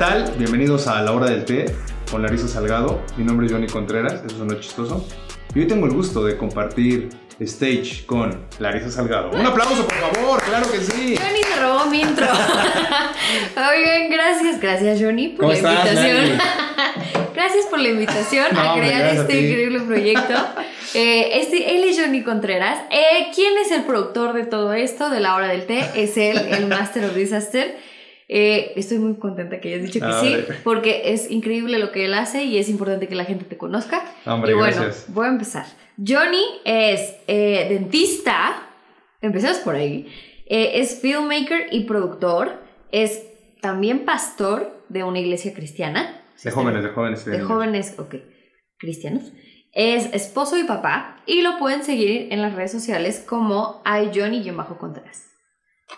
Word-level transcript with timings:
tal? 0.00 0.32
Bienvenidos 0.38 0.86
a 0.86 1.02
La 1.02 1.12
Hora 1.12 1.28
del 1.28 1.44
Té 1.44 1.66
con 2.10 2.22
Larisa 2.22 2.48
Salgado. 2.48 3.02
Mi 3.18 3.24
nombre 3.24 3.44
es 3.44 3.52
Johnny 3.52 3.66
Contreras, 3.66 4.14
eso 4.26 4.34
suena 4.34 4.58
chistoso. 4.58 5.06
Y 5.54 5.58
hoy 5.58 5.66
tengo 5.66 5.84
el 5.84 5.92
gusto 5.92 6.24
de 6.24 6.38
compartir 6.38 7.10
stage 7.38 8.06
con 8.06 8.46
Larisa 8.58 8.90
Salgado. 8.90 9.30
Un 9.32 9.44
aplauso, 9.44 9.86
por 9.86 9.94
favor, 9.94 10.42
claro 10.42 10.72
que 10.72 10.78
sí. 10.78 11.18
Johnny 11.18 11.42
se 11.42 11.60
robó 11.60 11.84
mi 11.84 12.00
intro. 12.00 12.26
Oigan, 13.56 14.08
gracias, 14.10 14.58
gracias 14.58 15.02
Johnny 15.02 15.28
por 15.28 15.40
¿Cómo 15.40 15.52
la 15.52 15.58
estás, 15.58 15.86
invitación. 15.86 16.40
Gracias 17.34 17.66
por 17.66 17.78
la 17.78 17.88
invitación 17.88 18.46
No, 18.52 18.60
a 18.60 18.74
crear 18.74 19.02
a 19.02 19.12
este 19.12 19.32
ti. 19.32 19.38
increíble 19.38 19.80
proyecto. 19.80 20.34
Eh, 20.92 21.38
este, 21.40 21.76
él 21.76 21.84
es 21.84 21.96
Johnny 22.00 22.24
Contreras. 22.24 22.80
Eh, 22.90 23.28
¿Quién 23.32 23.52
es 23.64 23.70
el 23.70 23.84
productor 23.84 24.32
de 24.32 24.44
todo 24.44 24.72
esto, 24.72 25.08
de 25.08 25.20
la 25.20 25.36
hora 25.36 25.46
del 25.46 25.64
té? 25.64 25.84
Es 25.94 26.16
él, 26.16 26.36
el 26.36 26.66
Master 26.66 27.04
of 27.04 27.14
Disaster. 27.14 27.78
Eh, 28.32 28.74
estoy 28.76 28.98
muy 29.00 29.14
contenta 29.16 29.60
que 29.60 29.74
hayas 29.74 29.82
dicho 29.82 29.98
que 29.98 30.12
sí, 30.12 30.36
porque 30.62 31.12
es 31.12 31.32
increíble 31.32 31.80
lo 31.80 31.90
que 31.90 32.04
él 32.04 32.14
hace 32.14 32.44
y 32.44 32.58
es 32.58 32.68
importante 32.68 33.08
que 33.08 33.16
la 33.16 33.24
gente 33.24 33.44
te 33.44 33.56
conozca. 33.56 34.04
Hombre, 34.24 34.52
y 34.52 34.54
bueno, 34.54 34.76
gracias. 34.76 35.12
voy 35.12 35.26
a 35.26 35.30
empezar. 35.30 35.66
Johnny 35.96 36.44
es 36.64 37.16
eh, 37.26 37.66
dentista, 37.68 38.68
empecemos 39.20 39.58
por 39.58 39.74
ahí, 39.74 40.06
Eh, 40.46 40.80
es 40.80 41.00
filmmaker 41.00 41.66
y 41.72 41.84
productor, 41.84 42.62
es 42.92 43.24
también 43.60 44.04
pastor 44.04 44.84
de 44.88 45.02
una 45.02 45.18
iglesia 45.18 45.52
cristiana. 45.52 46.22
De 46.44 46.52
jóvenes, 46.52 46.84
de 46.84 46.88
jóvenes. 46.90 47.24
De 47.24 47.40
jóvenes, 47.40 47.94
ok, 47.98 48.14
cristianos. 48.78 49.24
Es 49.72 50.12
esposo 50.14 50.56
y 50.56 50.62
papá 50.64 51.16
y 51.26 51.42
lo 51.42 51.58
pueden 51.58 51.82
seguir 51.82 52.28
en 52.32 52.42
las 52.42 52.54
redes 52.54 52.70
sociales 52.70 53.24
como 53.28 53.82
iJohnny-Contreras. 53.84 55.29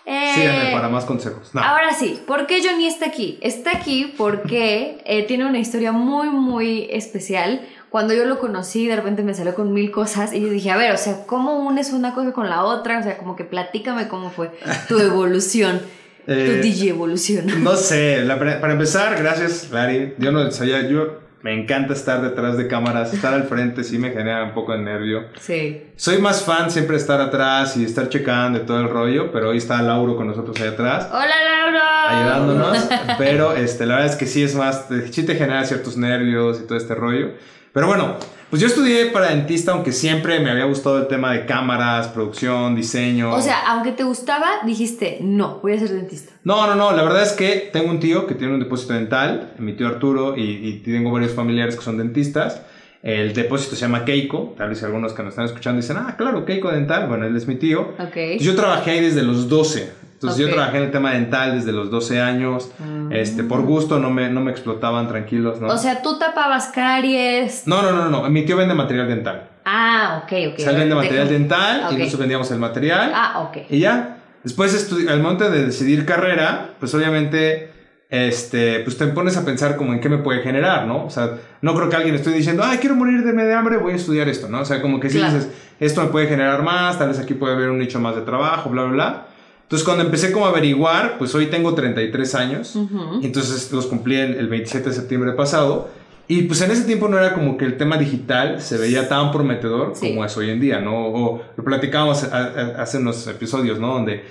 Eh, 0.05 0.31
Síganme 0.35 0.71
para 0.73 0.89
más 0.89 1.05
consejos. 1.05 1.51
No. 1.53 1.61
Ahora 1.63 1.93
sí, 1.93 2.21
¿por 2.27 2.45
qué 2.47 2.61
Johnny 2.63 2.87
está 2.87 3.05
aquí? 3.07 3.37
Está 3.41 3.71
aquí 3.77 4.13
porque 4.17 4.97
eh, 5.05 5.23
tiene 5.23 5.45
una 5.45 5.59
historia 5.59 5.91
muy, 5.91 6.29
muy 6.29 6.87
especial. 6.91 7.61
Cuando 7.89 8.13
yo 8.13 8.25
lo 8.25 8.39
conocí, 8.39 8.87
de 8.87 8.95
repente 8.95 9.21
me 9.23 9.33
salió 9.33 9.53
con 9.53 9.71
mil 9.71 9.91
cosas 9.91 10.33
y 10.33 10.41
yo 10.41 10.49
dije, 10.49 10.71
a 10.71 10.77
ver, 10.77 10.91
o 10.93 10.97
sea, 10.97 11.25
¿cómo 11.25 11.59
unes 11.59 11.93
una 11.93 12.13
cosa 12.13 12.31
con 12.33 12.49
la 12.49 12.63
otra? 12.63 12.99
O 12.99 13.03
sea, 13.03 13.17
como 13.17 13.35
que 13.35 13.43
platícame 13.43 14.07
cómo 14.07 14.29
fue 14.31 14.51
tu 14.87 14.97
evolución, 14.99 15.79
Eh, 16.27 16.45
tu 16.61 16.67
DJ 16.67 16.89
evolución. 16.89 17.63
No 17.63 17.75
sé, 17.75 18.23
la- 18.23 18.39
para 18.39 18.73
empezar, 18.73 19.15
gracias, 19.17 19.69
Larry. 19.71 20.15
Yo 20.17 20.31
no 20.31 20.49
sabía, 20.51 20.87
yo 20.87 21.19
me 21.43 21.53
encanta 21.53 21.91
estar 21.91 22.21
detrás 22.21 22.57
de 22.57 22.69
cámaras, 22.69 23.13
estar 23.13 23.33
al 23.33 23.43
frente 23.43 23.83
sí 23.83 23.97
me 23.97 24.11
genera 24.11 24.45
un 24.45 24.53
poco 24.53 24.71
de 24.71 24.77
nervio. 24.77 25.25
Sí. 25.41 25.83
Soy 25.97 26.17
más 26.19 26.43
fan 26.43 26.71
siempre 26.71 26.95
estar 26.95 27.19
atrás 27.19 27.75
y 27.75 27.83
estar 27.83 28.07
checando 28.07 28.59
y 28.59 28.61
todo 28.61 28.79
el 28.79 28.89
rollo, 28.89 29.29
pero 29.33 29.49
hoy 29.49 29.57
está 29.57 29.81
Lauro 29.81 30.15
con 30.15 30.27
nosotros 30.27 30.55
ahí 30.61 30.69
atrás. 30.69 31.09
Hola, 31.11 31.35
Laura. 31.43 32.19
ayudándonos, 32.19 32.89
pero 33.17 33.53
este, 33.57 33.85
la 33.85 33.95
verdad 33.95 34.11
es 34.11 34.17
que 34.17 34.25
sí 34.25 34.41
es 34.41 34.55
más, 34.55 34.87
sí 35.11 35.25
te 35.25 35.35
genera 35.35 35.65
ciertos 35.65 35.97
nervios 35.97 36.61
y 36.61 36.65
todo 36.65 36.77
este 36.77 36.95
rollo. 36.95 37.31
Pero 37.73 37.87
bueno, 37.87 38.17
pues 38.51 38.61
yo 38.61 38.67
estudié 38.67 39.07
para 39.07 39.29
dentista, 39.29 39.71
aunque 39.71 39.91
siempre 39.91 40.39
me 40.39 40.51
había 40.51 40.65
gustado 40.65 40.99
el 40.99 41.07
tema 41.07 41.33
de 41.33 41.47
cámaras, 41.47 42.07
producción, 42.09 42.75
diseño. 42.75 43.33
O 43.33 43.41
sea, 43.41 43.67
aunque 43.71 43.91
te 43.91 44.03
gustaba, 44.03 44.47
dijiste, 44.63 45.17
no, 45.21 45.59
voy 45.63 45.73
a 45.73 45.79
ser 45.79 45.89
dentista. 45.89 46.33
No, 46.43 46.67
no, 46.67 46.75
no, 46.75 46.91
la 46.91 47.01
verdad 47.01 47.23
es 47.23 47.31
que 47.31 47.71
tengo 47.73 47.89
un 47.89 47.99
tío 47.99 48.27
que 48.27 48.35
tiene 48.35 48.53
un 48.53 48.59
depósito 48.59 48.93
dental, 48.93 49.53
mi 49.57 49.73
tío 49.73 49.87
Arturo, 49.87 50.37
y, 50.37 50.43
y 50.43 50.83
tengo 50.83 51.11
varios 51.11 51.33
familiares 51.33 51.75
que 51.75 51.81
son 51.81 51.97
dentistas. 51.97 52.61
El 53.01 53.33
depósito 53.33 53.75
se 53.75 53.81
llama 53.81 54.05
Keiko, 54.05 54.53
tal 54.55 54.69
vez 54.69 54.83
algunos 54.83 55.13
que 55.13 55.23
nos 55.23 55.31
están 55.31 55.45
escuchando 55.45 55.81
dicen, 55.81 55.97
ah, 55.97 56.15
claro, 56.15 56.45
Keiko 56.45 56.71
Dental, 56.71 57.07
bueno, 57.07 57.25
él 57.25 57.35
es 57.35 57.47
mi 57.47 57.55
tío. 57.55 57.95
Ok. 57.99 58.39
Yo 58.39 58.55
trabajé 58.55 58.91
ahí 58.91 59.01
desde 59.01 59.23
los 59.23 59.49
12. 59.49 60.02
Entonces 60.23 60.45
Ok. 60.45 60.49
yo 60.49 60.55
trabajé 60.55 60.77
en 60.77 60.83
el 60.83 60.91
tema 60.91 61.11
dental 61.11 61.53
desde 61.55 61.71
los 61.71 61.91
12 61.91 62.21
años. 62.21 62.71
Mm. 62.79 63.11
Este, 63.11 63.43
por 63.43 63.61
gusto 63.63 63.99
no 63.99 64.09
me, 64.09 64.29
no 64.29 64.41
me 64.41 64.51
explotaban 64.51 65.07
tranquilos, 65.07 65.59
¿no? 65.59 65.67
O 65.67 65.77
sea, 65.77 66.01
tú 66.01 66.17
tapabas 66.17 66.67
caries. 66.67 67.63
no, 67.67 67.81
no, 67.81 67.91
no, 67.91 68.09
no. 68.09 68.29
Mi 68.29 68.45
tío 68.45 68.55
vende 68.57 68.73
material 68.73 69.07
dental. 69.07 69.49
Ah, 69.65 70.21
ok, 70.23 70.31
ok. 70.53 70.55
o 70.57 70.61
sea, 70.61 70.71
él 70.71 70.77
vende 70.77 70.95
material 70.95 71.29
dental 71.29 71.81
y 71.91 71.95
nosotros 71.95 72.19
vendíamos 72.19 72.51
el 72.51 72.59
material. 72.59 73.11
Ah, 73.13 73.39
ok. 73.47 73.57
Y 73.69 73.79
ya. 73.79 74.17
Después, 74.43 74.91
al 75.07 75.21
momento 75.21 75.49
de 75.49 75.65
decidir 75.65 76.05
carrera, 76.05 76.71
pues 76.79 76.93
obviamente, 76.93 77.71
este, 78.09 78.81
pues 78.81 78.97
te 78.97 79.07
pones 79.07 79.37
a 79.37 79.45
pensar 79.45 79.75
como 79.77 79.93
en 79.93 79.99
qué 80.01 80.09
me 80.09 80.17
puede 80.17 80.41
generar, 80.41 80.85
¿no? 80.85 81.05
O 81.05 81.09
sea, 81.09 81.37
no 81.61 81.73
creo 81.75 81.89
que 81.89 81.95
alguien 81.95 82.13
esté 82.15 82.29
diciendo, 82.31 82.61
ay, 82.65 82.77
quiero 82.77 82.95
morir 82.95 83.23
de 83.23 83.31
de 83.31 83.53
hambre, 83.53 83.77
voy 83.77 83.93
a 83.93 83.95
estudiar 83.95 84.27
esto, 84.29 84.49
¿no? 84.49 84.59
O 84.61 84.65
sea, 84.65 84.81
como 84.81 84.99
que 84.99 85.09
si 85.09 85.17
Claro. 85.17 85.33
dices, 85.33 85.49
esto 85.79 86.01
me 86.01 86.07
puede 86.09 86.27
generar 86.27 86.61
más, 86.61 86.99
tal 86.99 87.07
vez 87.07 87.19
aquí 87.19 87.33
puede 87.33 87.53
haber 87.53 87.69
un 87.69 87.79
nicho 87.79 87.99
más 87.99 88.15
de 88.15 88.21
trabajo, 88.21 88.69
bla, 88.69 88.83
bla, 88.83 88.91
bla. 88.91 89.27
Entonces, 89.63 89.85
cuando 89.85 90.03
empecé 90.03 90.31
como 90.31 90.45
a 90.45 90.49
averiguar, 90.49 91.17
pues 91.17 91.33
hoy 91.35 91.47
tengo 91.47 91.73
33 91.73 92.35
años. 92.35 92.75
Ujú. 92.75 93.19
Y 93.21 93.25
Entonces 93.25 93.71
los 93.71 93.87
cumplí 93.87 94.15
el, 94.17 94.35
el 94.35 94.47
27 94.47 94.89
de 94.89 94.95
septiembre 94.95 95.31
pasado. 95.33 95.89
Y 96.27 96.43
pues 96.43 96.61
en 96.61 96.71
ese 96.71 96.83
tiempo 96.83 97.09
no 97.09 97.17
era 97.17 97.33
como 97.33 97.57
que 97.57 97.65
el 97.65 97.75
tema 97.77 97.97
digital 97.97 98.61
se 98.61 98.77
veía 98.77 99.09
tan 99.09 99.31
prometedor 99.31 99.91
Sí. 99.95 100.09
como 100.09 100.23
es 100.23 100.35
hoy 100.37 100.51
en 100.51 100.59
día, 100.61 100.79
¿no? 100.79 101.07
O 101.07 101.41
lo 101.57 101.63
platicábamos 101.63 102.23
hace 102.23 102.97
unos 102.99 103.27
episodios, 103.27 103.77
¿no? 103.79 103.93
Donde, 103.95 104.23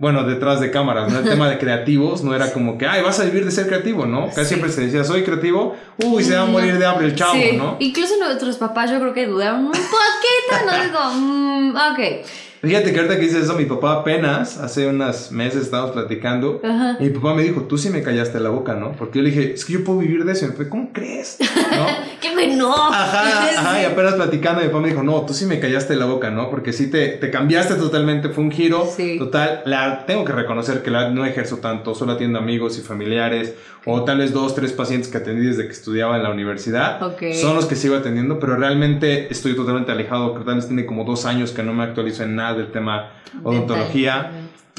bueno, 0.00 0.24
detrás 0.24 0.58
de 0.60 0.70
cámaras, 0.70 1.12
¿no? 1.12 1.18
El 1.20 1.28
tema 1.28 1.48
de 1.48 1.58
creativos 1.64 2.24
no 2.24 2.34
era 2.34 2.52
como 2.52 2.76
que, 2.78 2.86
ay, 2.86 3.02
vas 3.02 3.20
a 3.20 3.24
vivir 3.24 3.44
de 3.44 3.50
ser 3.52 3.66
creativo, 3.68 4.06
¿no? 4.06 4.26
Casi 4.28 4.40
Sí. 4.40 4.46
siempre 4.46 4.70
se 4.72 4.80
decía, 4.80 5.04
soy 5.04 5.22
creativo, 5.22 5.76
uy, 6.02 6.24
se 6.24 6.34
va 6.34 6.42
a 6.42 6.46
morir 6.46 6.78
de 6.78 6.86
hambre 6.86 7.06
el 7.06 7.14
chavo, 7.14 7.34
Sí, 7.34 7.56
¿no? 7.56 7.76
Incluso 7.78 8.14
nuestros 8.18 8.56
papás 8.56 8.90
yo 8.90 8.98
creo 8.98 9.12
que 9.14 9.26
dudaron 9.26 9.66
un 9.66 9.72
poquito, 9.72 10.66
no 10.66 10.84
digo, 10.84 10.98
mm, 11.14 11.76
ok. 11.76 12.26
Fíjate 12.62 12.92
que 12.92 12.98
ahorita 12.98 13.16
que 13.16 13.22
dices 13.22 13.44
eso, 13.44 13.54
mi 13.54 13.64
papá 13.64 13.92
apenas, 14.00 14.58
hace 14.58 14.86
unos 14.86 15.32
meses 15.32 15.62
estábamos 15.62 15.92
platicando, 15.92 16.60
Ajá. 16.62 16.96
y 17.00 17.04
mi 17.04 17.10
papá 17.10 17.32
me 17.34 17.42
dijo, 17.42 17.62
tú 17.62 17.78
sí 17.78 17.88
me 17.88 18.02
callaste 18.02 18.38
la 18.40 18.50
boca, 18.50 18.74
¿no? 18.74 18.92
Porque 18.92 19.18
yo 19.18 19.22
le 19.22 19.30
dije, 19.30 19.54
es 19.54 19.64
que 19.64 19.72
yo 19.74 19.84
puedo 19.84 19.98
vivir 20.00 20.24
de 20.26 20.32
eso. 20.32 20.44
Y 20.44 20.48
me 20.48 20.54
fue, 20.54 20.68
¿cómo 20.68 20.90
crees? 20.92 21.38
¿No? 21.40 21.86
¡Qué 22.60 22.66
bueno! 22.66 22.92
Ajá, 22.92 23.48
ajá, 23.58 23.82
y 23.82 23.84
apenas 23.86 24.14
platicando, 24.14 24.60
mi 24.60 24.68
papá 24.68 24.80
me 24.80 24.88
dijo, 24.90 25.02
no, 25.02 25.22
tú 25.22 25.32
sí 25.34 25.46
me 25.46 25.58
callaste 25.60 25.96
la 25.96 26.04
boca, 26.06 26.30
¿no? 26.30 26.50
Porque 26.50 26.72
sí 26.72 26.90
te, 26.90 27.08
te 27.08 27.30
cambiaste 27.30 27.74
totalmente, 27.74 28.28
fue 28.28 28.44
un 28.44 28.50
giro 28.50 28.86
Sí. 28.94 29.18
total. 29.18 29.62
La, 29.64 30.04
tengo 30.06 30.24
que 30.24 30.32
reconocer 30.32 30.82
que 30.82 30.90
la, 30.90 31.10
no 31.10 31.24
ejerzo 31.24 31.56
tanto, 31.58 31.94
solo 31.94 32.12
atiendo 32.12 32.38
amigos 32.38 32.78
y 32.78 32.82
familiares, 32.82 33.54
o 33.86 34.04
tal 34.04 34.18
vez 34.18 34.32
dos, 34.32 34.54
tres 34.54 34.72
pacientes 34.72 35.10
que 35.10 35.18
atendí 35.18 35.46
desde 35.46 35.64
que 35.66 35.72
estudiaba 35.72 36.16
en 36.16 36.22
la 36.22 36.30
universidad. 36.30 37.02
Ok. 37.02 37.32
Son 37.32 37.54
los 37.56 37.64
que 37.66 37.76
sigo 37.76 37.96
atendiendo, 37.96 38.38
pero 38.38 38.56
realmente 38.56 39.28
estoy 39.32 39.56
totalmente 39.56 39.90
alejado, 39.92 40.34
que 40.34 40.44
tal 40.44 40.56
vez 40.56 40.66
tiene 40.66 40.84
como 40.84 41.04
dos 41.04 41.24
años 41.24 41.52
que 41.52 41.62
no 41.62 41.72
me 41.72 41.84
actualizo 41.84 42.22
en 42.24 42.36
nada 42.36 42.54
del 42.54 42.70
tema 42.72 43.10
odontología. 43.42 44.30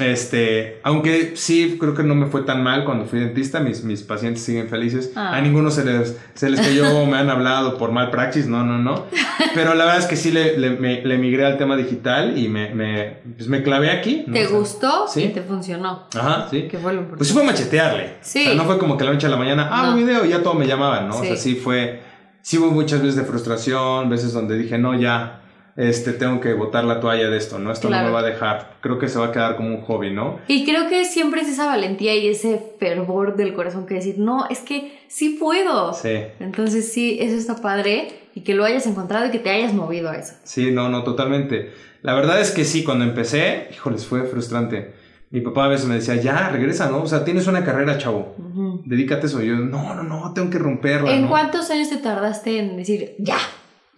Este, 0.03 0.79
aunque 0.83 1.33
sí, 1.35 1.77
creo 1.79 1.93
que 1.93 2.03
no 2.03 2.15
me 2.15 2.25
fue 2.27 2.41
tan 2.43 2.63
mal 2.63 2.83
cuando 2.85 3.05
fui 3.05 3.19
dentista, 3.19 3.59
mis, 3.59 3.83
mis 3.83 4.01
pacientes 4.03 4.43
siguen 4.43 4.67
felices. 4.69 5.11
Ah. 5.15 5.35
A 5.35 5.41
ninguno 5.41 5.71
se 5.71 5.85
les, 5.85 6.17
se 6.33 6.49
les 6.49 6.59
cayó 6.61 7.05
me 7.05 7.17
han 7.17 7.29
hablado 7.29 7.77
por 7.77 7.91
mal 7.91 8.09
praxis, 8.11 8.47
no, 8.47 8.63
no, 8.63 8.77
no. 8.77 9.05
Pero 9.53 9.73
la 9.75 9.85
verdad 9.85 9.99
es 9.99 10.05
que 10.07 10.15
sí 10.15 10.31
le, 10.31 10.57
le, 10.57 10.71
me- 10.71 11.01
le 11.03 11.17
migré 11.17 11.45
al 11.45 11.57
tema 11.57 11.75
digital 11.75 12.37
y 12.37 12.47
me, 12.49 12.73
me, 12.73 13.17
pues 13.37 13.47
me 13.47 13.63
clavé 13.63 13.91
aquí. 13.91 14.23
¿no? 14.27 14.33
¿Te 14.33 14.45
O 14.45 14.49
sea, 14.49 14.57
gustó? 14.57 15.05
sí. 15.07 15.23
Y 15.23 15.29
te 15.29 15.41
funcionó. 15.41 16.07
Ajá, 16.15 16.47
sí. 16.49 16.67
¿Qué 16.69 16.77
fue 16.77 16.93
lo 16.93 16.99
importante? 16.99 17.17
Pues 17.17 17.27
sí 17.27 17.33
fue 17.33 17.43
machetearle. 17.43 18.13
Sí. 18.21 18.41
O 18.41 18.45
sea, 18.45 18.55
no 18.55 18.65
fue 18.65 18.77
como 18.77 18.97
que 18.97 19.03
la 19.05 19.11
noche 19.13 19.27
a 19.27 19.29
la 19.29 19.37
mañana, 19.37 19.69
ah, 19.71 19.83
No. 19.87 19.91
un 19.93 19.97
video 20.05 20.25
y 20.25 20.29
ya 20.29 20.41
todo 20.41 20.53
me 20.53 20.67
llamaban, 20.67 21.07
¿no? 21.07 21.17
O 21.17 21.23
sea, 21.23 21.35
sí 21.35 21.55
fue, 21.55 21.99
sí 22.41 22.57
hubo 22.57 22.71
muchas 22.71 22.99
veces 23.01 23.15
de 23.15 23.23
frustración, 23.23 24.09
veces 24.09 24.33
donde 24.33 24.57
dije, 24.57 24.77
no, 24.77 24.99
ya, 24.99 25.40
este, 25.75 26.13
tengo 26.13 26.39
que 26.41 26.53
botar 26.53 26.83
la 26.83 26.99
toalla 26.99 27.29
de 27.29 27.37
esto, 27.37 27.59
¿no? 27.59 27.71
Esto 27.71 27.87
Claro. 27.87 28.03
no 28.03 28.09
me 28.09 28.13
va 28.13 28.19
a 28.21 28.29
dejar. 28.29 28.77
Creo 28.81 28.99
que 28.99 29.07
se 29.07 29.19
va 29.19 29.27
a 29.27 29.31
quedar 29.31 29.55
como 29.55 29.69
un 29.69 29.81
hobby, 29.81 30.11
¿no? 30.11 30.39
Y 30.47 30.65
creo 30.65 30.89
que 30.89 31.05
siempre 31.05 31.41
es 31.41 31.49
esa 31.49 31.65
valentía 31.67 32.15
y 32.15 32.27
ese 32.27 32.61
fervor 32.79 33.35
del 33.35 33.53
corazón 33.53 33.85
que 33.85 33.95
decir, 33.95 34.15
no, 34.17 34.47
es 34.49 34.59
que 34.59 34.99
sí 35.07 35.37
puedo. 35.39 35.93
Sí. 35.93 36.17
Entonces 36.39 36.91
sí, 36.91 37.17
eso 37.21 37.35
está 37.35 37.55
padre 37.61 38.09
y 38.35 38.41
que 38.41 38.53
lo 38.53 38.65
hayas 38.65 38.85
encontrado 38.87 39.25
y 39.27 39.31
que 39.31 39.39
te 39.39 39.49
hayas 39.49 39.73
movido 39.73 40.09
a 40.09 40.15
eso. 40.17 40.33
Sí, 40.43 40.71
no, 40.71 40.89
no, 40.89 41.03
totalmente. 41.03 41.71
La 42.01 42.13
verdad 42.15 42.39
es 42.41 42.51
que 42.51 42.65
sí, 42.65 42.83
cuando 42.83 43.03
empecé, 43.05 43.67
híjoles, 43.71 44.05
fue 44.05 44.23
frustrante. 44.23 44.93
Mi 45.29 45.39
papá 45.39 45.65
a 45.65 45.67
veces 45.69 45.85
me 45.87 45.95
decía, 45.95 46.15
ya, 46.15 46.49
regresa, 46.49 46.89
¿no? 46.89 47.03
O 47.03 47.07
sea, 47.07 47.23
tienes 47.23 47.47
una 47.47 47.63
carrera, 47.63 47.97
chavo. 47.97 48.35
Ujú. 48.37 48.81
Dedícate 48.85 49.23
a 49.23 49.29
eso. 49.29 49.41
Y 49.41 49.47
yo, 49.47 49.55
no, 49.55 49.93
no, 49.95 50.03
no, 50.03 50.33
tengo 50.33 50.49
que 50.49 50.57
romperla. 50.59 51.13
¿En 51.13 51.21
¿no? 51.23 51.29
cuántos 51.29 51.69
años 51.69 51.89
te 51.89 51.97
tardaste 51.97 52.57
en 52.59 52.75
decir, 52.75 53.15
ya, 53.19 53.37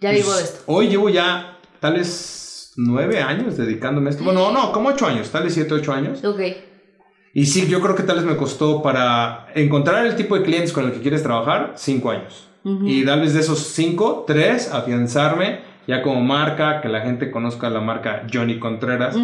ya 0.00 0.10
Pues, 0.10 0.22
vivo 0.22 0.36
de 0.36 0.42
esto? 0.44 0.62
Hoy 0.66 0.88
llevo 0.88 1.08
ya, 1.08 1.53
tal 1.84 1.96
vez, 1.96 2.72
nueve 2.76 3.20
años 3.20 3.58
dedicándome 3.58 4.08
a 4.08 4.12
esto. 4.12 4.24
Bueno, 4.24 4.50
no, 4.50 4.72
como 4.72 4.88
ocho 4.88 5.06
años, 5.06 5.28
tal 5.28 5.42
vez 5.42 5.52
siete, 5.52 5.74
ocho 5.74 5.92
años. 5.92 6.24
Ok. 6.24 6.40
Y 7.34 7.44
sí, 7.44 7.66
yo 7.68 7.82
creo 7.82 7.94
que 7.94 8.04
tal 8.04 8.16
vez 8.16 8.24
me 8.24 8.38
costó 8.38 8.82
para 8.82 9.48
encontrar 9.54 10.06
el 10.06 10.16
tipo 10.16 10.34
de 10.34 10.44
clientes 10.44 10.72
con 10.72 10.86
el 10.86 10.92
que 10.92 11.02
quieres 11.02 11.22
trabajar, 11.22 11.74
cinco 11.76 12.10
años. 12.10 12.48
Ujú. 12.64 12.86
Y 12.86 13.04
darles 13.04 13.34
de 13.34 13.40
esos 13.40 13.58
cinco, 13.58 14.24
tres, 14.26 14.72
afianzarme 14.72 15.60
ya 15.86 16.02
como 16.02 16.20
marca, 16.22 16.80
que 16.80 16.88
la 16.88 17.00
gente 17.02 17.30
conozca 17.30 17.68
la 17.70 17.80
marca 17.80 18.22
Johnny 18.32 18.58
Contreras. 18.58 19.16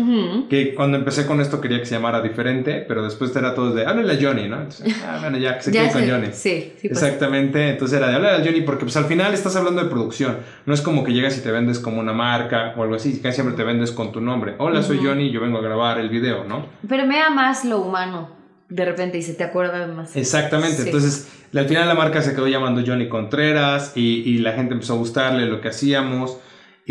Que 0.49 0.75
cuando 0.75 0.99
empecé 0.99 1.27
con 1.27 1.41
esto 1.41 1.61
quería 1.61 1.79
que 1.79 1.87
se 1.87 1.95
llamara 1.95 2.21
diferente, 2.21 2.85
pero 2.87 3.03
después 3.03 3.35
era 3.35 3.55
todo 3.55 3.73
de, 3.73 3.87
háblale 3.87 4.12
a 4.12 4.19
Johnny, 4.21 4.49
¿no? 4.49 4.57
Entonces, 4.57 4.95
ah, 5.07 5.19
bueno, 5.21 5.39
ya, 5.39 5.57
que 5.57 5.62
se 5.65 5.73
quede 5.73 5.91
con 5.91 6.09
Johnny. 6.09 6.29
Sí, 6.33 6.73
sí. 6.79 6.89
Exactamente, 6.89 7.71
entonces 7.71 7.97
era 7.99 8.09
de 8.09 8.15
hablar 8.17 8.35
a 8.41 8.45
Johnny 8.45 8.61
porque 8.62 8.85
pues 8.85 8.97
al 8.97 9.07
final 9.07 9.33
estás 9.35 9.57
hablando 9.57 9.83
de 9.83 9.89
producción, 9.91 10.37
no 10.67 10.75
es 10.75 10.81
como 10.83 11.03
que 11.05 11.12
llegas 11.12 11.37
y 11.39 11.41
te 11.41 11.51
vendes 11.51 11.79
como 11.79 12.01
una 12.01 12.12
marca 12.12 12.75
o 12.77 12.83
algo 12.83 12.95
así, 12.95 13.21
casi 13.21 13.37
siempre 13.37 13.57
te 13.57 13.65
vendes 13.65 13.91
con 13.93 14.12
tu 14.12 14.21
nombre. 14.21 14.55
Hola, 14.59 14.83
soy. 14.83 15.01
Johnny, 15.03 15.31
yo 15.31 15.41
vengo 15.41 15.59
a 15.59 15.62
grabar 15.62 15.99
el 15.99 16.11
video, 16.11 16.45
¿no? 16.45 16.67
Permea 16.87 17.31
más 17.31 17.65
lo 17.65 17.79
humano. 17.81 18.39
de 18.69 18.85
repente 18.85 19.19
y 19.19 19.23
se 19.23 19.35
te 19.35 19.43
acuerda 19.43 19.87
más. 19.89 20.15
Exactamente, 20.17 20.77
Sí. 20.77 20.83
entonces 20.87 21.29
al 21.53 21.67
final 21.67 21.89
la 21.89 21.95
marca 21.97 22.23
se 22.23 22.35
quedó 22.37 22.47
llamando 22.47 22.83
Johnny 22.87 23.09
Contreras 23.09 23.93
y, 23.97 24.23
y 24.25 24.39
la 24.39 24.53
gente 24.53 24.75
empezó 24.75 24.93
a 24.93 24.97
gustarle 24.97 25.47
lo 25.47 25.61
que 25.61 25.69
hacíamos 25.71 26.39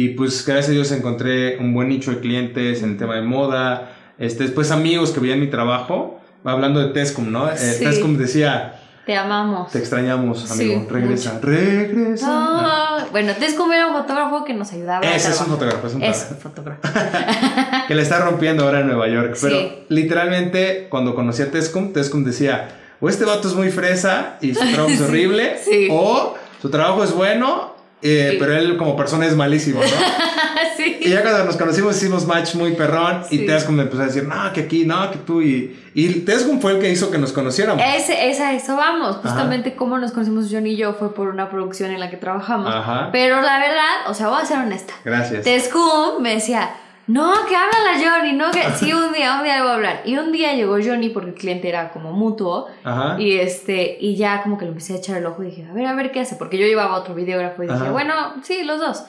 y 0.04 0.10
pues 0.10 0.46
gracias 0.46 0.70
a 0.70 0.72
Dios 0.72 0.92
encontré 0.92 1.58
un 1.58 1.74
buen 1.74 1.90
nicho 1.90 2.12
de 2.12 2.20
clientes 2.20 2.84
en 2.84 2.92
el 2.92 2.98
tema 2.98 3.16
de 3.16 3.22
moda, 3.22 3.92
este, 4.18 4.44
después 4.44 4.72
amigos 4.72 5.12
que 5.12 5.20
veían 5.20 5.40
mi 5.40 5.48
trabajo, 5.48 6.20
hablando 6.44 6.80
de 6.80 6.94
Tescom, 6.94 7.32
¿no? 7.32 7.50
Eh, 7.50 7.58
Sí. 7.58 7.84
Tescom 7.84 8.16
decía, 8.18 8.80
Te 9.06 9.16
amamos. 9.18 9.72
te 9.72 9.80
extrañamos, 9.80 10.42
Sí, 10.48 10.54
amigo, 10.74 10.88
regresa, 10.90 11.40
regresa. 11.42 12.28
Ah, 12.30 13.06
bueno, 13.12 13.34
Tescom 13.34 13.72
era 13.74 13.88
un 13.88 13.94
fotógrafo 13.94 14.46
que 14.46 14.54
nos 14.54 14.72
ayudaba. 14.72 15.06
Ese 15.06 15.32
es 15.32 15.42
un 15.42 15.48
fotógrafo, 15.48 15.88
es 15.88 15.94
un 15.96 16.04
Es 16.04 16.28
fotógrafo. 16.42 16.80
que 17.88 17.96
la 17.96 18.02
está 18.02 18.20
rompiendo 18.20 18.64
ahora 18.66 18.82
en 18.82 18.88
Nueva 18.88 19.08
York. 19.08 19.36
Pero 19.42 19.58
Sí. 19.58 19.72
literalmente, 19.90 20.88
cuando 20.90 21.16
conocí 21.16 21.42
a 21.42 21.52
Tescom, 21.52 21.92
Tescom 21.94 22.24
decía, 22.24 22.70
o 23.02 23.10
este 23.10 23.26
vato 23.26 23.48
es 23.48 23.56
muy 23.56 23.70
fresa 23.70 24.38
y 24.42 24.54
su 24.54 24.60
trabajo 24.60 24.90
es 24.90 25.02
horrible, 25.08 25.58
sí. 25.64 25.88
o 25.92 26.36
su 26.62 26.70
trabajo 26.70 27.04
es 27.04 27.14
bueno, 27.14 27.74
eh, 28.02 28.30
Sí. 28.32 28.38
pero 28.40 28.56
él 28.58 28.78
como 28.78 28.96
persona 28.96 29.26
es 29.26 29.36
malísimo, 29.36 29.82
¿no? 29.82 29.88
sí. 30.78 30.98
y 31.02 31.10
ya 31.10 31.22
cuando 31.22 31.46
nos 31.46 31.58
conocimos 31.58 31.98
hicimos 31.98 32.26
match 32.26 32.56
muy 32.56 32.74
perrón 32.74 33.24
y 33.30 33.40
Sí. 33.40 33.46
Tescom 33.46 33.76
me 33.76 33.84
empezó 33.84 34.04
a 34.04 34.06
decir, 34.06 34.24
no, 34.24 34.52
que 34.54 34.62
aquí, 34.62 34.86
no, 34.86 35.12
que 35.12 35.18
tú. 35.20 35.42
Y, 35.42 35.78
y 35.94 36.08
Tescom 36.22 36.60
fue 36.62 36.74
el 36.74 36.80
que 36.80 36.90
hizo 36.90 37.12
que 37.12 37.18
nos 37.18 37.32
conociéramos. 37.34 37.84
Ese, 37.96 38.30
es 38.30 38.40
a 38.40 38.54
eso 38.54 38.76
vamos. 38.76 39.18
Justamente 39.18 39.76
como 39.76 39.98
nos 39.98 40.12
conocimos 40.12 40.48
John 40.52 40.68
y 40.68 40.76
yo 40.76 40.94
fue 40.94 41.14
por 41.14 41.28
una 41.28 41.50
producción 41.50 41.92
en 41.92 42.00
la 42.00 42.10
que 42.10 42.18
trabajamos. 42.18 42.74
Ajá. 42.74 43.10
Pero 43.12 43.42
la 43.42 43.60
verdad, 43.60 44.10
o 44.10 44.14
sea, 44.14 44.30
voy 44.30 44.42
a 44.42 44.46
ser 44.46 44.60
honesta. 44.60 44.94
Gracias. 45.04 45.44
Tescum 45.44 46.22
me 46.22 46.36
decía, 46.36 46.70
no, 47.12 47.34
que 47.48 47.56
habla 47.56 47.78
la 47.84 48.00
Johnny, 48.00 48.34
no, 48.34 48.52
que 48.52 48.62
sí, 48.80 48.94
un 48.94 49.12
día, 49.12 49.38
un 49.38 49.44
día 49.44 49.56
le 49.56 49.62
voy 49.62 49.72
a 49.72 49.76
hablar. 49.76 50.02
Y 50.06 50.16
un 50.18 50.32
día 50.32 50.54
llegó 50.54 50.78
Johnny 50.84 51.10
porque 51.10 51.30
el 51.32 51.36
cliente 51.36 51.68
era 51.68 51.92
como 51.92 52.12
mutuo. 52.14 52.68
Ajá. 52.84 53.20
Y 53.20 53.38
este, 53.40 53.98
y 54.00 54.16
ya 54.16 54.42
como 54.44 54.58
que 54.58 54.66
le 54.66 54.72
empecé 54.72 54.94
a 54.94 54.98
echar 54.98 55.18
el 55.18 55.26
ojo 55.26 55.42
y 55.44 55.48
dije, 55.48 55.66
a 55.70 55.74
ver, 55.74 55.86
a 55.88 55.94
ver 55.96 56.12
qué 56.12 56.20
hace. 56.22 56.36
Porque 56.36 56.58
yo 56.58 56.66
llevaba 56.68 56.96
otro 56.96 57.16
videógrafo 57.16 57.64
y 57.64 57.68
dije, 57.68 57.78
Ajá. 57.80 57.92
bueno, 57.92 58.14
sí, 58.44 58.64
los 58.64 58.80
dos. 58.80 59.04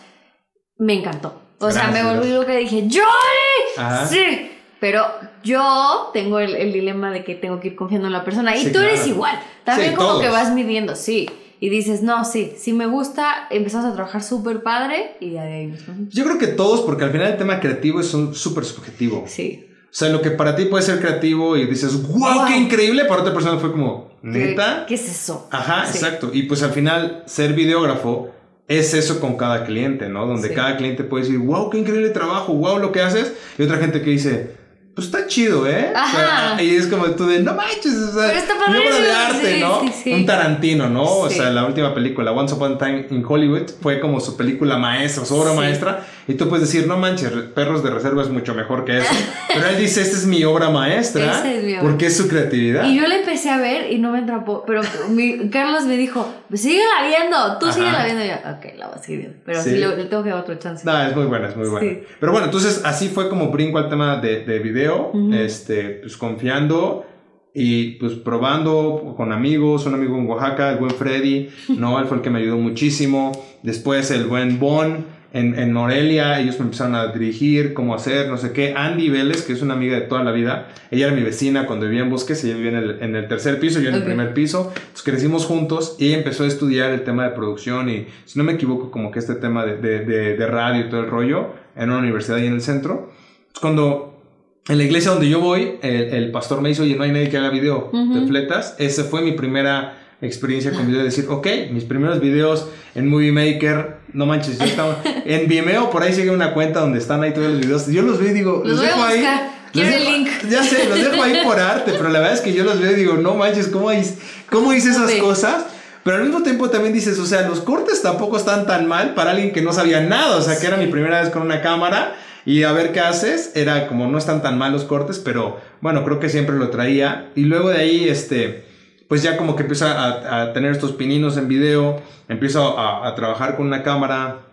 Me 0.79 0.95
encantó. 0.95 1.41
O 1.61 1.71
sea, 1.71 1.89
me 1.89 2.03
volví 2.03 2.33
loca 2.33 2.55
y 2.59 2.65
dije, 2.65 2.89
¡Johnny! 2.91 3.77
Ajá. 3.77 4.07
Sí. 4.07 4.51
Pero 4.81 5.05
yo 5.45 6.09
tengo 6.15 6.39
el, 6.39 6.57
el 6.57 6.73
dilema 6.73 7.11
de 7.11 7.23
que 7.23 7.35
tengo 7.35 7.61
que 7.61 7.69
ir 7.69 7.77
confiando 7.77 8.07
en 8.07 8.15
la 8.15 8.25
persona. 8.25 8.57
Y 8.57 8.65
Sí, 8.65 8.73
tú 8.73 8.79
eres 8.79 9.07
igual. 9.07 9.39
También 9.63 9.91
Sí, 9.91 9.95
como 9.97 10.09
todos. 10.09 10.23
que 10.23 10.29
vas 10.31 10.53
midiendo, 10.55 10.97
sí. 10.97 11.29
Y 11.63 11.69
dices, 11.69 12.03
no, 12.03 12.25
sí, 12.25 12.53
sí 12.57 12.73
me 12.73 12.87
gusta. 12.87 13.47
Empezamos 13.51 13.87
a 13.87 13.95
trabajar 13.95 14.23
súper 14.23 14.63
padre 14.63 15.17
y 15.21 15.33
ya 15.33 15.45
de 15.45 15.53
ahí 15.53 15.67
conocimos. 15.71 16.15
Yo 16.15 16.25
creo 16.25 16.39
que 16.39 16.47
todos, 16.47 16.81
porque 16.81 17.05
al 17.05 17.11
final 17.13 17.33
el 17.33 17.37
tema 17.37 17.61
creativo 17.61 18.01
es 18.01 18.15
un 18.15 18.35
súper 18.35 18.65
subjetivo. 18.65 19.25
Sí. 19.27 19.67
O 19.85 19.93
sea, 19.93 20.09
lo 20.09 20.23
que 20.23 20.31
para 20.31 20.57
ti 20.57 20.65
puede 20.67 20.83
ser 20.85 21.01
creativo 21.01 21.57
y 21.57 21.67
dices, 21.67 22.03
wow, 22.09 22.19
Wow. 22.35 22.47
qué 22.49 22.57
increíble, 22.57 23.05
para 23.05 23.21
otra 23.23 23.35
persona 23.35 23.59
fue 23.59 23.73
como, 23.73 24.11
¿Qué, 24.23 24.29
neta. 24.29 24.87
¿Qué 24.87 24.95
es 24.95 25.09
eso? 25.11 25.49
Ajá, 25.51 25.85
Sí. 25.87 25.99
exacto. 25.99 26.31
Y 26.33 26.45
pues 26.45 26.63
al 26.63 26.71
final, 26.71 27.25
ser 27.27 27.53
videógrafo 27.55 28.31
es 28.69 28.95
eso 28.95 29.21
con 29.21 29.37
cada 29.37 29.65
cliente, 29.65 30.09
¿no? 30.09 30.27
Donde 30.27 30.49
Sí. 30.49 30.55
cada 30.55 30.77
cliente 30.77 31.03
puede 31.05 31.25
decir, 31.25 31.41
wow, 31.41 31.69
qué 31.71 31.79
increíble 31.79 32.11
trabajo, 32.11 32.55
wow, 32.55 32.79
lo 32.79 32.93
que 32.93 33.03
haces. 33.03 33.35
Y 33.59 33.65
otra 33.65 33.79
gente 33.79 34.01
que 34.01 34.11
dice, 34.11 34.57
pues 35.01 35.15
está 35.15 35.27
chido, 35.27 35.67
¿eh? 35.67 35.93
Ajá. 35.95 36.53
O 36.53 36.57
sea, 36.57 36.63
y 36.63 36.77
es 36.77 36.87
como 36.87 37.07
tú 37.13 37.27
de, 37.27 37.41
no 37.41 37.55
manches, 37.55 37.95
o 37.95 38.13
sea, 38.13 38.29
Pero 38.29 38.39
está 38.39 38.55
una 38.55 38.67
obra 38.67 38.99
de 38.99 39.13
arte, 39.13 39.55
sí, 39.55 39.61
¿no? 39.61 39.81
sí, 39.81 39.93
sí. 40.05 40.13
Un 40.13 40.27
Tarantino, 40.27 40.91
¿no? 40.91 41.05
O 41.05 41.31
sea, 41.31 41.51
la 41.51 41.65
última 41.65 41.95
película, 41.95 42.33
Once 42.33 42.55
Upon 42.55 42.75
a 42.75 42.79
Time 42.79 43.07
in 43.11 43.25
Hollywood, 43.27 43.71
fue 43.81 43.99
como 43.99 44.21
su 44.21 44.37
película 44.37 44.77
maestra, 44.77 45.25
su 45.25 45.37
obra 45.37 45.55
maestra. 45.55 46.07
Y 46.31 46.35
tú 46.35 46.49
puedes 46.49 46.67
decir, 46.71 46.87
no 46.87 46.97
manches, 46.97 47.31
Perros 47.55 47.83
de 47.83 47.91
Reserva 47.91 48.23
es 48.23 48.29
mucho 48.29 48.55
mejor 48.55 48.85
que 48.85 48.99
eso. 48.99 49.13
Pero 49.53 49.67
él 49.67 49.77
dice, 49.79 50.01
esta 50.03 50.17
es 50.17 50.27
mi 50.27 50.45
obra 50.45 50.71
maestra. 50.71 51.25
Esa 51.33 51.53
es 51.53 51.65
mi 51.65 51.73
obra. 51.73 51.83
Porque 51.83 52.07
es 52.07 52.17
su 52.17 52.29
creatividad. 52.29 52.85
Y 52.89 52.97
yo 52.97 53.07
la 53.09 53.17
empecé 53.17 53.51
a 53.51 53.59
ver 53.59 53.93
y 53.93 53.99
no 53.99 54.13
me 54.13 54.21
atrapó. 54.21 54.63
Pero 54.67 54.83
mi, 55.11 55.51
Carlos 55.51 55.85
me 55.87 55.97
dijo, 55.97 56.33
síguela 56.55 57.05
viendo, 57.07 57.59
tú 57.59 57.67
Ajá. 57.67 57.75
síguela 57.75 58.05
viendo. 58.05 58.25
Y 58.25 58.29
yo, 58.29 58.35
ok, 58.35 58.79
la 58.79 58.87
voy 58.89 58.97
a 58.99 59.03
seguir 59.03 59.21
viendo. 59.21 59.39
Pero 59.45 59.61
sí, 59.63 59.71
Sí. 59.71 59.77
le, 59.79 59.97
le 59.97 60.05
tengo 60.05 60.23
que 60.23 60.31
dar 60.31 60.39
otro 60.41 60.55
chance. 60.57 60.85
No, 60.87 61.03
es 61.03 61.17
muy 61.17 61.27
buena, 61.27 61.49
es 61.49 61.57
muy 61.57 61.69
buena. 61.69 61.89
Sí. 61.91 62.03
Pero 62.21 62.33
bueno, 62.33 62.47
entonces 62.47 62.83
así 62.85 63.09
fue 63.09 63.29
como 63.29 63.51
brinco 63.51 63.79
al 63.79 63.89
tema 63.89 64.17
de, 64.19 64.45
de 64.45 64.59
video, 64.61 65.11
Ujú. 65.13 65.35
este, 65.35 66.01
pues 66.03 66.17
confiando 66.17 67.07
y 67.53 67.93
pues 67.99 68.13
probando 68.13 69.15
con 69.17 69.33
amigos, 69.33 69.85
un 69.87 69.95
amigo 69.95 70.17
en 70.17 70.29
Oaxaca, 70.29 70.71
el 70.71 70.77
buen 70.79 70.93
Freddy, 70.93 71.49
¿no? 71.77 71.99
Él 71.99 72.07
fue 72.07 72.19
el 72.19 72.23
que 72.23 72.31
me 72.31 72.39
ayudó 72.39 72.57
muchísimo. 72.59 73.33
Después 73.65 74.11
el 74.13 74.27
buen 74.27 74.61
Bon 74.61 75.05
en, 75.33 75.59
en 75.59 75.73
Morelia, 75.73 76.41
ellos 76.41 76.59
me 76.59 76.65
empezaron 76.65 76.95
a 76.97 77.07
dirigir, 77.09 77.73
cómo 77.73 77.95
hacer, 77.95 78.29
no 78.29 78.37
sé 78.37 78.53
qué. 78.53 78.75
Andy 78.77 79.09
Vélez, 79.11 79.43
que 79.43 79.53
es 79.53 79.63
una 79.63 79.75
amiga 79.75 79.95
de 79.95 80.03
toda 80.03 80.25
la 80.25 80.33
vida, 80.33 80.69
ella 80.91 81.07
era 81.07 81.15
mi 81.17 81.23
vecina 81.23 81.67
cuando 81.67 81.87
vivía 81.87 82.03
en 82.03 82.11
Bosques, 82.11 82.43
ella 82.45 82.55
vivía 82.57 82.71
en 82.71 82.77
el, 82.77 82.97
en 83.03 83.15
el 83.17 83.29
tercer 83.29 83.61
piso, 83.61 83.79
yo 83.81 83.91
en 83.91 83.95
Ok. 83.95 84.01
el 84.01 84.07
primer 84.07 84.35
piso. 84.35 84.73
Entonces 84.75 85.03
crecimos 85.05 85.47
juntos 85.47 85.97
y 85.99 86.09
ella 86.09 86.19
empezó 86.19 86.45
a 86.45 86.47
estudiar 86.49 86.91
el 86.91 87.03
tema 87.05 87.25
de 87.25 87.31
producción 87.31 87.89
y, 87.89 88.07
si 88.25 88.39
no 88.39 88.45
me 88.45 88.53
equivoco, 88.55 88.91
como 88.91 89.11
que 89.13 89.21
este 89.21 89.37
tema 89.37 89.65
de, 89.65 89.77
de, 89.77 90.01
de, 90.05 90.37
de 90.37 90.47
radio 90.47 90.87
y 90.87 90.91
todo 90.91 91.01
el 91.01 91.07
rollo 91.11 91.49
en 91.77 91.91
una 91.91 91.99
universidad 92.01 92.39
ahí 92.39 92.47
en 92.47 92.55
el 92.55 92.61
centro. 92.63 93.11
Entonces, 93.39 93.61
cuando 93.61 94.23
en 94.69 94.79
la 94.79 94.85
iglesia 94.85 95.13
donde 95.13 95.29
yo 95.29 95.41
voy, 95.41 95.79
el, 95.83 95.95
el 96.15 96.31
pastor 96.33 96.61
me 96.61 96.69
dice, 96.71 96.83
oye, 96.83 96.97
no 96.97 97.05
hay 97.05 97.13
nadie 97.13 97.31
que 97.31 97.37
haga 97.39 97.51
video 97.51 97.89
Ujú. 97.93 98.15
de 98.21 98.27
fletas. 98.27 98.75
Esa 98.79 99.05
fue 99.05 99.23
mi 99.23 99.33
primera 99.33 100.00
experiencia 100.23 100.73
con 100.73 100.87
video, 100.87 100.99
de 100.99 101.05
decir, 101.07 101.27
ok, 101.29 101.47
mis 101.73 101.85
primeros 101.85 102.21
videos 102.21 102.67
en 102.95 103.09
Movie 103.09 103.33
Maker, 103.33 103.97
no 104.13 104.27
manches, 104.27 104.59
yo 104.59 104.65
estaba 104.65 105.01
en 105.25 105.49
Vimeo, 105.49 105.91
por 105.91 106.03
ahí 106.03 106.13
sigue 106.13 106.31
una 106.31 106.53
cuenta 106.53 106.81
donde 106.81 106.99
están 106.99 107.23
ahí 107.23 107.33
todos 107.33 107.49
los 107.51 107.61
videos. 107.61 107.87
Yo 107.87 108.03
los 108.03 108.19
veo 108.19 108.31
y 108.31 108.35
digo, 108.35 108.63
Los 108.65 108.81
dejo 108.81 109.03
ahí. 109.03 109.25
los 109.73 109.87
el 109.87 110.05
link. 110.05 110.29
Ya 110.51 110.63
sé, 110.63 110.89
los 110.89 110.99
dejo 111.03 111.23
ahí 111.23 111.41
por 111.45 111.59
arte, 111.59 111.93
pero 111.97 112.09
la 112.09 112.19
verdad 112.19 112.35
es 112.35 112.41
que 112.41 112.53
yo 112.53 112.65
los 112.65 112.81
veo 112.81 112.91
y 112.93 112.95
digo, 112.95 113.15
no 113.15 113.35
manches, 113.35 113.69
¿cómo, 113.69 113.93
hice- 113.93 114.17
cómo 114.51 114.73
hice 114.75 114.91
esas 114.91 115.11
cosas? 115.13 115.65
Pero 116.03 116.17
al 116.17 116.23
mismo 116.25 116.43
tiempo 116.43 116.71
también 116.71 116.95
dices, 116.95 117.19
o 117.19 117.27
sea, 117.27 117.47
los 117.49 117.61
cortes 117.61 118.01
tampoco 118.03 118.37
están 118.39 118.67
tan 118.67 118.87
mal 118.89 119.15
para 119.15 119.33
alguien 119.33 119.53
que 119.53 119.61
no 119.61 119.73
sabía 119.73 120.01
nada, 120.01 120.37
o 120.37 120.43
sea, 120.43 120.59
que 120.59 120.67
era 120.67 120.77
mi 120.79 120.87
primera 120.87 121.21
vez 121.21 121.31
con 121.31 121.43
una 121.43 121.61
cámara 121.61 122.15
y 122.47 122.63
a 122.63 122.73
ver 122.73 122.93
qué 122.93 123.01
haces, 123.01 123.53
era 123.55 123.87
como 123.87 124.07
no 124.09 124.17
están 124.17 124.41
tan 124.43 124.57
mal 124.57 124.73
los 124.73 124.85
cortes, 124.85 125.19
pero 125.19 125.61
bueno, 125.83 126.03
creo 126.05 126.19
que 126.19 126.31
siempre 126.31 126.57
lo 126.57 126.71
traía. 126.71 127.29
Y 127.37 127.43
luego 127.45 127.69
de 127.69 127.77
ahí, 127.79 128.09
este, 128.09 128.65
pues 129.11 129.23
ya 129.25 129.37
como 129.37 129.57
que 129.57 129.63
empiezo 129.63 129.87
a, 129.87 130.41
a 130.43 130.53
tener 130.53 130.71
estos 130.71 130.93
pininos 130.93 131.37
en 131.37 131.49
video, 131.49 132.01
empiezo 132.29 132.79
a, 132.79 133.07
a 133.09 133.15
trabajar 133.17 133.57
con 133.57 133.67
una 133.67 133.83
cámara. 133.83 134.47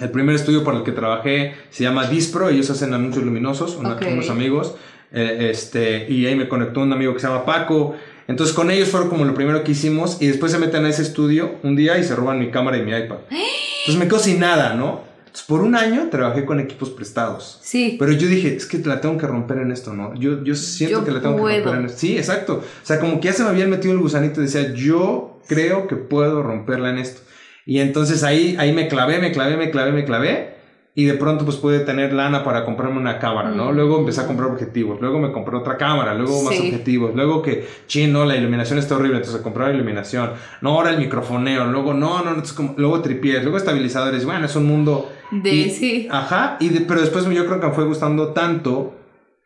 El 0.00 0.10
primer 0.10 0.34
estudio 0.34 0.64
para 0.64 0.78
el 0.78 0.82
que 0.84 0.92
trabajé 0.92 1.54
se 1.70 1.84
llama 1.84 2.06
Dispro, 2.06 2.48
ellos 2.48 2.70
hacen 2.70 2.94
anuncios 2.94 3.22
luminosos, 3.24 3.76
una- 3.76 3.92
Ok. 3.94 4.02
unos 4.10 4.30
amigos, 4.30 4.76
eh, 5.12 5.48
este, 5.50 6.06
y 6.10 6.24
ahí 6.26 6.34
me 6.36 6.48
conectó 6.48 6.80
un 6.80 6.92
amigo 6.92 7.12
que 7.14 7.20
se 7.20 7.26
llama 7.26 7.44
Paco. 7.44 7.96
Entonces 8.28 8.54
con 8.56 8.70
ellos 8.70 8.88
fueron 8.88 9.08
como 9.10 9.24
lo 9.26 9.34
primero 9.34 9.62
que 9.64 9.72
hicimos 9.72 10.22
y 10.22 10.26
después 10.28 10.52
se 10.52 10.58
meten 10.58 10.84
a 10.84 10.88
ese 10.88 11.02
estudio 11.02 11.56
un 11.62 11.76
día 11.76 11.98
y 11.98 12.04
se 12.04 12.14
roban 12.16 12.38
mi 12.38 12.50
cámara 12.50 12.78
y 12.78 12.82
mi 12.82 12.92
iPad. 12.92 13.16
Entonces 13.30 13.96
me 13.96 14.06
quedo 14.08 14.18
sin 14.20 14.40
nada, 14.40 14.74
¿no? 14.74 15.02
Por 15.46 15.60
un 15.62 15.74
año 15.76 16.08
trabajé 16.10 16.44
con 16.44 16.60
equipos 16.60 16.90
prestados. 16.90 17.58
Sí. 17.62 17.96
Pero 17.98 18.12
yo 18.12 18.26
dije, 18.28 18.56
es 18.56 18.66
que 18.66 18.78
la 18.78 19.00
tengo 19.00 19.16
que 19.18 19.26
romper 19.26 19.58
en 19.58 19.70
esto, 19.72 19.92
¿no? 19.94 20.14
Yo, 20.14 20.42
yo 20.42 20.54
siento 20.54 21.00
Yo 21.00 21.04
que 21.04 21.10
la 21.12 21.20
tengo 21.20 21.36
puedo. 21.36 21.54
que 21.56 21.62
romper 21.62 21.80
en 21.80 21.86
esto. 21.86 21.98
Sí, 21.98 22.16
exacto. 22.16 22.62
O 22.64 22.86
sea, 22.86 22.98
como 23.00 23.20
que 23.20 23.28
ya 23.28 23.32
se 23.34 23.42
me 23.44 23.50
habían 23.50 23.70
metido 23.70 23.92
el 23.94 24.00
gusanito 24.00 24.40
y 24.40 24.44
decía, 24.44 24.72
yo 24.74 25.38
creo 25.46 25.86
que 25.86 25.96
puedo 25.96 26.42
romperla 26.42 26.90
en 26.90 26.98
esto. 26.98 27.20
Y 27.66 27.80
entonces 27.80 28.24
ahí, 28.24 28.56
ahí 28.58 28.72
me 28.72 28.88
clavé, 28.88 29.18
me 29.18 29.30
clavé, 29.32 29.56
me 29.56 29.70
clavé, 29.70 29.92
me 29.92 30.04
clavé. 30.04 30.56
Y 30.94 31.04
de 31.04 31.14
pronto 31.14 31.44
pues 31.44 31.56
pude 31.58 31.78
tener 31.80 32.12
lana 32.12 32.42
para 32.42 32.64
comprarme 32.64 32.98
una 32.98 33.20
cámara, 33.20 33.50
¿no? 33.50 33.70
Mm. 33.70 33.74
Luego 33.76 33.98
empecé 34.00 34.22
a 34.22 34.26
comprar 34.26 34.50
objetivos, 34.50 35.00
luego 35.00 35.20
me 35.20 35.30
compré 35.30 35.56
otra 35.56 35.76
cámara, 35.76 36.12
luego 36.12 36.42
más 36.42 36.54
Sí. 36.56 36.66
objetivos, 36.70 37.14
luego 37.14 37.40
que, 37.40 37.68
chino, 37.86 38.24
la 38.24 38.34
iluminación 38.34 38.80
está 38.80 38.96
horrible, 38.96 39.18
entonces 39.18 39.40
comprar 39.42 39.72
iluminación. 39.72 40.32
No, 40.60 40.70
ahora 40.70 40.90
el 40.90 40.98
microfoneo, 40.98 41.66
luego 41.66 41.94
no, 41.94 42.24
no, 42.24 42.30
entonces 42.30 42.52
como- 42.52 42.74
luego 42.76 43.00
tripiés, 43.00 43.42
luego 43.44 43.58
estabilizadores. 43.58 44.24
Bueno, 44.24 44.46
es 44.46 44.56
un 44.56 44.66
mundo 44.66 45.12
De, 45.30 45.50
y- 45.54 45.70
sí. 45.70 46.08
Ajá, 46.10 46.56
y 46.60 46.68
de- 46.70 46.80
pero 46.82 47.00
después 47.00 47.24
yo 47.26 47.46
creo 47.46 47.60
que 47.60 47.66
me 47.66 47.72
fue 47.72 47.84
gustando 47.84 48.28
tanto 48.28 48.94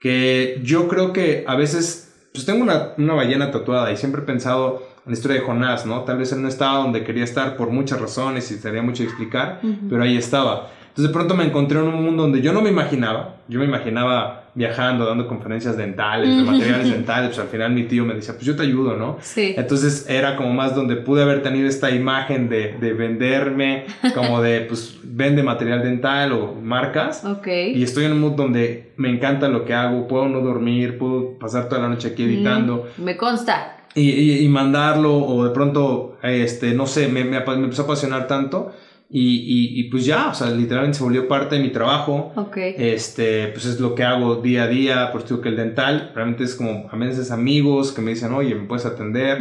que 0.00 0.60
yo 0.62 0.88
creo 0.88 1.12
que 1.12 1.44
a 1.46 1.54
veces, 1.54 2.12
pues 2.32 2.44
tengo 2.44 2.62
una, 2.62 2.90
una 2.98 3.14
ballena 3.14 3.50
tatuada 3.50 3.92
y 3.92 3.96
siempre 3.96 4.22
he 4.22 4.24
pensado 4.24 4.82
en 5.04 5.12
la 5.12 5.18
historia 5.18 5.40
de 5.40 5.46
Jonás, 5.46 5.86
¿no? 5.86 6.02
Tal 6.02 6.18
vez 6.18 6.32
él 6.32 6.42
no 6.42 6.48
estaba 6.48 6.78
donde 6.78 7.04
quería 7.04 7.24
estar 7.24 7.56
por 7.56 7.70
muchas 7.70 8.00
razones 8.00 8.50
y 8.50 8.56
sería 8.58 8.82
mucho 8.82 9.02
explicar, 9.02 9.60
Ujú. 9.62 9.88
pero 9.90 10.02
ahí 10.02 10.16
estaba. 10.16 10.70
Entonces 10.92 11.08
de 11.10 11.14
pronto 11.14 11.34
me 11.34 11.44
encontré 11.44 11.78
en 11.78 11.86
un 11.86 12.04
mundo 12.04 12.24
donde 12.24 12.42
yo 12.42 12.52
no 12.52 12.60
me 12.60 12.68
imaginaba, 12.68 13.36
yo 13.48 13.58
me 13.58 13.64
imaginaba 13.64 14.44
viajando, 14.54 15.06
dando 15.06 15.26
conferencias 15.26 15.78
dentales, 15.78 16.36
de 16.36 16.42
materiales 16.42 16.90
dentales, 16.90 17.28
pues 17.30 17.38
al 17.38 17.46
final 17.48 17.72
mi 17.72 17.84
tío 17.84 18.04
me 18.04 18.12
decía, 18.12 18.34
pues 18.34 18.44
yo 18.44 18.54
te 18.54 18.64
ayudo, 18.64 18.94
¿no? 18.98 19.16
Sí. 19.22 19.54
Entonces 19.56 20.04
era 20.10 20.36
como 20.36 20.52
más 20.52 20.74
donde 20.74 20.96
pude 20.96 21.22
haber 21.22 21.42
tenido 21.42 21.66
esta 21.66 21.90
imagen 21.90 22.50
de, 22.50 22.74
de 22.78 22.92
venderme, 22.92 23.86
como 24.14 24.42
de, 24.42 24.60
pues, 24.68 24.98
vende 25.02 25.42
material 25.42 25.82
dental 25.82 26.32
o 26.32 26.54
marcas. 26.62 27.24
Ok. 27.24 27.46
Y 27.46 27.82
estoy 27.82 28.04
en 28.04 28.12
un 28.12 28.20
mood 28.20 28.32
donde 28.32 28.92
me 28.98 29.08
encanta 29.08 29.48
lo 29.48 29.64
que 29.64 29.72
hago, 29.72 30.06
puedo 30.06 30.28
no 30.28 30.40
dormir, 30.40 30.98
puedo 30.98 31.38
pasar 31.38 31.70
toda 31.70 31.80
la 31.80 31.88
noche 31.88 32.08
aquí 32.08 32.24
editando 32.24 32.86
Mm, 32.98 33.02
me 33.02 33.16
consta. 33.16 33.78
y, 33.94 34.10
y- 34.10 34.44
y 34.44 34.48
mandarlo 34.48 35.14
o 35.16 35.44
de 35.44 35.50
pronto, 35.52 36.18
este, 36.22 36.74
no 36.74 36.86
sé, 36.86 37.08
me, 37.08 37.24
me, 37.24 37.40
me 37.40 37.54
empezó 37.54 37.82
a 37.82 37.84
apasionar 37.86 38.26
tanto 38.26 38.72
Y, 39.14 39.78
y, 39.78 39.84
pues 39.90 40.06
ya, 40.06 40.30
o 40.30 40.34
sea, 40.34 40.50
literalmente 40.50 40.96
se 40.96 41.04
volvió 41.04 41.28
parte 41.28 41.56
de 41.56 41.62
mi 41.62 41.68
trabajo. 41.68 42.32
Ok. 42.34 42.56
Este, 42.56 43.48
pues 43.48 43.66
es 43.66 43.78
lo 43.78 43.94
que 43.94 44.04
hago 44.04 44.36
día 44.36 44.62
a 44.62 44.68
día, 44.68 45.12
por 45.12 45.22
digo 45.22 45.42
que 45.42 45.50
el 45.50 45.56
dental, 45.56 46.12
realmente 46.14 46.44
es 46.44 46.54
como 46.54 46.88
a 46.90 46.96
veces 46.96 47.30
amigos 47.30 47.92
que 47.92 48.00
me 48.00 48.12
dicen, 48.12 48.32
oye, 48.32 48.54
¿me 48.54 48.66
puedes 48.66 48.86
atender? 48.86 49.38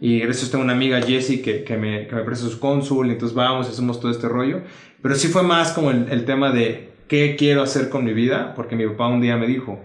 Y 0.00 0.18
gracias 0.18 0.50
tengo 0.50 0.64
una 0.64 0.72
amiga, 0.72 1.00
Jessie, 1.00 1.40
que, 1.40 1.62
que, 1.62 1.76
me, 1.76 2.08
que 2.08 2.16
me 2.16 2.22
presta 2.22 2.48
su 2.48 2.58
cónsul, 2.58 3.06
y 3.06 3.10
entonces 3.12 3.36
vamos, 3.36 3.68
hacemos 3.68 4.00
todo 4.00 4.10
este 4.10 4.28
rollo. 4.28 4.62
Pero 5.00 5.14
sí 5.14 5.28
fue 5.28 5.44
más 5.44 5.70
como 5.70 5.92
el, 5.92 6.08
el 6.10 6.24
tema 6.24 6.50
de 6.50 6.90
qué 7.06 7.36
quiero 7.38 7.62
hacer 7.62 7.90
con 7.90 8.04
mi 8.04 8.14
vida, 8.14 8.54
porque 8.56 8.74
mi 8.74 8.88
papá 8.88 9.06
un 9.06 9.20
día 9.20 9.36
me 9.36 9.46
dijo, 9.46 9.78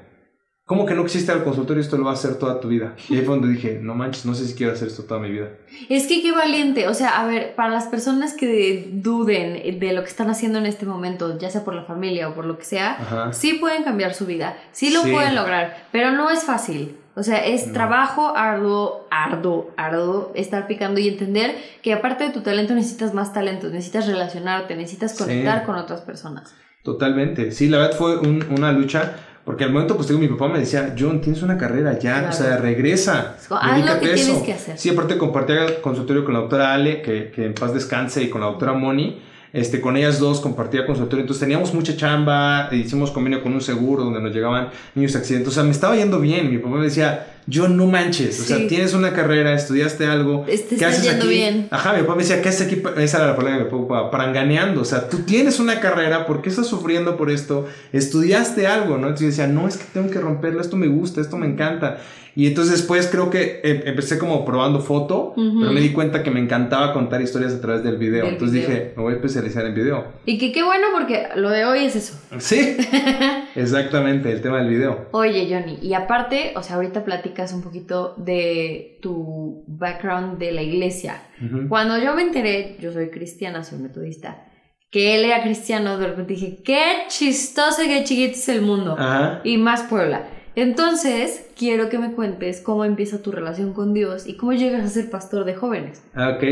¿Cómo 0.68 0.86
que 0.86 0.94
no 0.94 1.04
existe 1.04 1.32
el 1.32 1.46
consultorio? 1.46 1.82
Esto 1.82 1.98
lo 1.98 2.04
va 2.04 2.12
a 2.12 2.16
hacer 2.16 2.36
toda 2.36 2.60
tu 2.60 2.68
vida. 2.68 2.94
Y 3.08 3.16
ahí 3.16 3.22
fue 3.24 3.38
donde 3.38 3.48
dije, 3.48 3.80
no 3.82 3.96
manches, 3.96 4.26
no 4.26 4.36
sé 4.36 4.46
si 4.46 4.54
quiero 4.54 4.74
hacer 4.74 4.90
esto 4.90 5.04
toda 5.04 5.22
mi 5.22 5.32
vida. 5.32 5.48
Es 5.88 6.08
que 6.08 6.22
qué 6.22 6.34
valiente. 6.34 6.90
O 6.90 6.94
sea, 6.94 7.22
a 7.22 7.26
ver, 7.26 7.56
para 7.56 7.70
las 7.70 7.86
personas 7.86 8.34
que 8.34 8.90
duden 8.92 9.80
de 9.80 9.94
lo 9.94 10.04
que 10.04 10.10
están 10.10 10.30
haciendo 10.30 10.60
en 10.60 10.66
este 10.66 10.86
momento, 10.86 11.40
ya 11.40 11.50
sea 11.50 11.64
por 11.64 11.74
la 11.74 11.86
familia 11.86 12.28
o 12.28 12.36
por 12.36 12.44
lo 12.44 12.58
que 12.58 12.66
sea, 12.66 13.32
sí 13.32 13.54
pueden 13.54 13.86
cambiar 13.86 14.14
su 14.14 14.26
vida, 14.26 14.58
sí 14.74 14.92
lo 14.92 15.04
pueden 15.04 15.36
lograr, 15.36 15.88
pero 15.94 16.12
no 16.12 16.30
es 16.30 16.44
fácil. 16.44 16.98
O 17.16 17.24
sea, 17.24 17.46
es 17.46 17.72
trabajo 17.72 18.36
arduo, 18.36 19.08
arduo, 19.10 19.72
arduo, 19.78 20.34
estar 20.36 20.68
picando 20.68 21.00
y 21.00 21.08
entender 21.08 21.56
que 21.82 21.94
aparte 21.94 22.26
de 22.26 22.32
tu 22.32 22.42
talento 22.42 22.76
necesitas 22.76 23.14
más 23.14 23.32
talento, 23.32 23.70
necesitas 23.70 24.06
relacionarte, 24.06 24.76
necesitas 24.76 25.18
conectar 25.18 25.66
con 25.66 25.78
otras 25.78 26.02
personas. 26.02 26.54
Totalmente. 26.84 27.52
Sí, 27.52 27.68
la 27.70 27.80
verdad 27.80 27.98
fue 27.98 28.18
una 28.20 28.72
lucha 28.72 29.16
porque 29.48 29.64
al 29.64 29.72
momento, 29.72 29.96
pues 29.96 30.10
digo, 30.10 30.20
mi 30.20 30.28
papá 30.28 30.50
me 30.50 30.60
decía, 30.60 30.94
John, 31.00 31.22
tienes 31.22 31.42
una 31.42 31.58
carrera 31.58 31.98
ya, 31.98 32.28
o 32.30 32.34
sea, 32.34 32.58
regresa. 32.58 33.38
Haz 33.50 33.80
lo 33.80 34.00
que 34.02 34.08
tienes 34.10 34.44
que 34.44 34.52
hacer. 34.52 34.78
Sí, 34.78 34.90
aparte 34.90 35.18
compartía 35.18 35.82
consultorio 35.82 36.26
con 36.26 36.34
la 36.34 36.42
doctora 36.42 36.74
Ale, 36.74 37.02
que, 37.02 37.32
que 37.34 37.46
en 37.46 37.54
paz 37.54 37.74
descanse, 37.74 38.22
y 38.22 38.30
con 38.30 38.42
la 38.42 38.48
doctora 38.48 38.74
Moni. 38.74 39.22
Este, 39.54 39.80
con 39.80 39.96
ellas 39.96 40.20
dos 40.20 40.42
compartía 40.42 40.86
consultorio, 40.86 41.22
entonces 41.22 41.40
teníamos 41.40 41.74
mucha 41.74 41.96
chamba, 41.96 42.70
hicimos 42.74 43.12
convenio 43.12 43.42
con 43.42 43.54
un 43.54 43.62
seguro 43.62 44.04
donde 44.04 44.20
nos 44.22 44.34
llegaban 44.34 44.70
niños 44.94 45.16
accidentes, 45.16 45.50
o 45.50 45.52
sea, 45.52 45.64
me 45.64 45.72
estaba 45.72 45.96
yendo 45.96 46.20
bien, 46.20 46.52
mi 46.52 46.58
papá 46.58 46.76
me 46.76 46.84
decía, 46.84 47.28
yo 47.48 47.70
no 47.70 47.88
manches, 47.88 48.42
o 48.42 48.44
sea, 48.44 48.68
tienes 48.68 48.94
una 48.94 49.14
carrera, 49.14 49.54
estudiaste 49.54 50.06
algo, 50.06 50.46
este 50.50 50.76
¿qué 50.76 50.86
haces 50.86 51.10
aquí? 51.10 51.28
Bien. 51.30 51.68
Ajá, 51.72 51.94
mi 51.94 52.02
papá 52.02 52.16
me 52.16 52.24
decía, 52.24 52.42
¿qué 52.42 52.50
haces 52.50 52.68
aquí? 52.68 52.84
Esa 52.98 53.18
era 53.18 53.28
la 53.28 53.36
palabra 53.38 53.60
que 53.60 53.74
me 53.74 53.88
papá, 53.88 54.12
paranganeando, 54.12 54.82
o 54.82 54.86
sea, 54.86 55.08
tú 55.08 55.20
tienes 55.20 55.62
una 55.62 55.80
carrera, 55.80 56.26
¿por 56.26 56.42
qué 56.42 56.50
estás 56.50 56.68
sufriendo 56.68 57.16
por 57.16 57.32
esto? 57.32 57.68
Estudiaste 57.94 58.68
algo, 58.68 58.98
¿no? 58.98 59.08
Entonces 59.08 59.22
yo 59.22 59.28
decía, 59.28 59.48
no, 59.48 59.68
es 59.68 59.78
que 59.78 59.86
tengo 59.94 60.10
que 60.12 60.20
romperlo, 60.20 60.60
esto 60.60 60.76
me 60.76 60.88
gusta, 60.88 61.22
esto 61.22 61.38
me 61.38 61.48
encanta. 61.48 62.00
Y 62.38 62.46
entonces 62.46 62.78
después 62.78 63.08
creo 63.08 63.32
que 63.32 63.62
em, 63.64 63.82
empecé 63.88 64.20
como 64.20 64.46
probando 64.46 64.80
foto, 64.80 65.34
pero 65.36 65.72
me 65.72 65.82
di 65.82 65.92
cuenta 65.92 66.22
que 66.22 66.30
me 66.30 66.40
encantaba 66.40 66.94
contar 66.94 67.20
historias 67.20 67.52
a 67.56 67.60
través 67.60 67.84
del 67.84 67.98
video. 67.98 68.28
entonces 68.28 68.62
dije, 68.62 68.94
me 68.96 69.02
voy 69.02 69.14
a 69.14 69.16
especializar 69.16 69.66
en 69.66 69.74
video. 69.74 70.06
Y 70.24 70.38
que 70.38 70.52
qué 70.52 70.62
bueno 70.62 70.86
porque 70.94 71.30
lo 71.36 71.50
de 71.50 71.66
hoy 71.66 71.86
es 71.86 71.96
eso. 71.96 72.14
Sí, 72.38 72.78
exactamente, 73.56 74.32
el 74.32 74.44
tema 74.44 74.60
del 74.60 74.70
video. 74.70 75.08
Oye, 75.14 75.48
Johnny, 75.50 75.80
y 75.82 75.96
aparte, 75.96 76.54
o 76.56 76.62
sea, 76.62 76.76
ahorita 76.76 77.04
platicas 77.04 77.54
un 77.54 77.64
poquito 77.64 78.14
de 78.18 79.00
tu 79.02 79.64
background 79.66 80.38
de 80.38 80.52
la 80.52 80.62
iglesia. 80.62 81.24
Cuando 81.70 81.98
yo 81.98 82.14
me 82.14 82.22
enteré, 82.22 82.78
yo 82.80 82.94
soy 82.94 83.10
cristiana, 83.10 83.64
soy 83.64 83.80
metodista, 83.80 84.46
que 84.92 85.16
él 85.16 85.26
era 85.26 85.42
cristiano, 85.42 85.98
de 85.98 86.06
repente 86.06 86.36
dije, 86.36 86.62
qué 86.64 86.86
chistoso, 87.08 87.82
qué 87.84 88.04
chiquito 88.04 88.34
es 88.34 88.48
el 88.50 88.62
mundo. 88.62 88.96
Y 89.44 89.58
más 89.58 89.82
Puebla. 89.82 90.37
Entonces, 90.58 91.46
quiero 91.56 91.88
que 91.88 92.00
me 92.00 92.14
cuentes 92.14 92.62
cómo 92.62 92.84
empieza 92.84 93.22
tu 93.22 93.32
relación 93.32 93.74
con 93.74 93.94
Dios 93.94 94.26
y 94.26 94.38
cómo 94.38 94.54
llegas 94.54 94.84
a 94.84 94.90
ser 94.90 95.12
pastor 95.12 95.46
de 95.46 95.54
jóvenes. 95.54 96.02
Ah, 96.16 96.32
ok. 96.36 96.44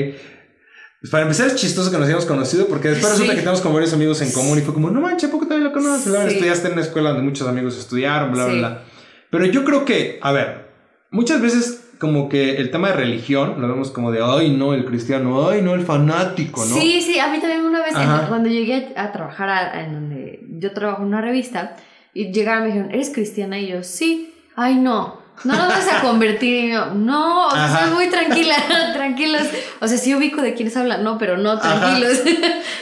Pues 1.01 1.09
para 1.09 1.23
empezar 1.23 1.47
es 1.47 1.55
chistoso 1.55 1.89
que 1.89 1.97
nos 1.97 2.05
hayamos 2.05 2.27
conocido 2.27 2.67
porque 2.67 2.89
después 2.89 3.13
resulta 3.13 3.33
que 3.33 3.39
tenemos 3.39 3.61
como 3.61 3.73
varios 3.73 3.93
amigos 3.93 4.21
en 4.21 4.31
común 4.31 4.59
y 4.59 4.61
fue 4.61 4.75
como, 4.75 4.91
no 4.91 5.01
manches, 5.01 5.31
¿poco 5.31 5.47
también 5.47 5.63
lo 5.63 5.73
conoces? 5.73 6.13
Sí. 6.13 6.27
Estudiaste 6.27 6.67
en 6.67 6.73
una 6.73 6.83
escuela 6.83 7.09
donde 7.09 7.23
muchos 7.23 7.47
amigos 7.47 7.79
estudiaron, 7.79 8.31
bla, 8.31 8.45
bla, 8.45 8.53
bla. 8.53 8.83
Pero 9.31 9.45
yo 9.47 9.65
creo 9.65 9.85
que, 9.85 10.19
a 10.21 10.31
ver, 10.31 10.67
muchas 11.09 11.41
veces 11.41 11.89
como 11.97 12.29
que 12.29 12.57
el 12.57 12.69
tema 12.69 12.89
de 12.89 12.97
religión 12.97 13.59
lo 13.59 13.67
vemos 13.67 13.89
como 13.89 14.11
de, 14.11 14.19
ay, 14.21 14.55
no, 14.55 14.75
el 14.75 14.85
cristiano, 14.85 15.49
ay, 15.49 15.63
no, 15.63 15.73
el 15.73 15.83
fanático, 15.83 16.63
¿no? 16.63 16.75
Sí, 16.75 17.01
sí, 17.01 17.17
a 17.17 17.29
mí 17.29 17.39
también 17.39 17.65
una 17.65 17.81
vez 17.81 17.95
cuando 18.27 18.49
llegué 18.49 18.93
a, 18.95 19.11
trabajar 19.11 19.75
en 19.79 19.93
donde 19.93 20.45
yo 20.59 20.73
trabajo 20.73 21.01
en 21.01 21.07
una 21.07 21.21
revista, 21.21 21.75
y 22.15 22.31
llegaron 22.31 22.63
y 22.63 22.67
me 22.67 22.73
dijeron, 22.73 22.91
¿eres 22.93 23.09
cristiana? 23.09 23.59
Y 23.59 23.67
yo, 23.67 23.83
sí. 23.83 24.33
Ay, 24.55 24.75
no. 24.75 25.19
No 25.43 25.53
nos 25.53 25.67
vas 25.67 25.85
a 25.91 26.01
convertir. 26.01 26.63
Y 26.63 26.71
yo, 26.71 26.85
no, 26.95 27.47
o 27.47 27.51
sea, 27.51 27.81
soy 27.81 27.93
muy 27.93 28.09
tranquila, 28.09 28.55
tranquilos. 28.93 29.41
O 29.81 29.87
sea, 29.89 29.97
sí 29.97 30.15
ubico 30.15 30.41
de 30.41 30.53
quiénes 30.53 30.77
hablan, 30.77 31.03
no, 31.03 31.17
pero 31.17 31.37
no, 31.37 31.59
tranquilos. 31.59 32.19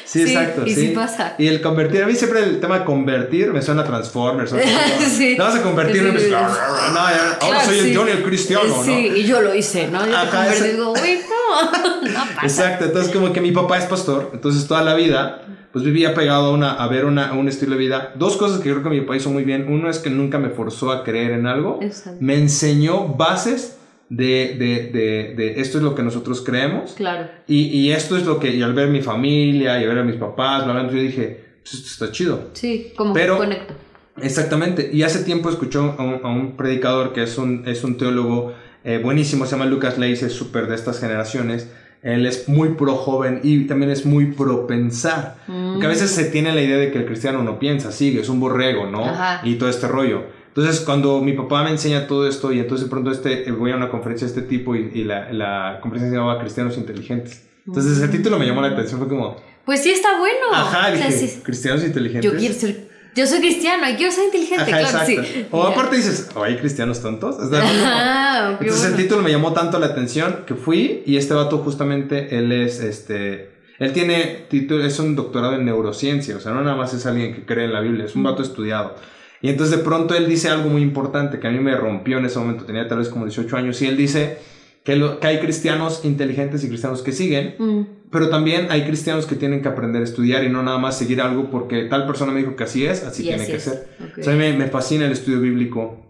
Sí, 0.06 0.22
exacto. 0.22 0.64
Y 0.68 0.76
sí. 0.76 0.88
pasa. 0.90 1.34
Y 1.40 1.48
el 1.48 1.60
convertir, 1.60 2.04
a 2.04 2.06
mí 2.06 2.14
siempre 2.14 2.44
el 2.44 2.60
tema 2.60 2.86
convertir 2.86 3.52
me 3.52 3.64
suena 3.64 3.82
a 3.82 3.86
Transformers. 3.86 4.54
sí. 5.18 5.36
No 5.36 5.46
vas 5.46 5.56
a 5.56 5.64
convertir, 5.64 6.04
no, 6.04 6.20
ya, 6.20 7.40
ahora 7.42 7.66
soy 7.66 7.80
el 7.80 7.98
Johnny 7.98 8.12
el 8.12 8.24
cristiano, 8.24 8.64
¿no? 8.68 8.84
Sí, 8.84 9.12
y 9.16 9.24
yo 9.24 9.42
lo 9.42 9.56
hice, 9.56 9.88
¿no? 9.88 10.06
Yo 10.06 10.16
Ajá, 10.16 10.52
te 10.52 10.74
digo, 10.74 10.92
uy, 10.92 11.22
no, 11.28 12.02
no 12.10 12.26
pasa. 12.36 12.46
Exacto, 12.46 12.86
entonces 12.86 13.12
como 13.12 13.34
que 13.34 13.42
mi 13.42 13.52
papá 13.52 13.80
es 13.80 13.86
pastor, 13.86 14.30
entonces 14.34 14.68
toda 14.68 14.84
la 14.84 14.94
vida 14.94 15.42
pues 15.74 15.84
vivía 15.84 16.14
pegado 16.14 16.46
a, 16.46 16.52
una, 16.52 16.72
a 16.74 16.88
ver 16.88 17.06
una, 17.06 17.34
un 17.34 17.48
estilo 17.48 17.72
de 17.72 17.80
vida. 17.80 18.14
Dos 18.16 18.38
cosas 18.38 18.60
que 18.60 18.70
creo 18.70 18.84
que 18.84 18.90
mi 18.90 19.02
papá 19.02 19.18
hizo 19.18 19.32
muy 19.32 19.44
bien. 19.44 19.66
Uno 19.68 19.90
es 19.90 19.98
que 19.98 20.12
nunca 20.12 20.38
me 20.38 20.50
forzó 20.50 20.92
a 20.92 21.04
creer 21.04 21.32
en 21.32 21.48
algo. 21.48 21.80
Me 22.20 22.38
enseñó 22.38 23.08
bases 23.08 23.80
de, 24.08 24.56
de, 24.60 24.92
de, 24.92 25.34
de, 25.36 25.60
esto 25.60 25.80
es 25.80 25.84
lo 25.84 25.96
que 25.96 26.04
nosotros 26.04 26.42
creemos. 26.42 26.94
Claro. 26.94 27.28
Y, 27.48 27.64
y, 27.70 27.92
esto 27.92 28.16
es 28.16 28.26
lo 28.28 28.40
que, 28.40 28.56
y 28.56 28.62
al 28.62 28.76
ver 28.76 28.90
mi 28.90 29.02
familia 29.02 29.82
y 29.82 29.88
ver 29.88 29.98
a 29.98 30.04
mis 30.04 30.18
papás, 30.18 30.64
bla, 30.64 30.88
yo 30.92 30.96
dije, 30.96 31.44
pues 31.64 31.74
esto 31.74 31.88
está 31.88 32.12
chido. 32.14 32.52
Sí, 32.54 32.94
como 32.96 33.16
Pero, 33.16 33.38
conecto. 33.38 33.74
Exactamente. 34.22 34.92
Y 34.94 35.02
hace 35.02 35.24
tiempo 35.24 35.50
escuchó 35.50 35.96
a 35.98 36.04
un, 36.04 36.20
a 36.24 36.30
un 36.30 36.56
predicador 36.56 37.14
que 37.14 37.24
es 37.24 37.40
un, 37.40 37.68
es 37.68 37.84
un 37.84 37.98
teólogo 37.98 38.54
eh, 38.84 39.00
buenísimo, 39.02 39.46
se 39.46 39.52
llama 39.52 39.66
Lucas 39.66 39.98
Leis, 39.98 40.22
es 40.22 40.34
súper 40.34 40.68
de 40.68 40.76
estas 40.76 41.00
generaciones 41.00 41.68
él 42.04 42.26
es 42.26 42.50
muy 42.50 42.70
pro 42.70 42.96
joven 42.96 43.40
y 43.44 43.66
también 43.66 43.90
es 43.90 44.06
muy 44.06 44.34
pro 44.34 44.68
pensar. 44.68 45.38
Porque 45.48 45.86
a 45.86 45.90
veces 45.90 46.12
se 46.12 46.26
tiene 46.26 46.54
la 46.54 46.62
idea 46.62 46.78
de 46.78 46.92
que 46.92 47.00
el 47.00 47.06
cristiano 47.06 47.42
no 47.44 47.60
piensa, 47.60 47.92
sigue, 47.92 48.20
es 48.22 48.30
un 48.30 48.40
borrego, 48.40 48.88
¿no? 48.88 49.06
Y 49.44 49.56
todo 49.56 49.70
este 49.70 49.88
rollo. 49.88 50.24
Entonces, 50.50 50.82
cuando 50.82 51.20
mi 51.22 51.34
papá 51.34 51.64
me 51.64 51.72
enseña 51.72 52.06
todo 52.06 52.28
esto 52.28 52.54
y 52.54 52.60
entonces 52.60 52.86
de 52.86 52.90
pronto 52.92 53.10
este, 53.10 53.50
voy 53.52 53.72
a 53.72 53.76
una 53.76 53.90
conferencia 53.90 54.28
de 54.28 54.34
este 54.34 54.48
tipo 54.48 54.76
y, 54.76 55.04
la, 55.04 55.32
la, 55.34 55.80
conferencia 55.82 56.12
se 56.12 56.16
llamaba 56.16 56.40
Cristianos 56.40 56.78
Inteligentes. 56.78 57.44
Entonces, 57.66 57.98
ese 57.98 58.08
título 58.10 58.38
me 58.38 58.46
llamó 58.46 58.62
la 58.62 58.68
atención, 58.68 59.00
fue 59.00 59.10
como... 59.10 59.38
Pues 59.66 59.82
sí, 59.82 59.92
está 59.92 60.20
bueno. 60.20 60.48
Ajá, 60.54 60.92
dije, 60.92 61.40
Cristianos 61.42 61.84
Inteligentes. 61.84 62.32
Yo 62.32 62.38
quiero 62.38 62.54
ser 62.54 62.93
yo 63.16 63.28
soy 63.28 63.40
cristiano 63.40 63.90
y 63.90 63.96
quiero 63.96 64.12
ser 64.12 64.26
inteligente, 64.26 64.66
claro, 64.66 65.00
sí. 65.06 65.46
O 65.52 65.64
aparte 65.64 65.96
dices, 65.96 66.30
¿o 66.36 66.44
hay 66.44 66.58
cristianos 66.58 67.02
tontos? 67.02 67.38
Ah, 67.54 68.58
Entonces 68.60 68.86
el 68.92 68.96
título 68.96 69.22
me 69.22 69.32
llamó 69.32 69.54
tanto 69.54 69.80
la 69.80 69.88
atención 69.88 70.44
que 70.48 70.56
fui 70.56 71.04
y 71.06 71.18
este 71.18 71.34
vato 71.34 71.60
justamente, 71.60 72.38
él 72.38 72.52
es 72.52 72.80
este... 72.80 73.52
Él 73.80 73.92
tiene 73.92 74.46
título, 74.50 74.86
es 74.86 75.00
un 75.00 75.16
doctorado 75.16 75.56
en 75.56 75.66
neurociencia, 75.66 76.38
o 76.38 76.40
sea, 76.40 76.54
no 76.54 76.64
nada 76.64 76.76
más 76.76 76.94
es 76.94 77.06
alguien 77.06 77.34
que 77.34 77.44
cree 77.46 77.66
en 77.66 77.74
la 77.74 77.82
Biblia, 77.82 78.06
es 78.06 78.16
un 78.16 78.24
vato 78.24 78.42
estudiado. 78.42 78.96
Y 79.42 79.50
entonces 79.50 79.78
de 79.78 79.84
pronto 79.84 80.16
él 80.16 80.30
dice 80.30 80.50
algo 80.50 80.70
muy 80.70 80.82
importante 80.82 81.40
que 81.40 81.48
a 81.48 81.52
mí 81.52 81.60
me 81.60 81.76
rompió 81.76 82.20
en 82.20 82.26
ese 82.26 82.40
momento, 82.40 82.66
tenía 82.66 82.88
tal 82.88 83.00
vez 83.00 83.10
como 83.10 83.26
18 83.26 83.58
años, 83.58 83.82
y 83.82 83.88
él 83.88 83.98
dice 83.98 84.38
que, 84.84 85.18
que 85.22 85.28
hay 85.28 85.40
cristianos 85.40 86.02
inteligentes 86.04 86.64
y 86.64 86.68
cristianos 86.68 87.02
que 87.02 87.12
siguen, 87.12 87.56
mm. 87.58 88.10
pero 88.12 88.30
también 88.30 88.68
hay 88.70 88.84
cristianos 88.86 89.26
que 89.26 89.36
tienen 89.36 89.62
que 89.62 89.70
aprender 89.70 90.02
a 90.02 90.06
estudiar 90.06 90.44
y 90.44 90.50
no 90.50 90.62
nada 90.64 90.78
más 90.78 90.98
seguir 90.98 91.22
algo 91.22 91.50
porque 91.50 91.86
tal 91.86 92.06
persona 92.06 92.32
me 92.32 92.40
dijo 92.40 92.56
que 92.56 92.64
así 92.64 92.86
es, 92.86 93.04
así 93.04 93.24
tiene 93.24 93.46
que 93.46 93.60
ser. 93.60 93.88
O 94.20 94.24
sea, 94.24 94.34
a 94.34 94.36
mí 94.36 94.42
me, 94.42 94.54
me 94.54 94.68
fascina 94.68 95.06
el 95.06 95.12
estudio 95.12 95.40
bíblico. 95.40 96.06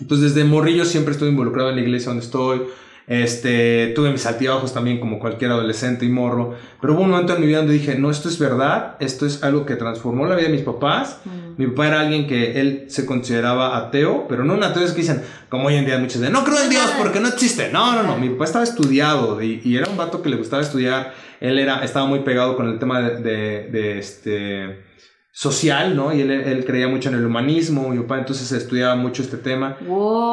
Entonces, 0.00 0.34
desde 0.34 0.48
morrillo 0.48 0.84
siempre 0.84 1.12
estoy 1.12 1.28
involucrado 1.28 1.70
en 1.70 1.76
la 1.76 1.82
iglesia 1.82 2.08
donde 2.08 2.24
estoy. 2.24 2.62
Este, 3.10 3.88
tuve 3.96 4.12
mis 4.12 4.24
altibajos 4.24 4.72
también 4.72 5.00
como 5.00 5.18
cualquier 5.18 5.50
adolescente 5.50 6.06
y 6.06 6.08
morro, 6.08 6.54
pero 6.80 6.94
hubo 6.94 7.02
un 7.02 7.10
momento 7.10 7.34
en 7.34 7.40
mi 7.40 7.48
vida 7.48 7.58
donde 7.58 7.72
dije, 7.72 7.98
no, 7.98 8.08
esto 8.08 8.28
es 8.28 8.38
verdad, 8.38 8.94
esto 9.00 9.26
es 9.26 9.42
algo 9.42 9.66
que 9.66 9.74
transformó 9.74 10.26
la 10.26 10.36
vida 10.36 10.46
de 10.46 10.52
mis 10.52 10.62
papás. 10.62 11.18
Mm. 11.24 11.60
Mi 11.60 11.66
papá 11.66 11.88
era 11.88 12.00
alguien 12.02 12.28
que 12.28 12.60
él 12.60 12.84
se 12.86 13.06
consideraba 13.06 13.76
ateo, 13.76 14.26
pero 14.28 14.44
no 14.44 14.54
un 14.54 14.62
ateo 14.62 14.84
es 14.84 14.92
que 14.92 15.00
dicen, 15.00 15.24
como 15.48 15.66
hoy 15.66 15.74
en 15.74 15.86
día 15.86 15.98
muchos 15.98 16.20
de, 16.20 16.30
no 16.30 16.44
creo 16.44 16.62
en 16.62 16.70
Dios 16.70 16.88
porque 16.98 17.18
no 17.18 17.26
existe. 17.26 17.72
No, 17.72 17.96
no, 17.96 18.04
no, 18.04 18.16
mi 18.16 18.28
papá 18.28 18.44
estaba 18.44 18.62
estudiado 18.62 19.42
y, 19.42 19.60
y 19.64 19.76
era 19.76 19.90
un 19.90 19.96
vato 19.96 20.22
que 20.22 20.28
le 20.28 20.36
gustaba 20.36 20.62
estudiar. 20.62 21.12
Él 21.40 21.58
era, 21.58 21.84
estaba 21.84 22.06
muy 22.06 22.20
pegado 22.20 22.54
con 22.54 22.68
el 22.68 22.78
tema 22.78 23.00
de, 23.00 23.16
de, 23.16 23.68
de 23.72 23.98
este 23.98 24.89
social, 25.32 25.94
¿no? 25.94 26.12
Y 26.12 26.20
él, 26.22 26.30
él, 26.30 26.64
creía 26.64 26.88
mucho 26.88 27.08
en 27.08 27.14
el 27.14 27.24
humanismo, 27.24 27.88
mi 27.88 27.98
papá 28.00 28.18
entonces 28.18 28.50
estudiaba 28.52 28.96
mucho 28.96 29.22
este 29.22 29.36
tema. 29.36 29.76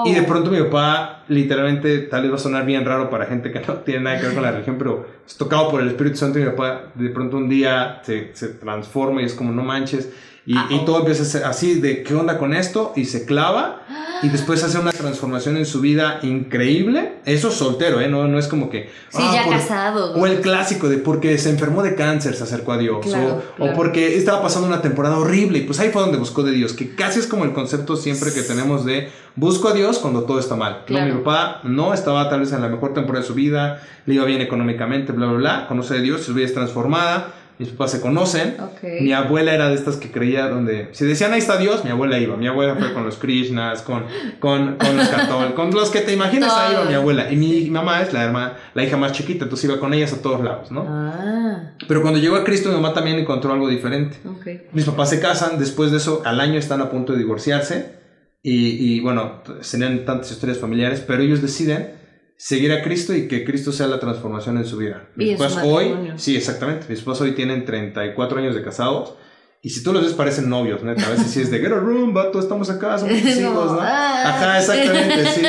Y 0.06 0.13
de 0.13 0.24
pronto 0.24 0.50
mi 0.50 0.60
papá, 0.60 1.24
literalmente, 1.27 2.00
tal 2.00 2.24
vez 2.24 2.32
va 2.32 2.36
a 2.36 2.39
sonar 2.39 2.66
bien 2.66 2.84
raro 2.84 3.10
para 3.10 3.25
gente 3.25 3.51
que 3.51 3.60
no 3.68 3.75
tiene 3.75 4.01
nada 4.01 4.20
que 4.20 4.25
ver 4.25 4.34
con 4.34 4.44
la 4.44 4.51
religión, 4.51 4.77
pero 4.77 5.08
es 5.25 5.38
tocado 5.38 5.70
por 5.70 5.82
el 5.82 5.89
Espíritu 5.89 6.18
Santo 6.18 6.39
y 6.39 6.44
mi 6.44 6.50
papá 6.50 6.92
de 6.96 7.10
pronto 7.10 7.38
un 7.38 7.48
día 7.50 8.01
se, 8.04 8.32
se 8.34 8.50
transforma 8.50 9.22
y 9.22 9.25
es 9.25 9.34
como, 9.34 9.51
no 9.51 9.63
manches. 9.63 10.12
Y, 10.50 10.56
Ah, 10.58 10.68
y 10.70 10.75
oh. 10.75 10.86
todo 10.86 11.00
empieza 11.00 11.24
a 11.24 11.25
ser 11.25 11.44
así 11.44 11.82
de, 11.82 12.04
¿qué 12.04 12.16
onda 12.16 12.38
con 12.38 12.54
esto? 12.54 12.94
Y 12.96 13.04
se 13.04 13.25
clava 13.25 13.82
y 14.24 14.30
después 14.30 14.63
hace 14.63 14.80
una 14.80 14.94
transformación 14.94 15.58
en 15.58 15.66
su 15.66 15.82
vida 15.82 16.20
increíble. 16.24 17.16
Eso 17.25 17.51
soltero, 17.51 18.00
¿eh? 18.00 18.08
No, 18.08 18.30
no 18.30 18.39
es 18.39 18.48
como 18.48 18.70
que... 18.70 18.89
Sí, 19.10 19.20
ah, 19.22 19.32
ya 19.36 19.44
por- 19.44 19.54
casado. 19.58 20.13
O 20.16 20.25
el 20.25 20.39
clásico 20.39 20.88
de 20.88 21.00
porque 21.00 21.38
se 21.38 21.50
enfermó 21.50 21.84
de 21.84 21.96
cáncer, 21.96 22.34
se 22.34 22.44
acercó 22.44 22.72
a 22.72 22.77
Dios. 22.77 23.06
Claro, 23.06 23.27
o, 23.27 23.56
claro. 23.58 23.74
o 23.74 23.75
porque 23.75 24.16
estaba 24.16 24.42
pasando 24.42 24.70
una 24.70 24.82
temporada 24.82 25.18
horrible 25.18 25.58
y 25.60 25.62
pues 25.63 25.82
ahí 25.82 25.89
fue 25.89 26.01
donde 26.01 26.18
buscó 26.18 26.44
de 26.44 26.54
Dios. 26.54 26.72
Que 26.72 26.96
casi 26.96 27.20
es 27.20 27.27
como 27.27 27.44
el 27.44 27.51
concepto 27.51 27.98
siempre 27.98 28.32
que 28.34 28.42
tenemos 28.42 28.86
de 28.86 29.10
busco 29.36 29.68
a 29.68 29.74
Dios 29.74 30.00
cuando 30.00 30.24
todo 30.24 30.39
está 30.39 30.56
mal. 30.56 30.84
Claro. 30.86 31.08
No, 31.08 31.13
mi 31.16 31.20
papá 31.24 31.60
no 31.63 31.94
estaba 31.94 32.30
tal 32.30 32.39
vez 32.39 32.54
en 32.54 32.62
la 32.62 32.70
mejor 32.70 32.94
temporada 32.94 33.22
de 33.22 33.27
su 33.27 33.34
vida, 33.34 33.82
le 34.06 34.13
iba 34.13 34.24
bien 34.24 34.39
económicamente, 34.39 35.12
bla, 35.12 35.25
bla, 35.27 35.38
bla. 35.38 35.68
Conoce 35.68 35.96
a 35.96 35.98
Dios, 35.98 36.22
su 36.24 36.34
vida 36.34 36.46
es 36.46 36.54
transformada. 36.54 37.34
Mis 37.60 37.70
papás 37.70 37.92
se 37.92 38.02
conocen. 38.02 38.56
Ok. 38.62 39.02
Mi 39.02 39.14
abuela 39.14 39.52
era 39.54 39.70
de 39.70 39.76
estas 39.76 39.96
que 39.96 40.12
creía 40.12 40.48
donde 40.48 40.90
si 40.92 41.06
decían 41.06 41.34
ahí 41.34 41.40
está 41.40 41.58
Dios, 41.58 41.84
mi 41.84 41.90
abuela 41.90 42.20
iba. 42.20 42.38
Mi 42.38 42.48
abuela 42.48 42.76
fue 42.76 42.94
con 42.94 43.04
los 43.04 43.18
Krishnas, 43.18 43.82
con, 43.82 44.04
con, 44.40 44.76
con 44.78 44.96
los 44.98 45.08
católicos, 45.10 45.54
con 45.56 45.72
los 45.72 45.90
que 45.90 46.02
te 46.02 46.14
imaginas, 46.14 46.54
ahí 46.54 46.74
iba 46.74 46.86
mi 46.86 46.94
abuela. 46.94 47.32
Y 47.32 47.36
mi 47.36 47.70
mamá 47.72 48.02
es 48.04 48.14
la 48.14 48.24
hermana, 48.26 48.58
la 48.76 48.84
hija 48.84 48.96
más 48.98 49.12
chiquita, 49.14 49.46
entonces 49.46 49.66
iba 49.70 49.80
con 49.80 49.94
ellas 49.94 50.14
a 50.14 50.22
todos 50.22 50.44
lados, 50.44 50.72
¿no? 50.72 50.86
Ah, 50.88 51.72
Pero 51.88 52.02
cuando 52.04 52.20
llegó 52.20 52.36
a 52.36 52.44
Cristo, 52.44 52.70
mi 52.70 52.76
mamá 52.76 52.94
también 52.94 53.18
encontró 53.18 53.52
algo 53.52 53.68
diferente. 53.70 54.18
ok. 54.24 54.72
Mis 54.74 54.86
papás 54.86 55.10
se 55.10 55.20
casan, 55.20 55.58
después 55.58 55.90
de 55.92 55.98
eso, 55.98 56.22
al 56.26 56.40
año 56.40 56.60
están 56.60 56.82
a 56.82 56.90
punto 56.92 57.14
de 57.14 57.20
divorciarse. 57.20 57.98
Y, 58.44 58.96
y, 58.96 59.00
bueno, 59.02 59.42
serían 59.62 60.06
tantas 60.06 60.32
historias 60.32 60.60
familiares, 60.60 61.04
pero 61.06 61.22
ellos 61.24 61.42
deciden 61.42 61.97
seguir 62.38 62.72
a 62.72 62.84
Cristo 62.84 63.13
y 63.15 63.27
que 63.27 63.44
Cristo 63.44 63.72
sea 63.72 63.88
la 63.88 64.00
transformación 64.00 64.58
en 64.58 64.65
su 64.65 64.77
vida. 64.77 65.10
Su 65.17 65.38
papás 65.38 65.60
hoy, 65.65 66.13
sí, 66.17 66.38
exactamente. 66.38 66.86
Mis 66.88 67.01
papás 67.01 67.22
hoy 67.22 67.32
tienen 67.34 67.65
34 67.65 68.39
años 68.39 68.56
de 68.56 68.63
casados. 68.63 69.15
Y 69.63 69.72
si 69.72 69.84
tú 69.84 69.91
los 69.91 70.03
ves, 70.03 70.13
parecen 70.13 70.48
novios, 70.48 70.84
neta. 70.84 71.08
A 71.08 71.10
veces 71.10 71.27
sí 71.32 71.41
es 71.41 71.50
de 71.50 71.58
get 71.60 71.72
a 71.72 71.75
room, 71.75 72.13
vato, 72.13 72.39
estamos 72.39 72.70
acá, 72.70 72.98
somos 73.00 73.20
tus 73.22 73.38
hijos, 73.38 73.72
¿no? 73.72 73.79
ah. 73.82 74.24
Ajá, 74.27 74.60
exactamente, 74.60 75.25
sí. 75.32 75.41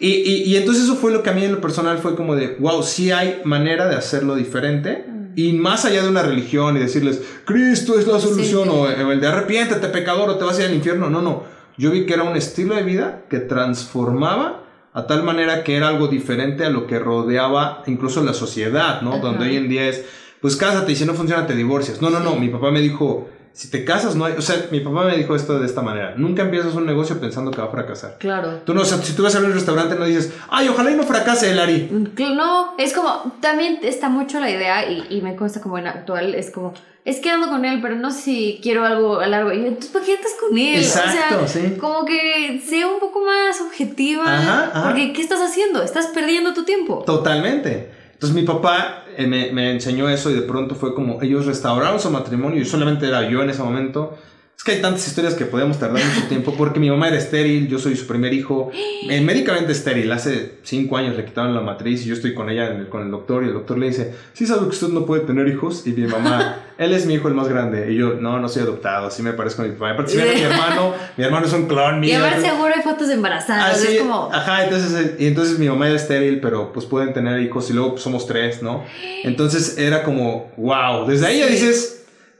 Y, 0.00 0.08
y, 0.10 0.42
y 0.44 0.56
entonces 0.56 0.84
eso 0.84 0.94
fue 0.94 1.10
lo 1.10 1.24
que 1.24 1.30
a 1.30 1.32
mí 1.32 1.44
en 1.44 1.52
lo 1.52 1.60
personal 1.60 1.98
fue 1.98 2.14
como 2.14 2.36
de, 2.36 2.56
wow, 2.60 2.84
sí 2.84 3.10
hay 3.10 3.40
manera 3.44 3.88
de 3.88 3.96
hacerlo 3.96 4.36
diferente. 4.36 5.04
Y 5.34 5.52
más 5.52 5.84
allá 5.84 6.02
de 6.02 6.08
una 6.08 6.22
religión 6.22 6.76
y 6.76 6.80
decirles, 6.80 7.20
Cristo 7.44 7.98
es 7.98 8.06
la 8.06 8.20
solución, 8.20 8.64
Sí, 8.64 8.70
sí. 8.70 9.02
o 9.02 9.08
o 9.08 9.12
el 9.12 9.20
de 9.20 9.26
arrepiéntete, 9.26 9.88
pecador, 9.88 10.30
o 10.30 10.36
te 10.36 10.44
vas 10.44 10.56
a 10.58 10.62
ir 10.62 10.68
al 10.68 10.74
infierno. 10.74 11.10
No, 11.10 11.20
no. 11.20 11.42
Yo 11.76 11.90
vi 11.90 12.06
que 12.06 12.14
era 12.14 12.22
un 12.22 12.36
estilo 12.36 12.74
de 12.76 12.82
vida 12.84 13.22
que 13.28 13.38
transformaba 13.38 14.64
a 14.92 15.06
tal 15.06 15.22
manera 15.22 15.62
que 15.64 15.76
era 15.76 15.88
algo 15.88 16.08
diferente 16.08 16.64
a 16.64 16.70
lo 16.70 16.86
que 16.86 16.98
rodeaba 16.98 17.82
incluso 17.86 18.22
la 18.24 18.34
sociedad, 18.34 19.02
¿no? 19.02 19.10
Ajá. 19.14 19.20
Donde 19.20 19.44
hoy 19.46 19.56
en 19.56 19.68
día 19.68 19.86
es, 19.88 20.04
pues 20.40 20.56
cásate 20.56 20.92
y 20.92 20.96
si 20.96 21.04
no 21.04 21.14
funciona 21.14 21.46
te 21.46 21.54
divorcias. 21.54 22.00
No, 22.00 22.10
no, 22.10 22.20
no. 22.20 22.36
Mi 22.36 22.48
papá 22.48 22.70
me 22.70 22.80
dijo, 22.80 23.28
si 23.52 23.70
te 23.70 23.84
casas 23.84 24.14
no 24.14 24.24
hay, 24.24 24.34
o 24.38 24.40
sea, 24.42 24.66
mi 24.70 24.80
papá 24.80 25.04
me 25.04 25.16
dijo 25.16 25.34
esto 25.34 25.58
de 25.58 25.66
esta 25.66 25.82
manera. 25.82 26.14
Nunca 26.16 26.42
empiezas 26.42 26.74
un 26.74 26.86
negocio 26.86 27.18
pensando 27.20 27.50
que 27.50 27.58
va 27.60 27.66
a 27.66 27.70
fracasar. 27.70 28.16
Claro. 28.18 28.60
Tú 28.64 28.72
no, 28.74 28.82
o 28.82 28.84
sea, 28.84 28.98
si 28.98 29.14
tú 29.14 29.22
vas 29.24 29.34
a 29.34 29.38
abrir 29.38 29.50
un 29.50 29.56
restaurante 29.56 29.96
no 29.96 30.04
dices, 30.04 30.32
ay, 30.48 30.68
ojalá 30.68 30.90
y 30.90 30.94
no 30.94 31.02
fracase 31.02 31.50
el 31.50 31.58
Ari. 31.58 31.88
Cl- 32.16 32.34
No, 32.36 32.74
es 32.78 32.92
como, 32.92 33.32
también 33.40 33.78
está 33.82 34.08
mucho 34.08 34.38
la 34.40 34.50
idea 34.50 34.88
y, 34.90 35.06
y 35.10 35.22
me 35.22 35.34
consta 35.36 35.60
como 35.60 35.76
en 35.78 35.86
actual, 35.88 36.34
es 36.34 36.50
como, 36.50 36.72
es 37.08 37.20
que 37.20 37.30
ando 37.30 37.48
con 37.48 37.64
él, 37.64 37.80
pero 37.80 37.96
no 37.96 38.10
sé 38.10 38.20
si 38.20 38.60
quiero 38.62 38.84
algo 38.84 39.20
a 39.20 39.26
largo. 39.26 39.50
Y 39.50 39.60
yo, 39.60 39.66
entonces, 39.68 39.90
¿para 39.90 40.04
qué 40.04 40.12
estás 40.12 40.32
con 40.38 40.58
él? 40.58 40.78
Exacto, 40.78 41.40
o 41.42 41.48
sea, 41.48 41.62
sí. 41.62 41.76
como 41.76 42.04
que 42.04 42.62
sea 42.68 42.86
un 42.86 43.00
poco 43.00 43.24
más 43.24 43.58
objetiva. 43.62 44.24
Ajá, 44.24 44.70
ajá. 44.74 44.88
Porque, 44.88 45.14
¿qué 45.14 45.22
estás 45.22 45.40
haciendo? 45.40 45.82
Estás 45.82 46.08
perdiendo 46.08 46.52
tu 46.52 46.64
tiempo. 46.64 47.02
Totalmente. 47.06 47.90
Entonces 48.12 48.34
mi 48.34 48.42
papá 48.42 49.04
eh, 49.16 49.26
me, 49.26 49.52
me 49.52 49.70
enseñó 49.70 50.08
eso 50.10 50.30
y 50.30 50.34
de 50.34 50.42
pronto 50.42 50.74
fue 50.74 50.94
como 50.94 51.22
ellos 51.22 51.46
restauraron 51.46 51.98
su 51.98 52.10
matrimonio 52.10 52.60
y 52.60 52.66
solamente 52.66 53.06
era 53.06 53.26
yo 53.30 53.42
en 53.42 53.48
ese 53.48 53.62
momento. 53.62 54.18
Es 54.58 54.64
que 54.64 54.72
hay 54.72 54.82
tantas 54.82 55.06
historias 55.06 55.34
que 55.34 55.44
podemos 55.44 55.78
tardar 55.78 56.02
mucho 56.04 56.26
tiempo 56.26 56.52
porque 56.58 56.80
mi 56.80 56.90
mamá 56.90 57.06
era 57.06 57.16
estéril, 57.16 57.68
yo 57.68 57.78
soy 57.78 57.94
su 57.96 58.08
primer 58.08 58.34
hijo, 58.34 58.72
eh, 59.08 59.20
médicamente 59.20 59.70
estéril. 59.70 60.10
Hace 60.10 60.54
cinco 60.64 60.96
años 60.96 61.16
le 61.16 61.24
quitaron 61.24 61.54
la 61.54 61.60
matriz 61.60 62.04
y 62.04 62.08
yo 62.08 62.14
estoy 62.14 62.34
con 62.34 62.50
ella, 62.50 62.66
el- 62.66 62.88
con 62.88 63.02
el 63.02 63.10
doctor, 63.12 63.44
y 63.44 63.46
el 63.46 63.52
doctor 63.54 63.78
le 63.78 63.86
dice, 63.86 64.14
¿sí 64.32 64.46
sabe 64.48 64.62
que 64.62 64.70
usted 64.70 64.88
no 64.88 65.06
puede 65.06 65.22
tener 65.22 65.46
hijos? 65.46 65.86
Y 65.86 65.90
mi 65.92 66.08
mamá, 66.08 66.56
él 66.78 66.92
es 66.92 67.06
mi 67.06 67.14
hijo 67.14 67.28
el 67.28 67.34
más 67.34 67.46
grande. 67.46 67.92
Y 67.92 67.98
yo, 67.98 68.14
no, 68.14 68.40
no 68.40 68.48
soy 68.48 68.62
adoptado, 68.64 69.06
así 69.06 69.22
me 69.22 69.32
parezco 69.32 69.62
a 69.62 69.66
mi 69.66 69.70
papá. 69.74 69.90
Aparte, 69.92 70.10
si 70.10 70.16
ven 70.18 70.28
a 70.28 70.32
mi 70.34 70.40
hermano, 70.40 70.92
mi 71.16 71.22
hermano 71.22 71.46
es 71.46 71.52
un 71.52 71.68
clon 71.68 72.00
mío. 72.00 72.10
Y 72.10 72.12
a 72.14 72.18
ver, 72.18 72.26
entonces- 72.32 72.50
seguro 72.50 72.72
hay 72.74 72.82
fotos 72.82 73.10
embarazadas. 73.10 73.76
Así, 73.76 73.94
es 73.94 74.00
como, 74.00 74.28
ajá, 74.32 74.64
entonces, 74.64 74.92
eh, 75.06 75.16
y 75.20 75.26
entonces 75.28 75.56
mi 75.60 75.68
mamá 75.68 75.86
era 75.86 75.94
estéril, 75.94 76.40
pero 76.40 76.72
pues 76.72 76.84
pueden 76.84 77.14
tener 77.14 77.40
hijos 77.42 77.70
y 77.70 77.74
luego 77.74 77.92
pues, 77.92 78.02
somos 78.02 78.26
tres, 78.26 78.60
¿no? 78.60 78.82
Entonces 79.22 79.78
era 79.78 80.02
como, 80.02 80.50
wow, 80.56 81.06
desde 81.06 81.26
ahí 81.28 81.38
ya 81.38 81.46
dices, 81.46 81.97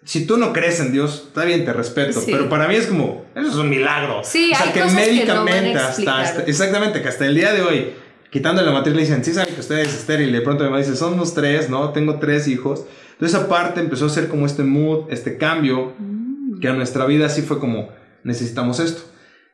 si 0.08 0.24
tú 0.26 0.38
no 0.38 0.54
crees 0.54 0.80
en 0.80 0.90
Dios, 0.90 1.24
está 1.28 1.44
bien, 1.44 1.66
te 1.66 1.72
respeto, 1.74 2.18
Sí. 2.20 2.30
pero 2.32 2.48
para 2.48 2.66
mí 2.66 2.74
es 2.76 2.86
como, 2.86 3.26
eso 3.34 3.48
es 3.48 3.54
un 3.56 3.68
milagro. 3.68 4.22
Sí, 4.24 4.52
o 4.54 4.56
sea, 4.56 4.66
hay 4.66 4.72
que 4.72 4.80
cosas 4.80 4.96
que 4.96 5.04
no 5.26 5.44
médicamente 5.44 5.78
hasta, 5.78 6.20
hasta- 6.22 6.42
exactamente, 6.44 7.02
que 7.02 7.08
hasta 7.08 7.26
el 7.26 7.34
día 7.34 7.52
de 7.52 7.60
hoy, 7.60 7.92
quitando 8.30 8.62
la 8.62 8.72
matriz 8.72 8.94
le 8.94 9.02
dicen, 9.02 9.22
sí 9.22 9.34
saben 9.34 9.54
que 9.54 9.60
usted 9.60 9.80
es 9.80 9.92
estéril, 9.94 10.30
y 10.30 10.32
de 10.32 10.40
pronto 10.40 10.64
mi 10.64 10.70
mamá 10.70 10.78
dice, 10.82 10.96
somos 10.96 11.34
tres, 11.34 11.68
¿no? 11.68 11.90
Tengo 11.90 12.18
tres 12.18 12.48
hijos. 12.48 12.84
Entonces 13.12 13.38
aparte 13.38 13.80
empezó 13.80 14.06
a 14.06 14.08
ser 14.08 14.28
como 14.28 14.46
este 14.46 14.62
mood, 14.62 15.10
este 15.10 15.36
cambio, 15.36 15.92
mm, 15.98 16.60
que 16.60 16.68
a 16.68 16.72
nuestra 16.72 17.04
vida 17.04 17.28
sí 17.28 17.42
fue 17.42 17.58
como 17.58 17.90
necesitamos 18.24 18.80
esto. 18.80 19.02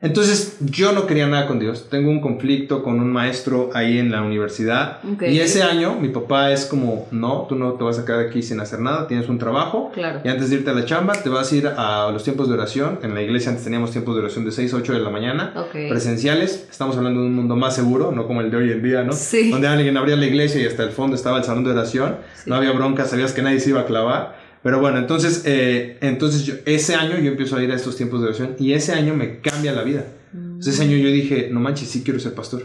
Entonces 0.05 0.59
yo 0.61 0.93
no 0.93 1.07
quería 1.07 1.27
nada 1.27 1.47
con 1.47 1.59
Dios. 1.59 1.89
Tengo 1.89 2.11
un 2.11 2.21
conflicto 2.21 2.83
con 2.83 3.01
un 3.01 3.11
maestro 3.11 3.71
ahí 3.73 3.99
en 3.99 4.13
la 4.13 4.21
universidad. 4.21 4.99
Ok. 5.11 5.23
Y 5.23 5.41
ese 5.41 5.63
año 5.63 5.97
mi 5.99 6.11
papá 6.11 6.53
es 6.53 6.67
como, 6.67 7.09
no, 7.11 7.47
tú 7.49 7.55
no 7.57 7.73
te 7.73 7.85
vas 7.85 7.99
a 7.99 8.05
quedar 8.05 8.21
aquí 8.21 8.43
sin 8.43 8.61
hacer 8.61 8.81
nada, 8.81 9.09
tienes 9.09 9.31
un 9.31 9.39
trabajo. 9.39 9.91
Claro. 9.95 10.21
Y 10.23 10.29
antes 10.29 10.51
de 10.51 10.57
irte 10.57 10.71
a 10.71 10.75
la 10.75 10.85
chamba, 10.85 11.15
te 11.15 11.31
vas 11.31 11.51
a 11.51 11.57
ir 11.57 11.67
a 11.67 12.11
los 12.13 12.23
tiempos 12.23 12.49
de 12.49 12.55
oración. 12.55 12.99
En 13.03 13.15
la 13.15 13.23
iglesia 13.23 13.49
antes 13.49 13.65
teníamos 13.65 13.93
tiempos 13.93 14.15
de 14.15 14.21
oración 14.21 14.45
de 14.45 14.53
6 14.53 14.75
a 14.75 14.77
8 14.77 14.93
de 14.93 15.01
la 15.01 15.09
mañana. 15.09 15.55
Ok. 15.57 15.73
Presenciales. 15.89 16.69
Estamos 16.71 16.99
hablando 16.99 17.21
de 17.21 17.27
un 17.27 17.35
mundo 17.35 17.57
más 17.57 17.75
seguro, 17.75 18.13
no 18.13 18.27
como 18.27 18.43
el 18.43 18.51
de 18.51 18.59
hoy 18.59 18.73
en 18.73 18.83
día, 18.83 19.05
¿no? 19.05 19.15
Sí. 19.15 19.51
Donde 19.51 19.69
alguien 19.69 19.97
abría 19.97 20.17
la 20.17 20.27
iglesia 20.27 20.61
y 20.61 20.67
hasta 20.67 20.83
el 20.83 20.91
fondo 20.91 21.17
estaba 21.17 21.39
el 21.39 21.45
salón 21.45 21.65
de 21.65 21.71
oración. 21.71 22.17
Sí. 22.35 22.51
No 22.51 22.57
había 22.57 22.73
bronca, 22.73 23.07
sabías 23.07 23.33
que 23.33 23.41
nadie 23.41 23.59
se 23.59 23.71
iba 23.71 23.81
a 23.81 23.87
clavar. 23.87 24.44
Pero 24.65 24.81
bueno, 24.81 24.99
entonces, 24.99 25.43
eh, 25.45 25.99
entonces 26.01 26.47
yo, 26.47 26.55
ese 26.65 26.95
año 26.95 27.19
yo 27.19 27.31
empiezo 27.31 27.57
a 27.57 27.63
ir 27.63 27.71
a 27.71 27.75
estos 27.75 27.99
tiempos 27.99 28.23
de 28.23 28.29
oración 28.29 28.57
y 28.59 28.73
ese 28.73 28.95
año 28.95 29.15
me 29.15 29.41
cambia 29.43 29.73
la 29.73 29.83
vida. 29.83 30.07
Entonces, 30.33 30.75
ese 30.75 30.85
año 30.85 30.97
yo 30.97 31.11
dije, 31.11 31.51
no 31.53 31.61
manches, 31.61 31.91
sí 31.91 32.03
quiero 32.03 32.19
ser 32.19 32.33
pastor. 32.33 32.63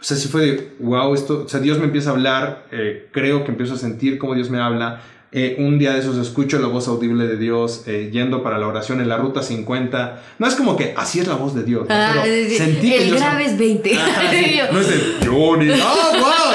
O 0.00 0.02
sea, 0.02 0.16
sí 0.16 0.26
fue 0.26 0.40
de, 0.42 0.72
wow, 0.80 1.14
esto, 1.14 1.44
o 1.46 1.48
sea, 1.48 1.60
Dios 1.60 1.78
me 1.78 1.84
empieza 1.84 2.10
a 2.10 2.14
hablar, 2.14 2.66
eh, 2.72 3.08
creo 3.12 3.44
que 3.44 3.52
empiezo 3.52 3.74
a 3.74 3.78
sentir 3.78 4.18
cómo 4.18 4.34
Dios 4.34 4.50
me 4.50 4.58
habla. 4.58 5.00
Eh, 5.30 5.54
un 5.58 5.78
día 5.78 5.92
de 5.92 6.00
esos 6.00 6.16
escucho 6.16 6.58
la 6.58 6.66
voz 6.66 6.88
audible 6.88 7.26
de 7.26 7.36
Dios 7.36 7.84
eh, 7.86 8.08
yendo 8.10 8.42
para 8.42 8.58
la 8.58 8.66
oración 8.66 9.00
en 9.00 9.08
la 9.08 9.18
ruta 9.18 9.44
50. 9.44 10.22
No 10.40 10.48
es 10.48 10.56
como 10.56 10.76
que 10.76 10.94
así 10.96 11.20
es 11.20 11.28
la 11.28 11.34
voz 11.34 11.54
de 11.54 11.62
Dios, 11.62 11.88
¿no? 11.88 11.94
Ah, 11.94 12.12
pero 12.22 12.24
sí, 12.24 12.50
sí. 12.50 12.56
sentí 12.56 12.90
que 12.90 13.02
el 13.02 13.06
Dios... 13.10 13.20
grave 13.20 13.44
es 13.44 13.56
20. 13.56 13.94
Ajá, 13.94 14.30
sí. 14.32 14.60
No 14.72 14.80
es 14.80 14.88
de 14.88 15.26
Johnny. 15.26 15.70
¡Oh, 15.70 16.18
wow! 16.18 16.54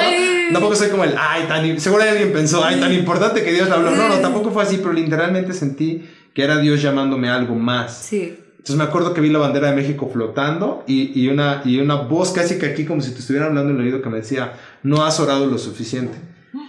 Tampoco 0.52 0.76
soy 0.76 0.90
como 0.90 1.04
el, 1.04 1.14
ay, 1.18 1.44
tan. 1.48 1.66
im-". 1.66 1.78
Seguro 1.80 2.04
alguien 2.04 2.34
pensó, 2.34 2.64
ay, 2.64 2.80
tan 2.80 2.92
importante 2.94 3.44
que 3.44 3.54
Dios 3.54 3.70
le 3.70 3.76
habló. 3.76 3.92
No, 3.92 4.10
no, 4.10 4.16
tampoco 4.16 4.52
fue 4.52 4.64
así, 4.64 4.78
pero 4.78 4.94
literalmente 4.94 5.54
sentí 5.54 6.04
que 6.34 6.44
era 6.44 6.58
Dios 6.58 6.82
llamándome 6.82 7.30
a 7.30 7.36
algo 7.36 7.56
más. 7.56 7.98
Sí. 7.98 8.38
Entonces 8.52 8.76
me 8.78 8.84
acuerdo 8.84 9.14
que 9.14 9.22
vi 9.22 9.30
la 9.30 9.40
bandera 9.40 9.70
de 9.70 9.76
México 9.76 10.10
flotando 10.12 10.84
y, 10.88 11.20
y 11.20 11.28
una, 11.28 11.62
y 11.66 11.80
una 11.80 11.96
voz 11.96 12.32
casi 12.32 12.58
que 12.58 12.66
aquí, 12.68 12.86
como 12.86 13.02
si 13.02 13.12
te 13.12 13.20
estuvieran 13.20 13.50
hablando 13.50 13.72
en 13.72 13.80
el 13.80 13.86
oído, 13.86 14.02
que 14.02 14.10
me 14.10 14.18
decía, 14.18 14.54
no 14.84 15.04
has 15.04 15.20
orado 15.20 15.46
lo 15.48 15.58
suficiente. 15.58 16.18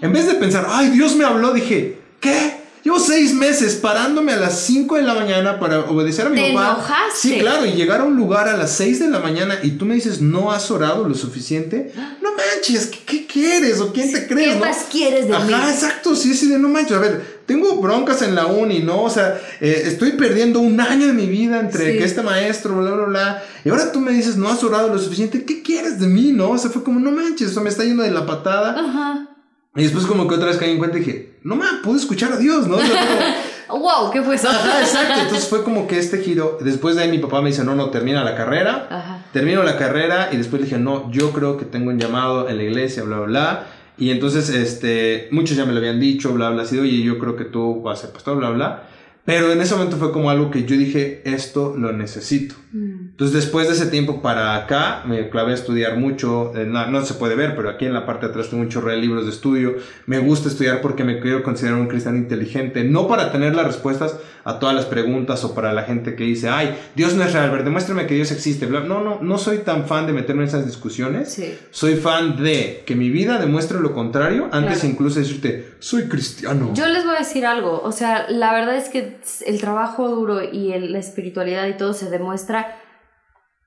En 0.02 0.12
vez 0.12 0.26
de 0.26 0.34
pensar, 0.34 0.66
ay, 0.68 0.90
Dios 0.90 1.14
me 1.14 1.24
habló, 1.24 1.52
dije, 1.52 1.98
¿qué? 2.20 2.63
Llevo 2.84 2.98
seis 3.00 3.32
meses 3.32 3.76
parándome 3.76 4.32
a 4.32 4.36
las 4.36 4.60
5 4.60 4.96
de 4.96 5.02
la 5.02 5.14
mañana 5.14 5.58
para 5.58 5.80
obedecer 5.80 6.26
a 6.26 6.28
mi 6.28 6.36
¿Te 6.36 6.52
papá. 6.52 6.74
enojaste? 6.74 7.18
Sí, 7.28 7.38
claro, 7.38 7.64
y 7.64 7.72
llegar 7.72 8.02
a 8.02 8.04
un 8.04 8.14
lugar 8.14 8.46
a 8.46 8.58
las 8.58 8.72
6 8.76 8.98
de 8.98 9.08
la 9.08 9.20
mañana 9.20 9.58
y 9.62 9.70
tú 9.72 9.86
me 9.86 9.94
dices, 9.94 10.20
no 10.20 10.52
has 10.52 10.70
orado 10.70 11.08
lo 11.08 11.14
suficiente. 11.14 11.92
No 12.22 12.30
manches, 12.36 12.86
¿qué, 12.88 12.98
qué 13.06 13.26
quieres? 13.26 13.80
¿O 13.80 13.90
quién 13.90 14.12
te 14.12 14.26
crees? 14.26 14.48
¿Qué 14.50 14.54
no? 14.56 14.60
más 14.66 14.84
quieres 14.92 15.26
de 15.28 15.34
Ajá, 15.34 15.46
mí? 15.46 15.54
exacto, 15.72 16.14
sí, 16.14 16.34
sí, 16.34 16.48
de 16.48 16.58
no 16.58 16.68
manches. 16.68 16.94
A 16.98 17.00
ver, 17.00 17.40
tengo 17.46 17.74
broncas 17.80 18.20
en 18.20 18.34
la 18.34 18.46
uni, 18.46 18.80
¿no? 18.80 19.02
O 19.02 19.08
sea, 19.08 19.40
eh, 19.62 19.84
estoy 19.86 20.12
perdiendo 20.12 20.60
un 20.60 20.78
año 20.78 21.06
de 21.06 21.14
mi 21.14 21.26
vida 21.26 21.60
entre 21.60 21.92
Sí. 21.92 21.98
que 21.98 22.04
este 22.04 22.20
maestro, 22.22 22.76
bla, 22.76 22.90
bla, 22.90 23.06
bla. 23.06 23.42
Y 23.64 23.70
ahora 23.70 23.92
tú 23.92 24.00
me 24.00 24.12
dices, 24.12 24.36
no 24.36 24.48
has 24.50 24.62
orado 24.62 24.88
lo 24.92 24.98
suficiente. 24.98 25.46
¿Qué 25.46 25.62
quieres 25.62 25.98
de 26.00 26.06
mí, 26.06 26.32
no? 26.32 26.50
O 26.50 26.58
sea, 26.58 26.70
fue 26.70 26.84
como, 26.84 27.00
no 27.00 27.10
manches, 27.12 27.52
eso 27.52 27.62
me 27.62 27.70
está 27.70 27.82
yendo 27.82 28.02
de 28.02 28.10
la 28.10 28.26
patada. 28.26 28.78
Ajá. 28.78 29.30
Y 29.76 29.82
después, 29.82 30.06
como 30.06 30.28
que 30.28 30.34
otra 30.36 30.46
vez 30.48 30.56
caí 30.56 30.70
en 30.70 30.78
cuenta 30.78 30.96
y 30.98 31.00
dije, 31.00 31.34
no 31.42 31.56
mames, 31.56 31.80
puedo 31.82 31.96
escuchar 31.96 32.32
a 32.32 32.36
Dios, 32.36 32.68
¿no? 32.68 32.76
O 32.76 32.80
sea, 32.80 32.88
como- 33.06 33.44
Wow, 33.80 34.10
¿qué 34.12 34.22
fue 34.22 34.36
eso? 34.36 34.48
Ajá, 34.48 34.80
exacto. 34.82 35.20
Entonces 35.22 35.48
fue 35.48 35.64
como 35.64 35.86
que 35.88 35.98
este 35.98 36.18
giro. 36.18 36.58
Después 36.60 36.94
de 36.96 37.02
ahí 37.02 37.10
mi 37.10 37.18
papá 37.18 37.40
me 37.40 37.48
dice, 37.48 37.64
no, 37.64 37.74
no, 37.74 37.90
termina 37.90 38.22
la 38.22 38.36
carrera. 38.36 38.86
Ajá. 38.90 39.24
Termino 39.32 39.62
la 39.64 39.76
carrera 39.76 40.28
y 40.32 40.36
después 40.36 40.60
le 40.62 40.68
dije, 40.68 40.78
no, 40.78 41.10
yo 41.10 41.30
creo 41.32 41.56
que 41.56 41.64
tengo 41.64 41.90
un 41.90 41.98
llamado 41.98 42.48
en 42.48 42.56
la 42.58 42.62
iglesia, 42.62 43.02
bla, 43.02 43.16
bla, 43.16 43.26
bla. 43.26 43.66
Y 43.98 44.10
entonces, 44.10 44.48
este, 44.50 45.28
muchos 45.32 45.56
ya 45.56 45.64
me 45.64 45.72
lo 45.72 45.78
habían 45.78 45.98
dicho, 45.98 46.32
bla, 46.34 46.50
bla, 46.50 46.62
así 46.62 46.78
oye, 46.78 47.02
yo 47.02 47.18
creo 47.18 47.36
que 47.36 47.44
tú 47.44 47.80
vas 47.82 47.98
a 47.98 48.02
ser 48.02 48.10
pastor, 48.12 48.36
bla, 48.36 48.50
bla. 48.50 48.82
Pero 49.24 49.50
en 49.50 49.60
ese 49.60 49.74
momento 49.74 49.96
fue 49.96 50.12
como 50.12 50.28
algo 50.28 50.50
que 50.50 50.64
yo 50.64 50.76
dije, 50.76 51.22
esto 51.24 51.74
lo 51.78 51.92
necesito. 51.92 52.56
Mm. 52.72 53.10
Entonces 53.12 53.34
después 53.34 53.68
de 53.68 53.74
ese 53.74 53.86
tiempo 53.86 54.20
para 54.20 54.54
acá 54.56 55.02
me 55.06 55.30
clavé 55.30 55.52
a 55.52 55.54
estudiar 55.54 55.96
mucho, 55.96 56.52
eh, 56.54 56.66
no, 56.66 56.86
no 56.90 57.04
se 57.06 57.14
puede 57.14 57.34
ver, 57.34 57.56
pero 57.56 57.70
aquí 57.70 57.86
en 57.86 57.94
la 57.94 58.04
parte 58.04 58.26
de 58.26 58.32
atrás 58.32 58.50
tengo 58.50 58.64
muchos 58.64 58.84
libros 58.84 59.24
de 59.24 59.30
estudio. 59.30 59.76
Me 60.06 60.18
gusta 60.18 60.48
estudiar 60.48 60.82
porque 60.82 61.04
me 61.04 61.20
quiero 61.20 61.42
considerar 61.42 61.78
un 61.78 61.86
cristiano 61.86 62.18
inteligente, 62.18 62.84
no 62.84 63.08
para 63.08 63.32
tener 63.32 63.54
las 63.54 63.66
respuestas 63.66 64.16
a 64.44 64.58
todas 64.58 64.74
las 64.74 64.84
preguntas 64.84 65.42
o 65.44 65.54
para 65.54 65.72
la 65.72 65.84
gente 65.84 66.16
que 66.16 66.24
dice, 66.24 66.48
ay, 66.50 66.76
Dios 66.94 67.14
no 67.14 67.22
es 67.24 67.32
real, 67.32 67.50
ver, 67.50 67.64
demuéstrame 67.64 68.06
que 68.06 68.14
Dios 68.14 68.30
existe. 68.30 68.66
Bla. 68.66 68.80
No, 68.80 69.02
no, 69.02 69.20
no 69.22 69.38
soy 69.38 69.58
tan 69.58 69.86
fan 69.86 70.06
de 70.06 70.12
meterme 70.12 70.42
en 70.42 70.48
esas 70.48 70.66
discusiones. 70.66 71.32
Sí. 71.32 71.54
Soy 71.70 71.94
fan 71.94 72.36
de 72.42 72.82
que 72.84 72.94
mi 72.94 73.08
vida 73.08 73.38
demuestre 73.38 73.80
lo 73.80 73.94
contrario 73.94 74.48
antes 74.52 74.80
Claro. 74.80 74.88
incluso 74.90 75.14
de 75.16 75.22
decirte, 75.22 75.73
soy 75.84 76.08
cristiano. 76.08 76.70
Yo 76.74 76.86
les 76.86 77.04
voy 77.04 77.14
a 77.16 77.18
decir 77.18 77.44
algo, 77.44 77.80
o 77.82 77.92
sea, 77.92 78.26
la 78.30 78.52
verdad 78.54 78.76
es 78.76 78.88
que 78.88 79.18
el 79.46 79.60
trabajo 79.60 80.08
duro 80.08 80.42
y 80.42 80.72
el- 80.72 80.92
la 80.92 80.98
espiritualidad 80.98 81.66
y 81.68 81.74
todo 81.76 81.92
se 81.92 82.08
demuestra 82.10 82.80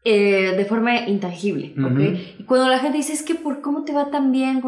eh, 0.09 0.53
de 0.55 0.63
forma 0.65 1.01
intangible. 1.01 1.73
Y 2.39 2.43
cuando 2.45 2.69
la 2.69 2.79
gente 2.79 2.97
dice, 2.97 3.11
es 3.11 3.23
que 3.23 3.35
por 3.35 3.59
cómo 3.61 3.83
te 3.83 3.91
va 3.93 4.09
tan 4.09 4.31
bien 4.31 4.61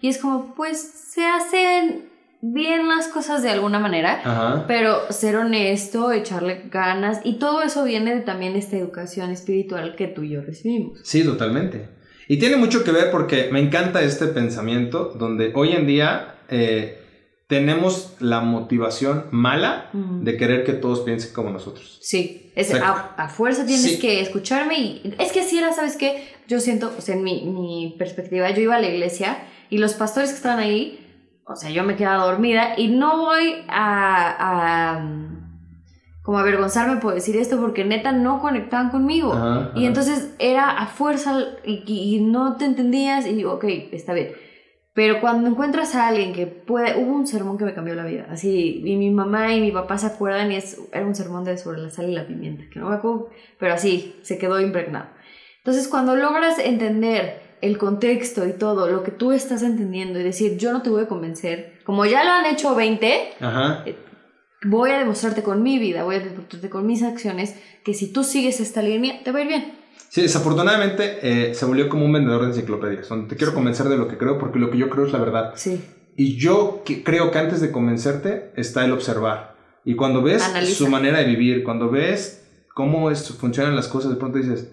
y 0.00 0.08
es 0.08 0.18
como, 0.18 0.54
pues 0.54 0.78
se 0.80 1.26
hacen 1.26 2.08
bien 2.40 2.86
las 2.86 3.08
cosas 3.08 3.42
de 3.42 3.50
alguna 3.50 3.80
manera, 3.80 4.20
Ajá. 4.24 4.64
pero 4.68 5.10
ser 5.10 5.36
honesto, 5.36 6.12
echarle 6.12 6.62
ganas, 6.70 7.20
y 7.24 7.38
todo 7.40 7.62
eso 7.62 7.82
viene 7.82 8.14
de 8.14 8.20
también 8.20 8.54
esta 8.54 8.76
educación 8.76 9.30
espiritual 9.32 9.96
que 9.96 10.06
tú 10.06 10.22
y 10.22 10.30
yo 10.30 10.42
recibimos. 10.42 11.00
Sí, 11.02 11.24
totalmente. 11.24 11.88
Y 12.28 12.38
tiene 12.38 12.56
mucho 12.56 12.84
que 12.84 12.92
ver 12.92 13.10
porque 13.10 13.48
me 13.50 13.60
encanta 13.60 14.02
este 14.02 14.26
pensamiento 14.28 15.14
donde 15.18 15.50
hoy 15.56 15.72
en 15.72 15.86
día 15.88 16.35
eh, 16.50 17.02
tenemos 17.48 18.16
la 18.20 18.40
motivación 18.40 19.26
mala 19.30 19.90
de 19.92 20.36
querer 20.36 20.64
que 20.64 20.72
todos 20.72 21.00
piensen 21.00 21.32
como 21.32 21.50
nosotros. 21.50 21.98
Sí, 22.02 22.50
es, 22.56 22.74
a, 22.74 23.14
a 23.16 23.28
fuerza 23.28 23.64
tienes 23.64 23.84
Sí. 23.92 23.98
que 24.00 24.20
escucharme 24.20 24.78
y 24.80 25.14
es 25.18 25.30
que 25.30 25.40
así 25.40 25.56
era, 25.58 25.72
¿sabes 25.72 25.96
qué? 25.96 26.24
Yo 26.48 26.58
siento, 26.60 26.92
o 26.96 27.00
sea, 27.00 27.14
en 27.14 27.22
mi, 27.22 27.44
mi 27.44 27.94
perspectiva, 27.98 28.50
yo 28.50 28.62
iba 28.62 28.74
a 28.76 28.80
la 28.80 28.88
iglesia 28.88 29.38
y 29.70 29.78
los 29.78 29.94
pastores 29.94 30.30
que 30.30 30.36
estaban 30.36 30.58
ahí, 30.58 30.98
o 31.46 31.54
sea, 31.54 31.70
yo 31.70 31.84
me 31.84 31.94
quedaba 31.94 32.24
dormida 32.26 32.74
y 32.76 32.88
no 32.88 33.18
voy 33.18 33.54
a, 33.68 34.96
a, 34.96 35.20
como 36.22 36.38
avergonzarme 36.38 36.96
por 37.00 37.14
decir 37.14 37.36
esto 37.36 37.60
porque 37.60 37.84
neta 37.84 38.10
no 38.10 38.40
conectaban 38.40 38.90
conmigo. 38.90 39.32
Ajá, 39.32 39.70
Y 39.76 39.80
ajá. 39.80 39.86
entonces 39.86 40.34
era 40.40 40.70
a 40.70 40.88
fuerza 40.88 41.40
y, 41.64 41.84
y 41.86 42.20
no 42.20 42.56
te 42.56 42.64
entendías 42.64 43.24
y 43.26 43.34
digo, 43.34 43.52
ok, 43.52 43.64
está 43.92 44.12
bien. 44.14 44.32
Pero 44.96 45.20
cuando 45.20 45.50
encuentras 45.50 45.94
a 45.94 46.08
alguien 46.08 46.32
que 46.32 46.46
puede... 46.46 46.96
Hubo 46.96 47.12
un 47.12 47.26
sermón 47.26 47.58
que 47.58 47.66
me 47.66 47.74
cambió 47.74 47.94
la 47.94 48.06
vida. 48.06 48.28
Así, 48.30 48.80
y 48.82 48.96
mi 48.96 49.10
mamá 49.10 49.52
y 49.52 49.60
mi 49.60 49.70
papá 49.70 49.98
se 49.98 50.06
acuerdan 50.06 50.50
y 50.50 50.56
es, 50.56 50.80
era 50.90 51.04
un 51.04 51.14
sermón 51.14 51.44
de 51.44 51.58
sobre 51.58 51.82
la 51.82 51.90
sal 51.90 52.08
y 52.08 52.14
la 52.14 52.26
pimienta, 52.26 52.64
que 52.72 52.80
no 52.80 52.88
me 52.88 52.94
acuerdo, 52.94 53.28
pero 53.58 53.74
así, 53.74 54.16
se 54.22 54.38
quedó 54.38 54.58
impregnado. 54.58 55.08
Entonces 55.58 55.86
cuando 55.88 56.16
logras 56.16 56.58
entender 56.58 57.42
el 57.60 57.76
contexto 57.76 58.46
y 58.46 58.54
todo, 58.54 58.88
lo 58.88 59.02
que 59.02 59.10
tú 59.10 59.32
estás 59.32 59.62
entendiendo 59.62 60.18
y 60.18 60.22
decir, 60.22 60.56
yo 60.56 60.72
no 60.72 60.80
te 60.80 60.88
voy 60.88 61.02
a 61.02 61.08
convencer, 61.08 61.78
como 61.84 62.06
ya 62.06 62.24
lo 62.24 62.30
han 62.30 62.46
hecho 62.46 62.74
20, 62.74 63.34
Ajá. 63.38 63.84
voy 64.64 64.92
a 64.92 64.98
demostrarte 64.98 65.42
con 65.42 65.62
mi 65.62 65.78
vida, 65.78 66.04
voy 66.04 66.16
a 66.16 66.20
demostrarte 66.20 66.70
con 66.70 66.86
mis 66.86 67.02
acciones, 67.02 67.54
que 67.84 67.92
si 67.92 68.14
tú 68.14 68.24
sigues 68.24 68.60
esta 68.60 68.80
línea, 68.80 69.22
te 69.22 69.30
va 69.30 69.40
a 69.40 69.42
ir 69.42 69.48
bien. 69.48 69.72
Sí, 70.08 70.22
desafortunadamente 70.22 71.18
eh, 71.22 71.54
se 71.54 71.64
volvió 71.66 71.88
como 71.88 72.04
un 72.04 72.12
vendedor 72.12 72.42
de 72.42 72.48
enciclopedias, 72.48 73.08
donde 73.08 73.28
te 73.28 73.36
quiero 73.36 73.52
convencer 73.54 73.88
de 73.88 73.96
lo 73.98 74.08
que 74.08 74.16
creo 74.16 74.38
porque 74.38 74.58
lo 74.58 74.70
que 74.70 74.78
yo 74.78 74.88
creo 74.88 75.06
es 75.06 75.12
la 75.12 75.18
verdad. 75.18 75.52
Sí. 75.56 75.84
Y 76.16 76.36
yo 76.38 76.82
que- 76.84 77.02
creo 77.04 77.30
que 77.30 77.38
antes 77.38 77.60
de 77.60 77.70
convencerte 77.70 78.52
está 78.56 78.84
el 78.84 78.92
observar. 78.92 79.56
Y 79.84 79.94
cuando 79.94 80.22
ves 80.22 80.42
Analiza. 80.42 80.74
su 80.78 80.88
manera 80.88 81.18
de 81.18 81.24
vivir, 81.26 81.62
cuando 81.64 81.90
ves 81.90 82.44
cómo 82.74 83.10
es- 83.10 83.28
funcionan 83.36 83.76
las 83.76 83.88
cosas, 83.88 84.10
de 84.10 84.16
pronto 84.16 84.38
dices, 84.38 84.72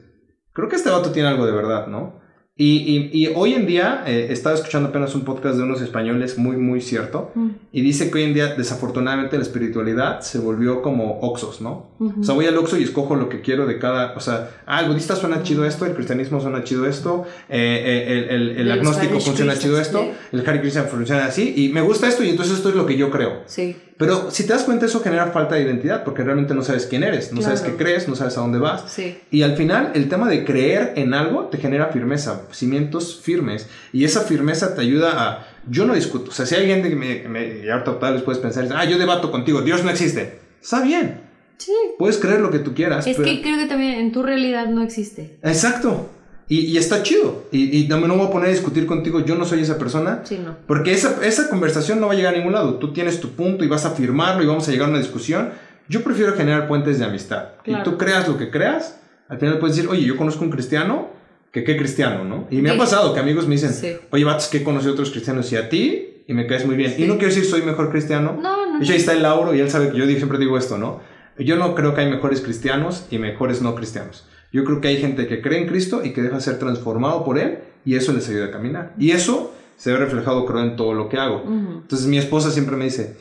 creo 0.54 0.70
que 0.70 0.76
este 0.78 0.90
vato 0.90 1.12
tiene 1.12 1.28
algo 1.30 1.46
de 1.46 1.52
verdad, 1.52 1.88
¿no? 1.88 2.22
Y, 2.56 3.10
y- 3.12 3.24
y 3.24 3.32
hoy 3.34 3.54
en 3.56 3.66
día, 3.66 4.04
eh, 4.06 4.28
estaba 4.30 4.54
escuchando 4.54 4.90
apenas 4.90 5.16
un 5.16 5.24
podcast 5.26 5.58
de 5.58 5.64
unos 5.64 5.82
españoles 5.82 6.38
muy, 6.38 6.56
muy 6.56 6.82
cierto, 6.82 7.32
Mm. 7.34 7.50
y 7.72 7.82
dice 7.82 8.12
que 8.12 8.20
hoy 8.20 8.24
en 8.26 8.36
día, 8.36 8.54
desafortunadamente, 8.54 9.38
la 9.38 9.42
espiritualidad 9.42 10.20
se 10.22 10.38
volvió 10.38 10.84
como 10.84 11.20
Oxos, 11.22 11.62
¿no? 11.62 11.90
O 12.00 12.24
sea, 12.24 12.36
voy 12.36 12.46
al 12.46 12.56
Oxxo 12.58 12.78
y 12.78 12.84
escojo 12.84 13.16
lo 13.16 13.28
que 13.28 13.42
quiero 13.42 13.66
de 13.66 13.80
cada... 13.80 14.14
O 14.16 14.20
sea, 14.20 14.52
ah, 14.68 14.82
el 14.82 14.88
budista 14.90 15.16
suena 15.16 15.42
chido 15.42 15.66
esto, 15.66 15.88
el 15.88 15.94
cristianismo 15.96 16.40
suena 16.42 16.64
chido 16.64 16.86
esto, 16.86 17.26
eh, 17.50 17.82
eh, 17.86 18.28
el, 18.30 18.50
el- 18.52 18.58
el 18.60 18.72
agnóstico 18.72 19.20
funciona 19.20 19.58
chido 19.58 19.80
esto, 19.82 20.06
el 20.32 20.48
Hare 20.48 20.62
Krishna 20.62 20.84
funciona 20.84 21.26
así, 21.26 21.54
y 21.58 21.70
me 21.70 21.82
gusta 21.82 22.08
esto 22.08 22.24
y 22.24 22.30
entonces 22.30 22.58
esto 22.58 22.70
es 22.70 22.76
lo 22.76 22.86
que 22.86 22.98
yo 22.98 23.10
creo. 23.10 23.42
Sí. 23.48 23.76
Pero 24.06 24.32
si 24.32 24.46
te 24.46 24.54
das 24.54 24.64
cuenta, 24.64 24.86
eso 24.86 25.00
genera 25.02 25.28
falta 25.28 25.56
de 25.56 25.62
identidad, 25.64 26.04
porque 26.04 26.24
realmente 26.24 26.54
no 26.54 26.62
sabes 26.64 26.86
quién 26.86 27.04
eres, 27.04 27.32
no 27.32 27.42
sabes 27.42 27.62
Claro. 27.62 27.78
qué 27.78 27.84
crees, 27.84 28.08
no 28.08 28.16
sabes 28.16 28.38
a 28.38 28.42
dónde 28.42 28.60
vas. 28.60 28.84
Sí. 28.92 29.18
Y 29.32 29.44
al 29.44 29.56
final, 29.56 29.92
el 29.96 30.10
tema 30.10 30.28
de 30.30 30.44
creer 30.46 30.94
en 30.96 31.14
algo 31.14 31.46
te 31.46 31.58
genera 31.58 31.88
firmeza, 31.88 32.42
cimientos 32.52 33.22
firmes. 33.22 33.68
Y 33.92 34.04
esa 34.06 34.22
firmeza 34.22 34.76
te 34.76 34.82
ayuda 34.82 35.12
a. 35.30 35.48
Yo 35.70 35.86
no 35.86 35.94
discuto. 35.94 36.32
O 36.32 36.34
sea, 36.34 36.46
si 36.46 36.56
hay 36.56 36.68
gente 36.68 36.90
que 36.90 36.96
me. 36.96 37.28
me 37.30 37.60
y 37.66 37.70
ahorita 37.70 38.00
tal 38.00 38.16
vez 38.16 38.24
puedes 38.24 38.42
pensar, 38.42 38.68
ah, 38.76 38.86
yo 38.86 38.98
debato 38.98 39.32
contigo, 39.32 39.62
Dios 39.62 39.84
no 39.84 39.90
existe. 39.90 40.40
Está 40.62 40.82
bien. 40.82 41.22
Sí. 41.58 41.72
Puedes 41.98 42.18
creer 42.18 42.42
lo 42.42 42.50
que 42.52 42.60
tú 42.60 42.74
quieras. 42.74 43.08
Es 43.08 43.16
pero- 43.16 43.30
que 43.30 43.42
creo 43.42 43.58
que 43.58 43.68
también 43.68 43.94
en 44.00 44.12
tu 44.12 44.24
realidad 44.24 44.66
no 44.68 44.82
existe. 44.84 45.38
Exacto. 45.44 46.10
Y, 46.50 46.60
y 46.66 46.78
está 46.78 47.02
chido. 47.04 47.46
Y, 47.52 47.78
y 47.84 47.88
no 47.88 47.98
me 48.00 48.08
voy 48.08 48.28
a 48.28 48.30
poner 48.30 48.50
a 48.50 48.52
discutir 48.52 48.86
contigo, 48.86 49.20
yo 49.22 49.36
no 49.36 49.46
soy 49.46 49.62
esa 49.62 49.78
persona. 49.78 50.22
Sí, 50.24 50.40
no. 50.44 50.56
Porque 50.68 50.92
esa, 50.92 51.18
esa 51.26 51.50
conversación 51.50 52.00
no 52.00 52.08
va 52.08 52.14
a 52.14 52.16
llegar 52.16 52.34
a 52.34 52.38
ningún 52.38 52.54
lado. 52.54 52.76
Tú 52.76 52.92
tienes 52.94 53.20
tu 53.20 53.32
punto 53.32 53.64
y 53.64 53.68
vas 53.68 53.86
a 53.86 53.92
firmarlo 53.92 54.44
y 54.44 54.46
vamos 54.46 54.68
a 54.68 54.72
llegar 54.72 54.88
a 54.88 54.92
una 54.92 55.00
discusión. 55.00 55.52
Yo 55.90 56.04
prefiero 56.04 56.34
generar 56.34 56.68
puentes 56.68 57.00
de 57.00 57.06
amistad. 57.06 57.50
Claro. 57.64 57.82
Y 57.82 57.84
tú 57.84 57.98
creas 57.98 58.28
lo 58.28 58.38
que 58.38 58.50
creas, 58.50 59.00
al 59.30 59.40
final 59.40 59.60
puedes 59.60 59.76
decir, 59.76 59.90
oye, 59.90 60.04
yo 60.06 60.18
conozco 60.18 60.44
un 60.44 60.50
cristiano, 60.52 61.10
que 61.52 61.64
qué 61.64 61.78
cristiano, 61.78 62.24
¿no? 62.24 62.48
Y 62.50 62.62
me 62.62 62.70
ha 62.70 62.74
Sí. 62.74 62.80
pasado 62.80 63.14
que 63.14 63.20
amigos 63.20 63.48
me 63.48 63.56
dicen, 63.56 63.74
Sí. 63.74 63.94
oye, 64.12 64.24
vatos, 64.24 64.48
que 64.48 64.58
he 64.58 64.64
conocido 64.64 64.94
otros 64.94 65.12
cristianos 65.12 65.52
y 65.52 65.56
a 65.56 65.70
ti, 65.70 66.24
y 66.28 66.34
me 66.34 66.48
caes 66.48 66.66
muy 66.66 66.76
bien. 66.76 66.94
Sí. 66.96 67.04
Y 67.04 67.08
no 67.08 67.14
quiero 67.18 67.34
decir 67.34 67.46
soy 67.46 67.62
mejor 67.62 67.90
cristiano. 67.92 68.38
No, 68.42 68.66
no. 68.72 68.80
De 68.80 68.84
hecho, 68.86 68.94
ahí 68.94 69.00
está 69.00 69.12
el 69.14 69.22
Lauro 69.24 69.54
y 69.54 69.60
él 69.60 69.70
sabe 69.70 69.92
que 69.92 69.98
yo 69.98 70.06
siempre 70.06 70.38
digo 70.40 70.58
esto, 70.58 70.78
¿no? 70.78 71.02
Yo 71.38 71.56
no 71.58 71.74
creo 71.76 71.94
que 71.94 72.02
hay 72.02 72.10
mejores 72.10 72.42
cristianos 72.42 73.06
y 73.12 73.18
mejores 73.18 73.62
no 73.62 73.76
cristianos. 73.76 74.26
Yo 74.54 74.64
creo 74.64 74.80
que 74.80 74.88
hay 74.88 74.98
gente 75.02 75.28
que 75.28 75.42
cree 75.42 75.60
en 75.60 75.68
Cristo 75.68 76.02
y 76.06 76.14
que 76.14 76.22
deja 76.22 76.40
ser 76.40 76.60
transformado 76.60 77.26
por 77.26 77.38
Él 77.40 77.60
y 77.84 77.96
eso 77.96 78.14
les 78.14 78.30
ayuda 78.30 78.46
a 78.46 78.52
caminar. 78.52 78.94
Y 78.98 79.12
eso 79.12 79.54
se 79.78 79.92
ve 79.92 79.98
reflejado, 79.98 80.46
creo, 80.46 80.62
en 80.62 80.76
todo 80.78 80.94
lo 80.94 81.10
que 81.10 81.18
hago. 81.18 81.44
Entonces 81.46 82.08
mi 82.08 82.18
esposa 82.18 82.52
siempre 82.52 82.78
me 82.78 82.86
dice, 82.86 83.18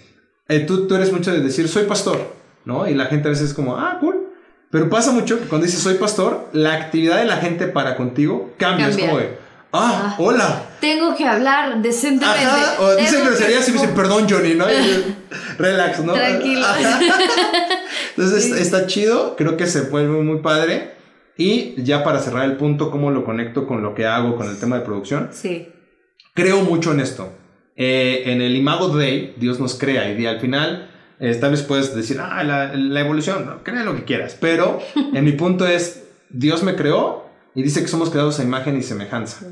eh, 0.49 0.61
tú, 0.61 0.87
tú 0.87 0.95
eres 0.95 1.11
mucho 1.13 1.33
de 1.33 1.41
decir, 1.41 1.67
soy 1.69 1.85
pastor, 1.85 2.19
¿no? 2.65 2.87
Y 2.87 2.95
la 2.95 3.07
gente 3.07 3.27
a 3.29 3.31
veces 3.31 3.49
es 3.49 3.55
como, 3.55 3.77
ah, 3.77 3.97
cool. 4.01 4.29
Pero 4.71 4.89
pasa 4.89 5.11
mucho 5.13 5.39
que 5.41 5.47
cuando 5.47 5.67
dices, 5.67 5.81
soy 5.83 5.95
pastor, 5.95 6.49
la 6.53 6.75
actividad 6.75 7.17
de 7.19 7.25
la 7.25 7.37
gente 7.39 7.67
para 7.67 7.97
contigo 7.97 8.53
cambia. 8.59 8.89
Es 8.89 8.97
como 8.99 9.19
de, 9.19 9.31
ah, 9.73 10.13
Ah. 10.13 10.17
hola. 10.19 10.67
Tengo 10.81 11.15
que 11.17 11.25
hablar 11.27 11.81
decentemente. 11.83 12.45
Ajá, 12.45 12.77
o 12.83 12.95
dicen 12.97 13.21
que- 13.23 13.27
groserías 13.29 13.67
y 13.69 13.73
me 13.73 13.79
dicen, 13.81 13.95
perdón, 13.95 14.27
Johnny, 14.29 14.55
¿no? 14.55 14.67
Relax, 15.59 16.01
¿no? 16.05 16.13
Tranquilo. 16.13 16.65
Ajá. 16.67 17.01
Entonces 18.17 18.45
Sí. 18.45 18.53
está 18.61 18.87
chido, 18.87 19.35
creo 19.37 19.57
que 19.57 19.67
se 19.67 19.83
vuelve 19.83 20.23
muy 20.23 20.39
padre. 20.41 21.01
Y 21.37 21.83
ya 21.83 22.05
para 22.05 22.19
cerrar 22.19 22.45
el 22.45 22.57
punto, 22.57 22.91
cómo 22.91 23.11
lo 23.11 23.25
conecto 23.25 23.67
con 23.67 23.83
lo 23.83 23.95
que 23.95 24.07
hago, 24.07 24.37
con 24.37 24.49
el 24.49 24.59
tema 24.59 24.79
de 24.79 24.85
producción, 24.85 25.29
Sí. 25.33 25.69
creo 26.35 26.63
mucho 26.63 26.93
en 26.93 27.01
esto. 27.01 27.33
Eh, 27.77 28.25
en 28.27 28.43
el 28.43 28.55
Imago 28.55 28.89
Dei, 28.97 29.35
Dios 29.39 29.59
nos 29.59 29.77
crea 29.79 30.13
y 30.13 30.27
al 30.27 30.41
final, 30.41 30.91
eh, 31.21 31.35
tal 31.41 31.53
vez 31.53 31.63
puedes 31.63 31.95
decir, 31.95 32.19
ah, 32.21 32.45
la, 32.45 32.75
la 32.75 33.01
evolución, 33.01 33.47
no, 33.47 33.63
crea 33.65 33.83
lo 33.85 33.97
que 33.97 34.05
quieras. 34.05 34.37
Pero 34.41 34.79
en 35.15 35.25
mi 35.25 35.33
punto 35.33 35.67
es, 35.67 36.07
Dios 36.29 36.63
me 36.63 36.77
creó 36.77 37.25
y 37.55 37.63
dice 37.63 37.81
que 37.81 37.89
somos 37.89 38.11
creados 38.11 38.39
a 38.41 38.45
imagen 38.45 38.77
y 38.77 38.83
semejanza. 38.83 39.47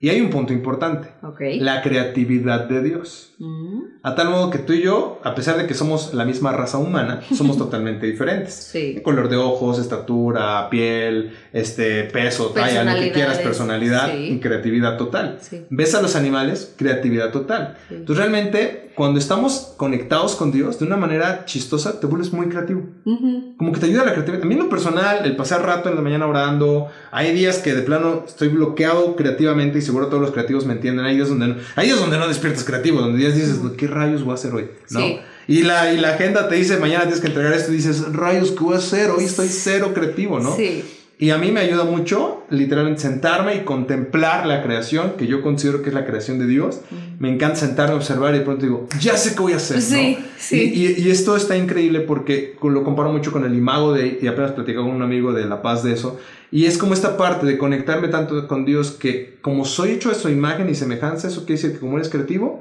Y 0.00 0.10
hay 0.10 0.20
un 0.20 0.30
punto 0.30 0.52
importante, 0.52 1.08
Ok. 1.22 1.40
la 1.60 1.82
creatividad 1.82 2.68
de 2.68 2.82
Dios. 2.82 3.34
Mm, 3.38 3.80
A 4.08 4.14
tal 4.14 4.30
modo 4.30 4.48
que 4.48 4.56
tú 4.56 4.72
y 4.72 4.80
yo, 4.80 5.20
a 5.22 5.34
pesar 5.34 5.58
de 5.58 5.66
que 5.66 5.74
somos 5.74 6.14
la 6.14 6.24
misma 6.24 6.52
raza 6.52 6.78
humana, 6.78 7.20
somos 7.36 7.58
totalmente 7.58 8.06
diferentes. 8.06 8.54
Sí. 8.54 9.02
Color 9.02 9.28
de 9.28 9.36
ojos, 9.36 9.78
estatura, 9.78 10.70
piel, 10.70 11.36
este, 11.52 12.04
peso, 12.04 12.46
talla, 12.46 12.84
lo 12.84 12.98
que 12.98 13.12
quieras, 13.12 13.36
personalidad 13.38 14.10
sí. 14.10 14.30
y 14.30 14.40
creatividad 14.40 14.96
total. 14.96 15.38
Sí. 15.42 15.66
Ves 15.68 15.94
a 15.94 16.00
los 16.00 16.16
animales, 16.16 16.72
creatividad 16.78 17.32
total. 17.32 17.76
Entonces 17.90 18.16
realmente, 18.16 18.92
cuando 18.94 19.18
estamos 19.20 19.74
conectados 19.76 20.36
con 20.36 20.52
Dios 20.52 20.78
de 20.78 20.86
una 20.86 20.96
manera 20.96 21.44
chistosa, 21.44 22.00
te 22.00 22.06
vuelves 22.06 22.32
muy 22.32 22.48
creativo. 22.48 22.84
Ujú. 23.04 23.56
Como 23.58 23.72
que 23.72 23.80
te 23.80 23.86
ayuda 23.86 24.06
la 24.06 24.12
creatividad. 24.12 24.42
A 24.42 24.46
mí 24.46 24.54
en 24.54 24.60
lo 24.60 24.70
personal, 24.70 25.26
el 25.26 25.36
pasar 25.36 25.66
rato 25.66 25.90
en 25.90 25.96
la 25.96 26.00
mañana 26.00 26.26
orando, 26.26 26.88
hay 27.10 27.34
días 27.34 27.58
que 27.58 27.74
de 27.74 27.82
plano 27.82 28.24
estoy 28.26 28.48
bloqueado 28.48 29.16
creativamente 29.16 29.78
y 29.78 29.82
seguro 29.82 30.06
todos 30.06 30.22
los 30.22 30.30
creativos 30.30 30.64
me 30.64 30.72
entienden. 30.72 31.04
Hay 31.04 31.16
días 31.16 31.28
donde 31.28 31.48
no, 31.48 31.56
hay 31.76 31.88
días 31.88 32.00
donde 32.00 32.16
no 32.16 32.26
despiertas 32.26 32.64
creativo, 32.64 33.00
donde 33.00 33.18
días 33.18 33.34
dices, 33.34 33.60
¿qué 33.76 33.86
rayos 33.98 34.24
voy 34.24 34.32
a 34.32 34.34
hacer 34.34 34.54
hoy? 34.54 34.70
¿No? 34.90 35.00
Sí. 35.00 35.20
Y, 35.46 35.62
la, 35.62 35.92
y 35.92 35.98
la 35.98 36.14
agenda 36.14 36.48
te 36.48 36.56
dice, 36.56 36.76
mañana 36.78 37.04
tienes 37.04 37.20
que 37.20 37.28
entregar 37.28 37.52
esto 37.52 37.72
y 37.72 37.76
dices, 37.76 38.12
rayos, 38.12 38.52
¿qué 38.52 38.60
voy 38.60 38.74
a 38.74 38.78
hacer? 38.78 39.10
Hoy 39.10 39.24
estoy 39.24 39.48
cero 39.48 39.92
creativo, 39.94 40.38
¿no? 40.40 40.54
Sí. 40.54 40.84
Y 41.20 41.30
a 41.30 41.38
mí 41.38 41.50
me 41.50 41.58
ayuda 41.58 41.82
mucho, 41.82 42.44
literalmente, 42.48 43.00
sentarme 43.00 43.56
y 43.56 43.60
contemplar 43.60 44.46
la 44.46 44.62
creación, 44.62 45.14
que 45.18 45.26
yo 45.26 45.42
considero 45.42 45.82
que 45.82 45.88
es 45.88 45.94
la 45.94 46.06
creación 46.06 46.38
de 46.38 46.46
Dios. 46.46 46.80
Me 47.18 47.28
encanta 47.28 47.56
sentarme, 47.56 47.96
observar 47.96 48.36
y 48.36 48.38
de 48.38 48.44
pronto 48.44 48.62
digo, 48.64 48.86
ya 49.00 49.16
sé 49.16 49.34
qué 49.34 49.40
voy 49.40 49.52
a 49.52 49.56
hacer. 49.56 49.82
Sí, 49.82 50.16
¿no? 50.20 50.26
sí. 50.38 50.72
Y, 50.72 51.02
y, 51.02 51.10
esto 51.10 51.36
está 51.36 51.56
increíble 51.56 52.00
porque 52.00 52.56
lo 52.62 52.84
comparo 52.84 53.12
mucho 53.12 53.32
con 53.32 53.44
el 53.44 53.56
imago 53.56 53.92
de, 53.94 54.20
y 54.22 54.28
apenas 54.28 54.52
platicaba 54.52 54.86
con 54.86 54.94
un 54.94 55.02
amigo 55.02 55.32
de 55.32 55.44
La 55.46 55.60
Paz 55.60 55.82
de 55.82 55.92
eso. 55.92 56.20
Y 56.52 56.66
es 56.66 56.78
como 56.78 56.94
esta 56.94 57.16
parte 57.16 57.46
de 57.46 57.58
conectarme 57.58 58.06
tanto 58.06 58.46
con 58.46 58.64
Dios 58.64 58.92
que 58.92 59.38
como 59.42 59.64
soy 59.64 59.90
hecho 59.90 60.12
a 60.12 60.14
su 60.14 60.28
imagen 60.28 60.70
y 60.70 60.76
semejanza, 60.76 61.26
eso 61.26 61.44
quiere 61.44 61.60
decir 61.60 61.72
que 61.72 61.80
como 61.80 61.96
eres 61.96 62.10
creativo, 62.10 62.60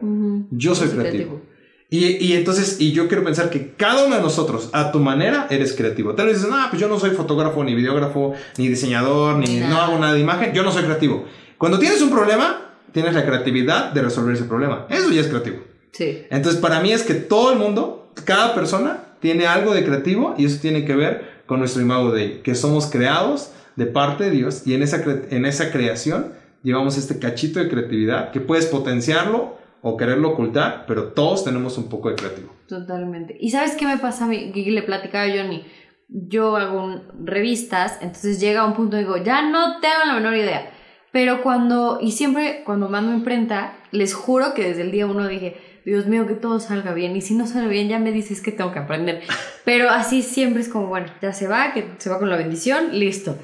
yo 0.49 0.73
soy 0.73 0.89
creativo. 0.89 1.11
creativo. 1.11 1.41
Y, 1.89 2.05
y, 2.17 2.33
entonces, 2.33 2.77
y 2.79 2.91
yo 2.91 3.07
quiero 3.07 3.23
pensar 3.23 3.49
que 3.49 3.71
cada 3.71 4.05
uno 4.05 4.15
de 4.17 4.21
nosotros, 4.21 4.69
a 4.73 4.91
tu 4.91 4.99
manera, 4.99 5.47
eres 5.49 5.73
creativo. 5.73 6.15
Tal 6.15 6.25
vez 6.25 6.35
dices, 6.35 6.51
no, 6.51 6.57
pues 6.69 6.81
yo 6.81 6.89
no 6.89 6.99
soy 6.99 7.11
fotógrafo, 7.11 7.63
ni 7.63 7.75
videógrafo, 7.75 8.33
ni 8.57 8.67
diseñador, 8.67 9.37
ni, 9.37 9.61
no 9.61 9.79
hago 9.81 9.97
nada 9.97 10.13
de 10.13 10.19
imagen, 10.19 10.53
yo 10.53 10.63
no 10.63 10.71
soy 10.71 10.83
creativo. 10.83 11.25
Cuando 11.57 11.79
tienes 11.79 12.01
un 12.01 12.09
problema, 12.09 12.73
tienes 12.91 13.13
la 13.13 13.25
creatividad 13.25 13.91
de 13.93 14.01
resolver 14.01 14.35
ese 14.35 14.43
problema. 14.43 14.85
Eso 14.89 15.09
ya 15.11 15.21
es 15.21 15.27
creativo. 15.27 15.63
Sí. 15.93 16.25
Entonces, 16.29 16.59
para 16.59 16.81
mí 16.81 16.91
es 16.91 17.03
que 17.03 17.13
todo 17.13 17.53
el 17.53 17.59
mundo, 17.59 18.11
cada 18.25 18.53
persona, 18.53 19.05
tiene 19.21 19.47
algo 19.47 19.73
de 19.73 19.85
creativo 19.85 20.35
y 20.37 20.45
eso 20.45 20.59
tiene 20.61 20.83
que 20.83 20.95
ver 20.95 21.41
con 21.45 21.59
nuestro 21.59 21.81
imago 21.81 22.11
de 22.11 22.41
que 22.41 22.53
somos 22.53 22.87
creados 22.87 23.51
de 23.77 23.85
parte 23.85 24.25
de 24.25 24.31
Dios 24.31 24.63
y 24.65 24.73
en 24.73 24.83
esa, 24.83 25.03
en 25.29 25.45
esa 25.45 25.71
creación 25.71 26.33
llevamos 26.63 26.97
este 26.97 27.17
cachito 27.19 27.59
de 27.59 27.69
creatividad 27.69 28.31
que 28.31 28.41
puedes 28.41 28.65
potenciarlo 28.65 29.56
o 29.81 29.97
quererlo 29.97 30.29
ocultar, 30.29 30.85
pero 30.87 31.13
todos 31.13 31.43
tenemos 31.43 31.77
un 31.77 31.89
poco 31.89 32.09
de 32.09 32.15
creativo. 32.15 32.53
Totalmente. 32.67 33.35
¿Y 33.39 33.51
sabes 33.51 33.75
qué 33.75 33.85
me 33.85 33.97
pasa 33.97 34.25
a 34.25 34.27
mí? 34.27 34.51
Que 34.51 34.71
le 34.71 34.81
platicaba 34.81 35.25
a 35.25 35.29
Johnny. 35.29 35.65
Yo 36.09 36.55
hago 36.55 37.01
revistas, 37.23 37.97
entonces 38.01 38.39
llega 38.39 38.65
un 38.65 38.73
punto 38.73 38.95
y 38.95 38.99
digo, 38.99 39.17
ya 39.17 39.41
no 39.49 39.79
tengo 39.79 40.05
la 40.05 40.13
menor 40.13 40.35
idea. 40.35 40.71
Pero 41.11 41.41
cuando, 41.41 41.99
y 42.01 42.11
siempre 42.11 42.63
cuando 42.65 42.89
mando 42.89 43.13
imprenta, 43.13 43.73
les 43.91 44.13
juro 44.13 44.53
que 44.53 44.67
desde 44.67 44.83
el 44.83 44.91
día 44.91 45.07
uno 45.07 45.27
dije, 45.27 45.57
Dios 45.87 46.05
mío, 46.05 46.27
que 46.27 46.33
todo 46.33 46.59
salga 46.59 46.93
bien. 46.93 47.15
Y 47.15 47.21
si 47.21 47.33
no 47.33 47.47
sale 47.47 47.69
bien, 47.69 47.87
ya 47.87 47.97
me 47.97 48.11
dices 48.11 48.41
que 48.41 48.51
tengo 48.51 48.73
que 48.73 48.79
aprender. 48.79 49.21
Pero 49.63 49.89
así 49.89 50.21
siempre 50.21 50.61
es 50.61 50.67
como, 50.67 50.87
bueno, 50.87 51.07
ya 51.21 51.31
se 51.31 51.47
va, 51.47 51.71
que 51.73 51.87
se 51.97 52.09
va 52.09 52.19
con 52.19 52.29
la 52.29 52.35
bendición, 52.35 52.99
listo. 52.99 53.37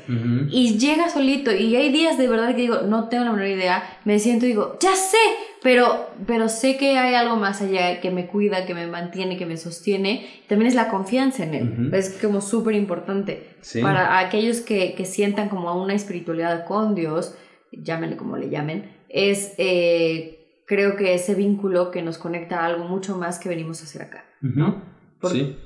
Y 0.49 0.77
llega 0.77 1.09
solito. 1.09 1.53
Y 1.53 1.73
hay 1.77 1.89
días 1.93 2.17
de 2.17 2.27
verdad 2.27 2.49
que 2.49 2.63
digo, 2.63 2.81
no 2.81 3.07
tengo 3.07 3.23
la 3.23 3.31
menor 3.31 3.47
idea. 3.47 3.81
Me 4.03 4.19
siento 4.19 4.45
y 4.45 4.49
digo, 4.49 4.77
ya 4.81 4.93
sé, 4.93 5.17
pero, 5.63 6.09
pero 6.27 6.49
sé 6.49 6.77
que 6.77 6.97
hay 6.97 7.15
algo 7.15 7.37
más 7.37 7.61
allá 7.61 8.01
que 8.01 8.11
me 8.11 8.27
cuida, 8.27 8.65
que 8.65 8.73
me 8.73 8.85
mantiene, 8.87 9.37
que 9.37 9.45
me 9.45 9.57
sostiene. 9.57 10.27
También 10.47 10.67
es 10.67 10.75
la 10.75 10.89
confianza 10.89 11.43
en 11.43 11.53
él. 11.53 11.93
Es 11.93 12.19
como 12.21 12.41
súper 12.41 12.75
importante. 12.75 13.55
Para 13.81 14.19
aquellos 14.19 14.59
que, 14.59 14.93
que 14.93 15.05
sientan 15.05 15.49
como 15.49 15.81
una 15.81 15.93
espiritualidad 15.93 16.65
con 16.65 16.95
Dios, 16.95 17.35
llámenle 17.71 18.17
como 18.17 18.37
le 18.37 18.49
llamen, 18.49 18.91
es... 19.09 19.53
Eh, 19.57 20.39
creo 20.65 20.95
que 20.95 21.13
ese 21.13 21.35
vínculo 21.35 21.91
que 21.91 22.01
nos 22.01 22.17
conecta 22.17 22.61
a 22.61 22.65
algo 22.65 22.85
mucho 22.85 23.17
más 23.17 23.39
que 23.39 23.49
venimos 23.49 23.81
a 23.81 23.83
hacer 23.83 24.01
acá, 24.03 24.25
¿no? 24.41 24.81
Sí. 25.23 25.57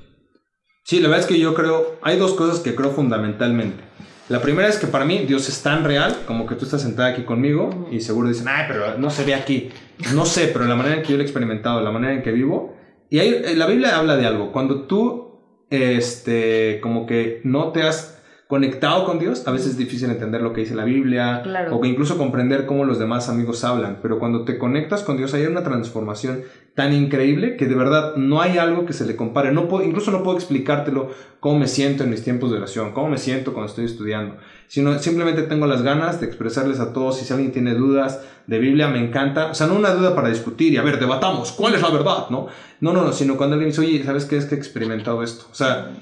Sí, 0.84 1.00
la 1.00 1.08
verdad 1.08 1.24
es 1.24 1.26
que 1.26 1.38
yo 1.38 1.54
creo, 1.54 1.98
hay 2.02 2.18
dos 2.18 2.34
cosas 2.34 2.60
que 2.60 2.74
creo 2.74 2.90
fundamentalmente. 2.90 3.84
La 4.28 4.42
primera 4.42 4.68
es 4.68 4.76
que 4.76 4.86
para 4.86 5.06
mí 5.06 5.24
Dios 5.26 5.48
es 5.48 5.62
tan 5.62 5.84
real 5.84 6.18
como 6.26 6.46
que 6.46 6.54
tú 6.54 6.66
estás 6.66 6.82
sentada 6.82 7.08
aquí 7.08 7.22
conmigo 7.22 7.88
y 7.90 8.00
seguro 8.00 8.28
dicen, 8.28 8.48
ay, 8.48 8.66
pero 8.68 8.98
no 8.98 9.08
se 9.08 9.24
ve 9.24 9.34
aquí. 9.34 9.70
No 10.14 10.26
sé, 10.26 10.50
pero 10.52 10.66
la 10.66 10.74
manera 10.74 10.96
en 10.96 11.02
que 11.02 11.10
yo 11.10 11.16
lo 11.16 11.22
he 11.22 11.24
experimentado, 11.24 11.80
la 11.80 11.90
manera 11.90 12.12
en 12.12 12.22
que 12.22 12.32
vivo. 12.32 12.76
Y 13.08 13.20
ahí, 13.20 13.42
eh, 13.42 13.54
la 13.56 13.66
Biblia 13.66 13.96
habla 13.96 14.16
de 14.16 14.26
algo. 14.26 14.52
Cuando 14.52 14.82
tú, 14.82 15.40
este, 15.70 16.78
como 16.82 17.06
que 17.06 17.40
no 17.44 17.72
te 17.72 17.82
has 17.82 18.18
conectado 18.48 19.04
con 19.04 19.18
Dios, 19.18 19.46
a 19.46 19.50
veces 19.50 19.72
es 19.72 19.76
difícil 19.78 20.10
entender 20.10 20.42
lo 20.42 20.52
que 20.52 20.62
dice 20.62 20.74
la 20.74 20.84
Biblia 20.84 21.42
o 21.70 21.80
que 21.80 21.88
incluso 21.88 22.16
comprender 22.16 22.64
cómo 22.64 22.84
los 22.84 22.98
demás 22.98 23.28
amigos 23.28 23.62
hablan, 23.62 23.98
pero 24.02 24.18
cuando 24.18 24.44
te 24.44 24.56
conectas 24.56 25.02
con 25.02 25.18
Dios 25.18 25.34
hay 25.34 25.44
una 25.44 25.62
transformación 25.62 26.42
tan 26.78 26.92
increíble 26.92 27.56
que 27.56 27.66
de 27.66 27.74
verdad 27.74 28.14
no 28.14 28.40
hay 28.40 28.56
algo 28.56 28.86
que 28.86 28.92
se 28.92 29.04
le 29.04 29.16
compare. 29.16 29.50
No 29.50 29.66
puedo, 29.66 29.84
incluso 29.84 30.12
no 30.12 30.22
puedo 30.22 30.36
explicártelo 30.36 31.10
cómo 31.40 31.58
me 31.58 31.66
siento 31.66 32.04
en 32.04 32.10
mis 32.10 32.22
tiempos 32.22 32.52
de 32.52 32.58
oración, 32.58 32.92
cómo 32.92 33.08
me 33.08 33.18
siento 33.18 33.52
cuando 33.52 33.68
estoy 33.68 33.84
estudiando, 33.84 34.36
sino 34.68 34.96
simplemente 35.00 35.42
tengo 35.42 35.66
las 35.66 35.82
ganas 35.82 36.20
de 36.20 36.26
expresarles 36.26 36.78
a 36.78 36.92
todos, 36.92 37.18
si 37.18 37.32
alguien 37.32 37.50
tiene 37.50 37.74
dudas 37.74 38.20
de 38.46 38.60
Biblia, 38.60 38.86
me 38.86 39.04
encanta, 39.04 39.50
o 39.50 39.54
sea, 39.54 39.66
no 39.66 39.74
una 39.74 39.90
duda 39.90 40.14
para 40.14 40.28
discutir 40.28 40.72
y 40.72 40.76
a 40.76 40.82
ver, 40.82 41.00
debatamos, 41.00 41.50
¿cuál 41.50 41.74
es 41.74 41.82
la 41.82 41.90
verdad? 41.90 42.30
No, 42.30 42.46
no, 42.78 42.92
no, 42.92 43.02
no 43.02 43.12
sino 43.12 43.36
cuando 43.36 43.54
alguien 43.54 43.70
dice, 43.70 43.80
oye, 43.80 44.04
¿sabes 44.04 44.24
qué 44.24 44.36
es 44.36 44.44
que 44.44 44.54
he 44.54 44.58
experimentado 44.58 45.24
esto? 45.24 45.46
O 45.50 45.54
sea, 45.56 45.96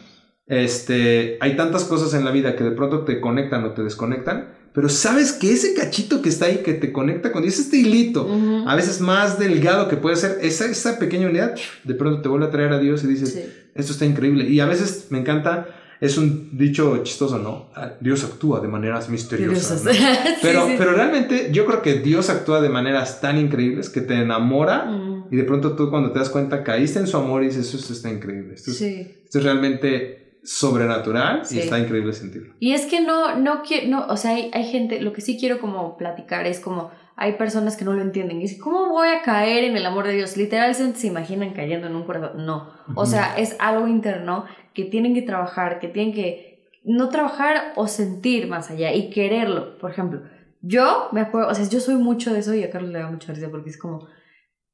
este, 0.47 1.39
hay 1.41 1.57
tantas 1.57 1.85
cosas 1.85 2.12
en 2.12 2.23
la 2.23 2.33
vida 2.33 2.55
que 2.55 2.65
de 2.65 2.73
pronto 2.73 3.07
te 3.07 3.23
conectan 3.23 3.65
o 3.65 3.71
te 3.71 3.83
desconectan, 3.83 4.56
pero 4.77 4.91
sabes 4.91 5.33
que 5.33 5.51
ese 5.51 5.73
cachito 5.73 6.21
que 6.21 6.29
está 6.29 6.45
ahí 6.45 6.59
que 6.59 6.75
te 6.75 6.93
conecta 6.93 7.33
con 7.33 7.41
Dios, 7.41 7.59
este 7.59 7.79
hilito, 7.79 8.29
a 8.67 8.77
veces 8.77 9.01
más 9.01 9.39
delgado 9.39 9.89
que 9.89 9.97
puede 9.97 10.17
ser, 10.17 10.37
esa, 10.43 10.67
esa 10.67 10.99
pequeña 10.99 11.29
unidad, 11.29 11.55
de 11.85 11.95
pronto 11.95 12.21
te 12.21 12.29
vuelve 12.29 12.45
a 12.45 12.51
traer 12.51 12.75
a 12.75 12.79
Dios 12.79 13.03
y 13.03 13.07
dices, 13.07 13.43
esto 13.75 13.93
está 13.93 14.05
increíble. 14.05 14.47
Y 14.47 14.61
a 14.61 14.67
veces 14.67 15.07
me 15.09 15.19
encanta, 15.19 15.67
es 15.99 16.19
un 16.19 16.59
dicho 16.59 17.03
chistoso, 17.05 17.39
¿no? 17.39 17.71
Ah, 17.75 17.95
Dios 18.03 18.23
actúa 18.25 18.61
de 18.61 18.69
maneras 18.69 19.09
misteriosas. 19.09 19.83
Pero, 20.43 20.69
pero 20.77 20.93
realmente 20.93 21.49
yo 21.53 21.65
creo 21.65 21.81
que 21.81 21.95
Dios 22.01 22.29
actúa 22.29 22.61
de 22.61 22.69
maneras 22.69 23.23
tan 23.23 23.39
increíbles 23.39 23.89
que 23.89 24.03
te 24.03 24.12
enamora 24.12 24.91
y 25.31 25.37
de 25.37 25.45
pronto 25.45 25.75
tú 25.75 25.89
cuando 25.89 26.12
te 26.12 26.19
das 26.19 26.29
cuenta 26.29 26.62
caíste 26.62 26.99
en 26.99 27.07
su 27.07 27.17
amor 27.17 27.43
y 27.45 27.47
dices, 27.47 27.73
esto 27.73 27.95
está 27.95 28.11
increíble. 28.11 28.57
Esto, 28.57 28.73
esto 28.73 29.39
es 29.39 29.43
realmente 29.43 30.26
sobrenatural 30.47 31.43
y 31.51 31.59
está 31.59 31.79
increíble 31.79 32.13
sentirlo. 32.13 32.55
Y 32.61 32.73
es 32.73 32.87
que 32.87 33.01
no, 33.01 33.37
no 33.37 33.63
quiero, 33.63 33.89
no, 33.89 34.07
o 34.07 34.17
sea, 34.17 34.31
hay, 34.31 34.51
hay, 34.55 34.65
gente, 34.65 35.01
lo 35.01 35.13
que 35.13 35.21
sí 35.21 35.37
quiero 35.39 35.61
como 35.61 35.97
platicar 35.97 36.47
es 36.47 36.61
como, 36.61 36.93
hay 37.17 37.33
personas 37.33 37.77
que 37.77 37.85
no 37.85 37.95
lo 37.95 38.01
entienden 38.01 38.39
y 38.39 38.43
dicen, 38.43 38.61
¿cómo 38.61 38.89
voy 38.91 39.09
a 39.09 39.23
caer 39.23 39.65
en 39.65 39.77
el 39.77 39.85
amor 39.85 40.07
de 40.07 40.15
Dios? 40.15 40.37
Literalmente 40.37 41.01
se 41.01 41.09
imaginan 41.09 41.53
cayendo 41.53 41.89
en 41.89 41.97
un 41.97 42.05
corazón. 42.05 42.47
No, 42.47 42.71
o 42.95 43.07
sea, 43.07 43.37
es 43.37 43.57
algo 43.59 43.89
interno 43.89 44.45
que 44.73 44.85
tienen 44.85 45.15
que 45.15 45.23
trabajar, 45.23 45.81
que 45.81 45.89
tienen 45.89 46.15
que 46.15 46.71
no 46.85 47.09
trabajar 47.09 47.73
o 47.75 47.89
sentir 47.89 48.47
más 48.47 48.71
allá 48.71 48.95
y 48.95 49.11
quererlo. 49.11 49.79
Por 49.79 49.91
ejemplo, 49.91 50.23
yo 50.63 51.09
me 51.11 51.21
acuerdo, 51.21 51.49
o 51.49 51.55
sea, 51.55 51.69
yo 51.69 51.81
soy 51.81 51.97
mucho 51.97 52.33
de 52.33 52.39
eso 52.39 52.55
y 52.55 52.63
a 52.63 52.71
Carlos 52.71 52.93
le 52.93 53.01
da 53.01 53.11
mucha 53.11 53.33
risa 53.33 53.49
porque 53.51 53.71
es 53.71 53.79
como, 53.79 54.07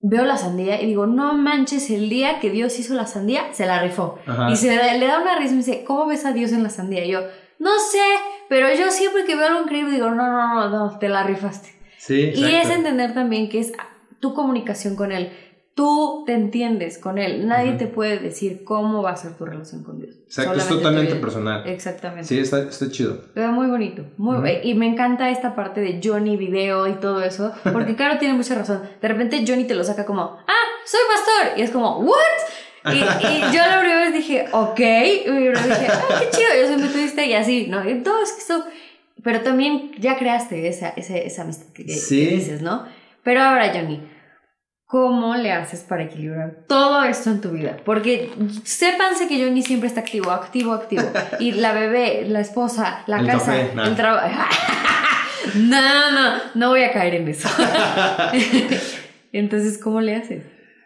veo 0.03 0.25
la 0.25 0.37
sandía 0.37 0.83
y 0.83 0.87
digo, 0.87 1.07
no 1.07 1.35
manches, 1.35 1.88
el 1.88 2.11
día 2.11 2.41
que 2.41 2.51
Dios 2.51 2.79
hizo 2.79 2.95
la 2.95 3.07
sandía, 3.07 3.53
se 3.53 3.67
la 3.67 3.81
rifó. 3.81 4.19
Y 4.51 4.57
se 4.57 4.69
le, 4.69 5.07
da 5.07 5.21
una 5.21 5.38
risa 5.38 5.53
y 5.53 5.57
me 5.57 5.65
dice, 5.65 5.85
¿cómo 5.85 6.07
ves 6.07 6.27
a 6.27 6.33
Dios 6.33 6.53
en 6.53 6.65
la 6.65 6.71
sandía? 6.71 7.05
Y 7.05 7.12
yo, 7.12 7.21
no 7.61 7.79
sé, 7.79 8.03
pero 8.49 8.67
yo 8.75 8.91
siempre 8.91 9.25
que 9.25 9.37
veo 9.37 9.47
algo 9.47 9.62
increíble 9.62 9.93
digo, 9.93 10.11
no, 10.11 10.29
no, 10.29 10.55
no, 10.55 10.69
no, 10.69 10.99
te 10.99 11.09
la 11.09 11.23
rifaste. 11.23 11.73
Sí, 11.99 12.33
y 12.35 12.45
es 12.45 12.69
entender 12.69 13.15
también 13.15 13.49
que 13.49 13.61
es 13.61 13.73
tu 14.19 14.35
comunicación 14.35 14.97
con 14.97 15.12
Él. 15.12 15.33
Tú 15.75 16.25
te 16.27 16.35
entiendes 16.35 16.99
con 16.99 17.17
Él. 17.17 17.47
Nadie 17.49 17.73
te 17.73 17.87
puede 17.87 18.19
decir 18.19 18.63
cómo 18.63 19.03
va 19.03 19.13
a 19.13 19.17
ser 19.17 19.33
tu 19.39 19.47
relación 19.47 19.83
con 19.83 19.99
Dios. 19.99 20.17
Exacto, 20.27 20.59
es 20.59 20.69
totalmente 20.69 21.15
personal. 21.15 21.67
Exactamente. 21.67 22.25
Sí, 22.25 22.39
está, 22.39 22.63
está 22.65 22.91
chido. 22.91 23.23
Muy 23.35 23.69
bonito. 23.69 24.05
Muy, 24.19 24.61
Y 24.63 24.75
me 24.75 24.87
encanta 24.87 25.31
esta 25.31 25.55
parte 25.55 25.81
de 25.81 26.01
Johnny 26.05 26.37
video 26.37 26.87
y 26.89 26.95
todo 26.95 27.23
eso. 27.23 27.53
Porque 27.73 27.97
claro, 27.97 28.19
tiene 28.19 28.35
mucha 28.35 28.55
razón. 28.55 28.83
De 29.01 29.09
repente 29.09 29.45
Johnny 29.49 29.65
te 29.65 29.75
lo 29.75 29.83
saca 29.83 30.05
como, 30.05 30.23
ah, 30.23 30.67
soy 30.85 31.01
pastor. 31.11 31.59
Y 31.59 31.63
es 31.63 31.71
como, 31.71 32.01
¿what? 32.01 32.93
Y, 32.93 32.99
y, 32.99 33.41
yo 33.55 33.61
la 33.65 33.79
primera 33.79 34.01
vez 34.01 34.13
dije, 34.13 34.47
ok. 34.53 34.81
Y 34.81 35.29
dije, 35.29 35.89
ah, 35.89 36.21
qué 36.21 36.37
chido, 36.37 36.49
yo 36.61 36.67
soy 36.67 36.83
metodista 36.83 37.25
y 37.25 37.33
así, 37.33 37.69
¿no? 37.69 37.89
Y 37.89 38.03
todo 38.03 38.23
es 38.23 38.33
que 38.33 38.43
eso. 38.43 38.63
Pero 39.23 39.41
también 39.41 39.93
ya 39.99 40.19
creaste 40.19 40.69
esa, 40.69 40.91
esa, 40.91 41.17
esa 41.17 41.43
amistad 41.43 41.73
que, 41.73 41.87
que 41.87 41.93
dices, 41.93 42.61
¿no? 42.61 42.85
Pero 43.23 43.41
ahora, 43.41 43.73
Johnny, 43.73 44.03
¿Cómo 44.92 45.35
le 45.37 45.50
haces 45.50 45.81
para 45.88 46.02
equilibrar 46.02 46.55
todo 46.68 47.02
esto 47.05 47.31
en 47.31 47.40
tu 47.40 47.48
vida? 47.52 47.78
Porque 47.83 48.31
sépanse 48.62 49.26
que 49.26 49.42
Johnny 49.42 49.62
siempre 49.62 49.88
está 49.88 50.00
activo, 50.00 50.31
activo, 50.31 50.74
activo. 50.74 51.05
Y 51.40 51.52
la 51.52 51.72
bebé, 51.72 52.26
la 52.28 52.40
esposa, 52.40 53.02
la 53.07 53.24
casa, 53.24 53.59
el 53.59 53.96
trabajo. 53.96 54.28
no, 55.55 56.12
no, 56.12 56.37
no 56.55 56.68
voy 56.68 56.83
a 56.83 56.92
caer 56.92 57.14
en 57.14 57.26
eso. 57.26 57.48
Entonces, 59.33 59.78
¿cómo 59.78 60.02
le 60.02 60.14
haces? 60.14 60.42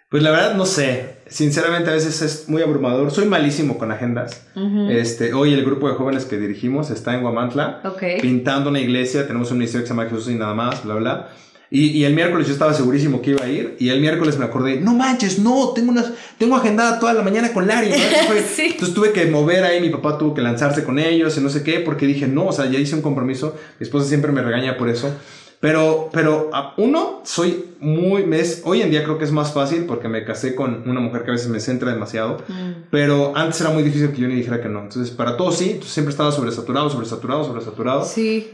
Pues 0.09 0.23
la 0.23 0.31
verdad 0.31 0.55
no 0.55 0.67
sé. 0.67 1.17
Sinceramente 1.27 1.91
a 1.91 1.95
veces 1.95 2.23
es 2.23 2.49
muy 2.49 2.63
abrumador. 2.63 3.11
Soy 3.11 3.25
malísimo 3.25 3.77
con 3.77 3.91
agendas. 3.91 4.47
este, 4.89 5.35
hoy 5.35 5.53
el 5.53 5.65
grupo 5.65 5.89
de 5.89 5.97
jóvenes 5.97 6.27
que 6.27 6.39
dirigimos 6.39 6.91
está 6.91 7.13
en 7.13 7.23
Guamantla. 7.23 7.83
Pintando 8.23 8.71
una 8.71 8.79
iglesia. 8.79 9.27
Tenemos 9.27 9.51
un 9.51 9.59
ministerio 9.59 9.83
que 9.83 9.89
se 9.89 9.95
llama 9.95 10.09
Jesús 10.09 10.31
y 10.31 10.37
nada 10.37 10.55
más, 10.55 10.85
bla, 10.85 10.95
bla. 10.95 11.29
Y, 11.71 11.89
y, 11.89 12.05
el 12.05 12.15
miércoles 12.15 12.47
yo 12.47 12.53
estaba 12.53 12.73
segurísimo 12.73 13.21
que 13.21 13.31
iba 13.31 13.45
a 13.45 13.49
ir. 13.49 13.77
Y 13.81 13.89
el 13.89 14.01
miércoles 14.01 14.39
me 14.39 14.45
acordé, 14.45 14.81
no 14.81 14.95
manches, 14.95 15.39
no, 15.41 15.71
tengo, 15.75 15.91
unas, 15.91 16.13
tengo 16.39 16.55
agendada 16.57 17.01
toda 17.01 17.13
la 17.13 17.23
mañana 17.23 17.53
con 17.53 17.67
Larry. 17.67 17.91
Entonces 18.59 18.95
tuve 18.95 19.13
que 19.13 19.27
mover 19.27 19.65
ahí, 19.65 19.81
mi 19.81 19.91
papá 19.91 20.17
tuvo 20.17 20.33
que 20.35 20.43
lanzarse 20.43 20.85
con 20.85 20.99
ellos 20.99 21.37
y 21.37 21.41
no 21.41 21.49
sé 21.49 21.63
qué, 21.65 21.81
porque 21.81 22.07
dije, 22.07 22.29
no, 22.29 22.47
o 22.47 22.53
sea, 22.53 22.67
ya 22.67 22.79
hice 22.79 22.95
un 22.95 23.03
compromiso. 23.03 23.57
Mi 23.81 23.85
esposa 23.85 24.07
siempre 24.09 24.31
me 24.33 24.43
regaña 24.43 24.77
por 24.77 24.89
eso. 24.89 25.13
Pero, 25.59 26.11
pero 26.13 26.51
uno, 26.77 27.23
soy 27.25 27.65
muy, 27.81 28.25
me 28.27 28.41
es, 28.41 28.61
hoy 28.65 28.83
en 28.83 28.91
día 28.91 29.03
creo 29.03 29.17
que 29.19 29.25
es 29.25 29.33
más 29.33 29.53
fácil 29.55 29.85
porque 29.87 30.07
me 30.07 30.23
casé 30.25 30.55
con 30.55 30.89
una 30.89 31.01
mujer 31.01 31.25
que 31.25 31.31
a 31.31 31.33
veces 31.33 31.49
me 31.49 31.61
centra 31.61 31.93
demasiado, 31.93 32.39
Mm. 32.47 32.85
pero 32.91 33.33
antes 33.35 33.61
era 33.63 33.71
muy 33.71 33.83
difícil 33.83 34.11
que 34.11 34.21
yo 34.21 34.29
ni 34.29 34.35
dijera 34.35 34.61
que 34.61 34.69
no. 34.69 34.83
Entonces, 34.83 35.11
para 35.15 35.37
todo 35.37 35.51
sí, 35.53 35.81
siempre 35.83 36.11
estaba 36.11 36.31
sobresaturado, 36.31 36.91
sobresaturado, 36.91 37.45
sobresaturado. 37.45 38.05
Sí. 38.05 38.51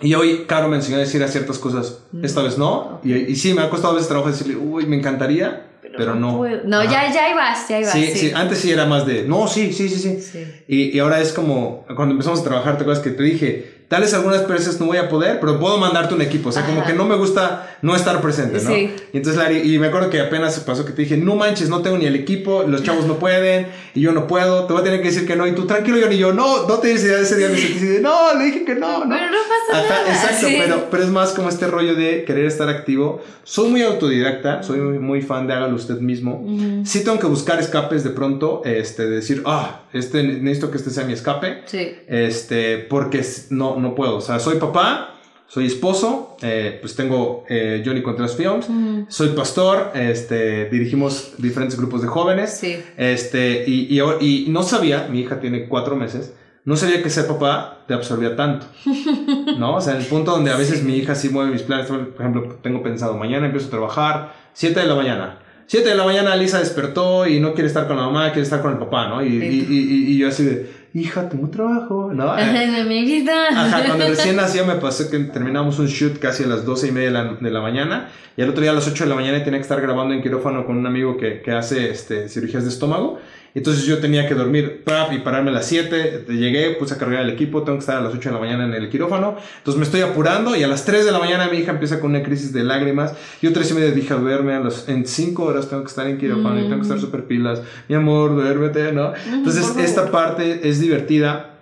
Y 0.00 0.14
hoy 0.14 0.44
Caro 0.48 0.68
me 0.68 0.76
enseñó 0.76 0.96
a 0.96 1.00
decir 1.00 1.22
a 1.22 1.28
ciertas 1.28 1.58
cosas, 1.58 2.00
Mm. 2.12 2.24
esta 2.24 2.42
vez 2.42 2.58
no. 2.58 3.00
Y, 3.04 3.14
y 3.14 3.36
sí, 3.36 3.54
me 3.54 3.62
ha 3.62 3.70
costado 3.70 3.92
a 3.92 3.94
veces 3.96 4.08
trabajo 4.08 4.30
decirle, 4.30 4.56
uy, 4.56 4.86
me 4.86 4.96
encantaría, 4.96 5.66
pero, 5.96 6.16
no. 6.16 6.38
puedo. 6.38 6.62
No, 6.64 6.80
Ajá. 6.80 6.90
ya, 6.90 7.12
ya 7.14 7.30
ibas, 7.30 7.68
ya 7.68 7.78
ibas. 7.80 7.92
Sí, 7.92 8.06
sí, 8.16 8.32
antes 8.34 8.58
sí 8.58 8.72
era 8.72 8.86
más 8.86 9.06
de, 9.06 9.22
no, 9.24 9.46
sí, 9.46 9.72
sí, 9.72 9.88
sí, 9.88 9.98
sí. 10.00 10.20
Sí. 10.20 10.44
Y, 10.66 10.96
y 10.96 10.98
ahora 10.98 11.20
es 11.20 11.32
como, 11.32 11.86
cuando 11.94 12.12
empezamos 12.12 12.40
a 12.40 12.44
trabajar, 12.44 12.76
¿te 12.76 12.82
acuerdas 12.82 13.04
que 13.04 13.10
te 13.10 13.22
dije? 13.22 13.73
Tal 13.88 14.00
vez 14.02 14.14
algunas 14.14 14.48
veces 14.48 14.80
no 14.80 14.86
voy 14.86 14.96
a 14.96 15.08
poder, 15.08 15.38
pero 15.40 15.60
puedo 15.60 15.76
mandarte 15.78 16.14
un 16.14 16.22
equipo. 16.22 16.48
O 16.48 16.52
sea, 16.52 16.64
como 16.64 16.80
Ajá. 16.80 16.90
que 16.90 16.94
no 16.96 17.04
me 17.04 17.16
gusta 17.16 17.76
no 17.82 17.94
estar 17.94 18.20
presente, 18.20 18.58
¿no? 18.62 18.70
Sí. 18.70 18.94
Y 19.12 19.16
entonces, 19.18 19.36
Lari, 19.40 19.58
y 19.74 19.78
me 19.78 19.88
acuerdo 19.88 20.08
que 20.10 20.20
apenas 20.20 20.58
pasó 20.60 20.84
que 20.84 20.92
te 20.92 21.02
dije, 21.02 21.16
no 21.16 21.36
manches, 21.36 21.68
no 21.68 21.82
tengo 21.82 21.98
ni 21.98 22.06
el 22.06 22.16
equipo, 22.16 22.64
los 22.66 22.82
chavos 22.82 23.06
no 23.06 23.18
pueden, 23.18 23.66
y 23.94 24.00
yo 24.00 24.12
no 24.12 24.26
puedo, 24.26 24.64
te 24.66 24.72
voy 24.72 24.80
a 24.80 24.84
tener 24.84 25.00
que 25.02 25.08
decir 25.08 25.26
que 25.26 25.36
no. 25.36 25.46
Y 25.46 25.52
tú, 25.52 25.66
tranquilo, 25.66 25.98
yo 25.98 26.10
y 26.10 26.18
yo, 26.18 26.32
no, 26.32 26.66
no 26.66 26.78
te 26.78 26.88
dices 26.88 27.10
ese 27.20 27.36
día 27.36 27.48
me 27.48 27.58
sentí 27.58 27.84
de, 27.84 28.00
no, 28.00 28.34
le 28.38 28.44
dije 28.46 28.64
que 28.64 28.74
no, 28.74 29.04
no. 29.04 29.14
Pero 29.14 29.30
no 29.30 29.38
pasa 29.70 29.84
Ajá, 29.84 30.02
nada. 30.02 30.14
exacto, 30.14 30.46
sí. 30.48 30.56
pero, 30.58 30.88
pero 30.90 31.02
es 31.04 31.10
más 31.10 31.32
como 31.32 31.48
este 31.50 31.66
rollo 31.66 31.94
de 31.94 32.24
querer 32.24 32.46
estar 32.46 32.68
activo. 32.68 33.22
Soy 33.44 33.68
muy 33.68 33.82
autodidacta, 33.82 34.62
soy 34.62 34.78
muy, 34.80 34.98
muy 34.98 35.20
fan 35.22 35.46
de 35.46 35.52
hágalo 35.52 35.76
usted 35.76 35.98
mismo. 35.98 36.40
Ujú. 36.40 36.86
Sí 36.86 37.04
tengo 37.04 37.18
que 37.18 37.26
buscar 37.26 37.60
escapes 37.60 38.02
de 38.02 38.10
pronto, 38.10 38.62
este, 38.64 39.04
de 39.04 39.16
decir, 39.16 39.42
ah, 39.44 39.82
este, 39.92 40.22
necesito 40.22 40.70
que 40.70 40.78
este 40.78 40.90
sea 40.90 41.04
mi 41.04 41.12
escape, 41.12 41.62
Sí. 41.66 41.92
este, 42.08 42.78
porque 42.78 43.18
s- 43.18 43.46
no, 43.74 43.88
no 43.88 43.94
puedo. 43.94 44.16
O 44.16 44.20
sea, 44.20 44.38
soy 44.40 44.56
papá, 44.58 45.10
soy 45.46 45.66
esposo, 45.66 46.36
eh, 46.42 46.78
pues 46.80 46.96
tengo 46.96 47.44
eh, 47.48 47.82
Johnny 47.84 48.02
Contreras 48.02 48.34
Films, 48.36 48.66
soy 49.08 49.28
pastor, 49.28 49.90
este, 49.94 50.66
dirigimos 50.70 51.34
diferentes 51.38 51.78
grupos 51.78 52.02
de 52.02 52.08
jóvenes, 52.08 52.50
Sí. 52.58 52.76
este, 52.96 53.64
y, 53.68 54.00
y, 54.20 54.46
no 54.48 54.62
sabía, 54.62 55.06
mi 55.10 55.20
hija 55.20 55.40
tiene 55.40 55.68
cuatro 55.68 55.96
meses, 55.96 56.34
no 56.64 56.76
sabía 56.76 57.02
que 57.02 57.10
ser 57.10 57.26
papá 57.26 57.84
te 57.86 57.92
absorbía 57.94 58.36
tanto, 58.36 58.66
¿no? 59.58 59.76
O 59.76 59.80
sea, 59.80 59.94
en 59.94 60.00
el 60.00 60.06
punto 60.06 60.30
donde 60.32 60.50
a 60.50 60.56
veces 60.56 60.82
mi 60.82 60.96
hija 60.96 61.14
sí 61.14 61.28
mueve 61.28 61.50
mis 61.52 61.62
planes, 61.62 61.86
por 61.86 62.14
ejemplo, 62.18 62.58
tengo 62.62 62.82
pensado, 62.82 63.16
mañana 63.16 63.46
empiezo 63.46 63.66
a 63.68 63.70
trabajar, 63.70 64.32
7 64.54 64.80
de 64.80 64.86
la 64.86 64.94
mañana. 64.94 65.38
7 65.66 65.88
de 65.88 65.94
la 65.94 66.04
mañana 66.04 66.36
Lisa 66.36 66.58
despertó 66.58 67.26
y 67.26 67.40
no 67.40 67.54
quiere 67.54 67.68
estar 67.68 67.86
con 67.86 67.96
la 67.96 68.02
mamá, 68.04 68.26
quiere 68.32 68.42
estar 68.42 68.60
con 68.60 68.72
el 68.72 68.78
papá, 68.78 69.08
¿no? 69.08 69.24
Y, 69.24 69.28
y, 69.28 69.66
y- 69.70 70.12
y 70.14 70.18
yo 70.18 70.28
así 70.28 70.44
de, 70.44 70.83
hija, 70.94 71.28
tengo 71.28 71.50
trabajo, 71.50 72.12
¿no? 72.14 72.34
Mi 72.36 72.80
amiguita. 72.80 73.48
Ajá, 73.50 73.84
cuando 73.86 74.06
recién 74.06 74.36
nació 74.36 74.64
me 74.64 74.76
pasó 74.76 75.10
que 75.10 75.18
terminamos 75.18 75.78
un 75.78 75.86
shoot 75.86 76.18
casi 76.18 76.44
a 76.44 76.46
las 76.46 76.64
12 76.64 76.88
y 76.88 76.92
media 76.92 77.08
de 77.08 77.12
la, 77.12 77.24
de 77.34 77.50
la 77.50 77.60
mañana 77.60 78.08
y 78.36 78.42
al 78.42 78.50
otro 78.50 78.62
día 78.62 78.70
a 78.70 78.74
las 78.74 78.86
8 78.86 79.04
de 79.04 79.10
la 79.10 79.16
mañana 79.16 79.42
tenía 79.42 79.58
que 79.58 79.62
estar 79.62 79.80
grabando 79.80 80.14
en 80.14 80.22
quirófano 80.22 80.64
con 80.64 80.76
un 80.76 80.86
amigo 80.86 81.16
que, 81.16 81.42
que 81.42 81.50
hace 81.50 81.90
este, 81.90 82.28
cirugías 82.28 82.62
de 82.62 82.70
estómago. 82.70 83.18
Entonces 83.54 83.84
yo 83.86 83.98
tenía 83.98 84.26
que 84.28 84.34
dormir 84.34 84.82
pap, 84.84 85.12
y 85.12 85.20
pararme 85.20 85.50
a 85.50 85.54
las 85.54 85.66
7. 85.66 86.26
Llegué, 86.28 86.70
puse 86.72 86.94
a 86.94 86.98
cargar 86.98 87.22
el 87.22 87.30
equipo, 87.30 87.62
tengo 87.62 87.78
que 87.78 87.82
estar 87.82 87.96
a 87.96 88.00
las 88.00 88.12
8 88.12 88.28
de 88.28 88.34
la 88.34 88.40
mañana 88.40 88.64
en 88.64 88.74
el 88.74 88.90
quirófano. 88.90 89.36
Entonces 89.58 89.78
me 89.78 89.84
estoy 89.84 90.00
apurando 90.00 90.56
y 90.56 90.64
a 90.64 90.68
las 90.68 90.84
3 90.84 91.04
de 91.04 91.12
la 91.12 91.20
mañana 91.20 91.48
mi 91.48 91.58
hija 91.58 91.70
empieza 91.70 92.00
con 92.00 92.10
una 92.10 92.22
crisis 92.24 92.52
de 92.52 92.64
lágrimas. 92.64 93.14
Yo 93.40 93.52
3 93.52 93.70
y 93.70 93.74
media 93.74 93.90
dije, 93.92 94.12
duerme, 94.14 94.54
a 94.54 94.60
los, 94.60 94.88
en 94.88 95.06
5 95.06 95.44
horas 95.44 95.68
tengo 95.68 95.84
que 95.84 95.88
estar 95.88 96.06
en 96.08 96.18
quirófano 96.18 96.58
y 96.58 96.62
tengo 96.64 96.76
que 96.76 96.82
estar 96.82 96.98
súper 96.98 97.24
pilas. 97.24 97.62
Mi 97.88 97.94
amor, 97.94 98.34
duérmete, 98.34 98.92
¿no? 98.92 99.12
Entonces 99.32 99.76
esta 99.78 100.10
parte 100.10 100.68
es 100.68 100.80
divertida. 100.80 101.60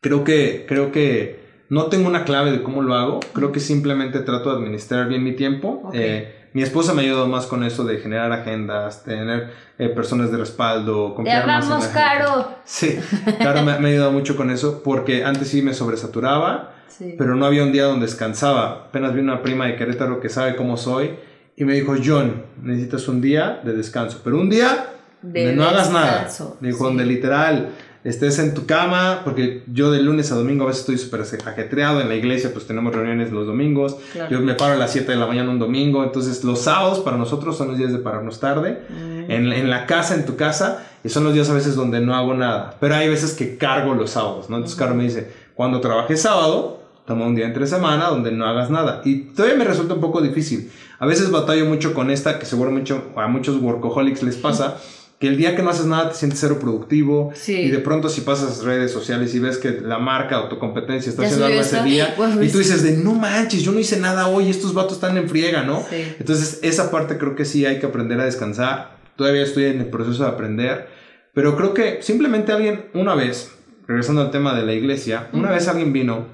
Creo 0.00 0.22
que, 0.22 0.66
creo 0.68 0.92
que 0.92 1.40
no 1.68 1.86
tengo 1.86 2.08
una 2.08 2.24
clave 2.24 2.52
de 2.52 2.62
cómo 2.62 2.82
lo 2.82 2.94
hago. 2.94 3.20
Creo 3.32 3.50
que 3.50 3.58
simplemente 3.58 4.20
trato 4.20 4.50
de 4.50 4.56
administrar 4.56 5.08
bien 5.08 5.24
mi 5.24 5.32
tiempo. 5.32 5.80
Ok. 5.86 5.94
Eh, 5.94 6.43
mi 6.54 6.62
esposa 6.62 6.94
me 6.94 7.02
ha 7.02 7.04
ayudado 7.04 7.26
más 7.26 7.46
con 7.46 7.62
eso 7.64 7.84
de 7.84 7.98
generar 7.98 8.32
agendas, 8.32 9.02
tener 9.04 9.50
eh, 9.78 9.88
personas 9.90 10.30
de 10.30 10.38
respaldo, 10.38 11.08
Te 11.10 11.14
confiar 11.16 11.46
más 11.46 11.64
en 11.64 11.70
la 11.70 11.76
amamos, 11.76 11.84
gente. 11.84 11.98
Caro. 12.00 12.48
Sí, 12.64 12.98
Caro 13.38 13.62
me, 13.62 13.78
me 13.78 13.88
ha 13.88 13.92
ayudado 13.92 14.12
mucho 14.12 14.36
con 14.36 14.50
eso 14.50 14.82
porque 14.82 15.24
antes 15.24 15.48
sí 15.48 15.60
me 15.62 15.74
sobresaturaba, 15.74 16.70
Sí. 16.86 17.16
pero 17.18 17.34
no 17.34 17.44
había 17.44 17.64
un 17.64 17.72
día 17.72 17.84
donde 17.86 18.06
descansaba. 18.06 18.84
Apenas 18.88 19.12
vi 19.14 19.20
una 19.20 19.42
prima 19.42 19.66
de 19.66 19.74
Querétaro 19.74 20.20
que 20.20 20.28
sabe 20.28 20.54
cómo 20.54 20.76
soy 20.76 21.16
y 21.56 21.64
me 21.64 21.74
dijo, 21.74 21.94
John, 22.04 22.44
necesitas 22.62 23.08
un 23.08 23.20
día 23.20 23.60
de 23.64 23.72
descanso, 23.72 24.20
pero 24.22 24.38
un 24.40 24.48
día 24.48 24.90
De 25.20 25.52
no 25.54 25.64
hagas 25.64 25.90
nada. 25.90 26.28
dijo, 26.60 26.78
sí. 26.78 26.84
donde 26.84 27.04
literal 27.04 27.70
estés 28.04 28.38
en 28.38 28.54
tu 28.54 28.66
cama, 28.66 29.22
porque 29.24 29.64
yo 29.66 29.90
de 29.90 30.02
lunes 30.02 30.30
a 30.30 30.36
domingo 30.36 30.64
a 30.64 30.66
veces 30.68 30.80
estoy 30.80 30.98
súper 30.98 31.22
ajetreado 31.22 32.00
en 32.00 32.08
la 32.08 32.14
iglesia, 32.14 32.52
pues 32.52 32.66
tenemos 32.66 32.94
reuniones 32.94 33.32
los 33.32 33.46
domingos. 33.46 33.96
Claro. 34.12 34.30
Yo 34.30 34.40
me 34.40 34.54
paro 34.54 34.74
a 34.74 34.76
las 34.76 34.92
7 34.92 35.10
de 35.10 35.18
la 35.18 35.26
mañana 35.26 35.50
un 35.50 35.58
domingo, 35.58 36.04
entonces 36.04 36.44
los 36.44 36.60
sábados 36.60 37.00
para 37.00 37.16
nosotros 37.16 37.56
son 37.56 37.68
los 37.68 37.78
días 37.78 37.92
de 37.92 37.98
pararnos 37.98 38.40
tarde. 38.40 38.82
Mm. 38.90 39.30
En, 39.30 39.52
en 39.52 39.70
la 39.70 39.86
casa, 39.86 40.14
en 40.14 40.26
tu 40.26 40.36
casa, 40.36 40.86
y 41.02 41.08
son 41.08 41.24
los 41.24 41.34
días 41.34 41.48
a 41.50 41.54
veces 41.54 41.76
donde 41.76 42.00
no 42.00 42.14
hago 42.14 42.34
nada. 42.34 42.76
Pero 42.78 42.94
hay 42.94 43.08
veces 43.08 43.32
que 43.32 43.56
cargo 43.56 43.94
los 43.94 44.10
sábados, 44.10 44.50
¿no? 44.50 44.56
Entonces, 44.56 44.78
Caro 44.78 44.94
me 44.94 45.04
dice, 45.04 45.30
cuando 45.54 45.80
trabajes 45.80 46.20
sábado, 46.20 46.82
toma 47.06 47.26
un 47.26 47.34
día 47.34 47.46
entre 47.46 47.66
semana 47.66 48.08
donde 48.08 48.32
no 48.32 48.46
hagas 48.46 48.70
nada. 48.70 49.02
Y 49.04 49.20
todavía 49.34 49.58
me 49.58 49.64
resulta 49.64 49.94
un 49.94 50.00
poco 50.00 50.20
difícil. 50.20 50.70
A 50.98 51.06
veces 51.06 51.30
batallo 51.30 51.66
mucho 51.66 51.94
con 51.94 52.10
esta, 52.10 52.38
que 52.38 52.46
seguro 52.46 52.70
mucho, 52.70 53.12
a 53.16 53.26
muchos 53.28 53.60
workaholics 53.60 54.22
les 54.22 54.36
pasa, 54.36 54.78
que 55.24 55.30
el 55.30 55.38
día 55.38 55.56
que 55.56 55.62
no 55.62 55.70
haces 55.70 55.86
nada 55.86 56.10
te 56.10 56.16
sientes 56.16 56.38
cero 56.38 56.58
productivo. 56.60 57.32
Sí. 57.34 57.54
Y 57.54 57.70
de 57.70 57.78
pronto 57.78 58.10
si 58.10 58.20
pasas 58.20 58.62
redes 58.62 58.92
sociales 58.92 59.34
y 59.34 59.38
ves 59.38 59.56
que 59.56 59.80
la 59.80 59.98
marca 59.98 60.42
o 60.42 60.48
tu 60.48 60.58
competencia 60.58 61.08
está 61.08 61.22
Ya 61.22 61.28
haciendo 61.28 61.46
algo 61.46 61.60
ese 61.62 61.82
día, 61.82 62.14
y 62.42 62.48
tú 62.48 62.58
dices 62.58 62.82
de, 62.82 62.98
no 62.98 63.14
manches, 63.14 63.62
yo 63.62 63.72
no 63.72 63.78
hice 63.78 63.98
nada 63.98 64.28
hoy, 64.28 64.50
estos 64.50 64.74
vatos 64.74 64.94
están 64.94 65.16
en 65.16 65.26
friega, 65.26 65.62
¿no? 65.62 65.82
Sí. 65.88 66.14
Entonces, 66.18 66.58
esa 66.62 66.90
parte 66.90 67.16
creo 67.16 67.34
que 67.34 67.46
sí 67.46 67.64
hay 67.64 67.78
que 67.78 67.86
aprender 67.86 68.20
a 68.20 68.26
descansar. 68.26 68.98
Todavía 69.16 69.42
estoy 69.42 69.64
en 69.64 69.80
el 69.80 69.86
proceso 69.86 70.24
de 70.24 70.28
aprender. 70.28 70.88
Pero 71.32 71.56
creo 71.56 71.72
que 71.72 72.02
simplemente 72.02 72.52
alguien, 72.52 72.90
una 72.92 73.14
vez, 73.14 73.50
regresando 73.88 74.20
al 74.20 74.30
tema 74.30 74.54
de 74.54 74.66
la 74.66 74.74
iglesia, 74.74 75.30
una 75.32 75.50
vez 75.50 75.68
alguien 75.68 75.94
vino 75.94 76.26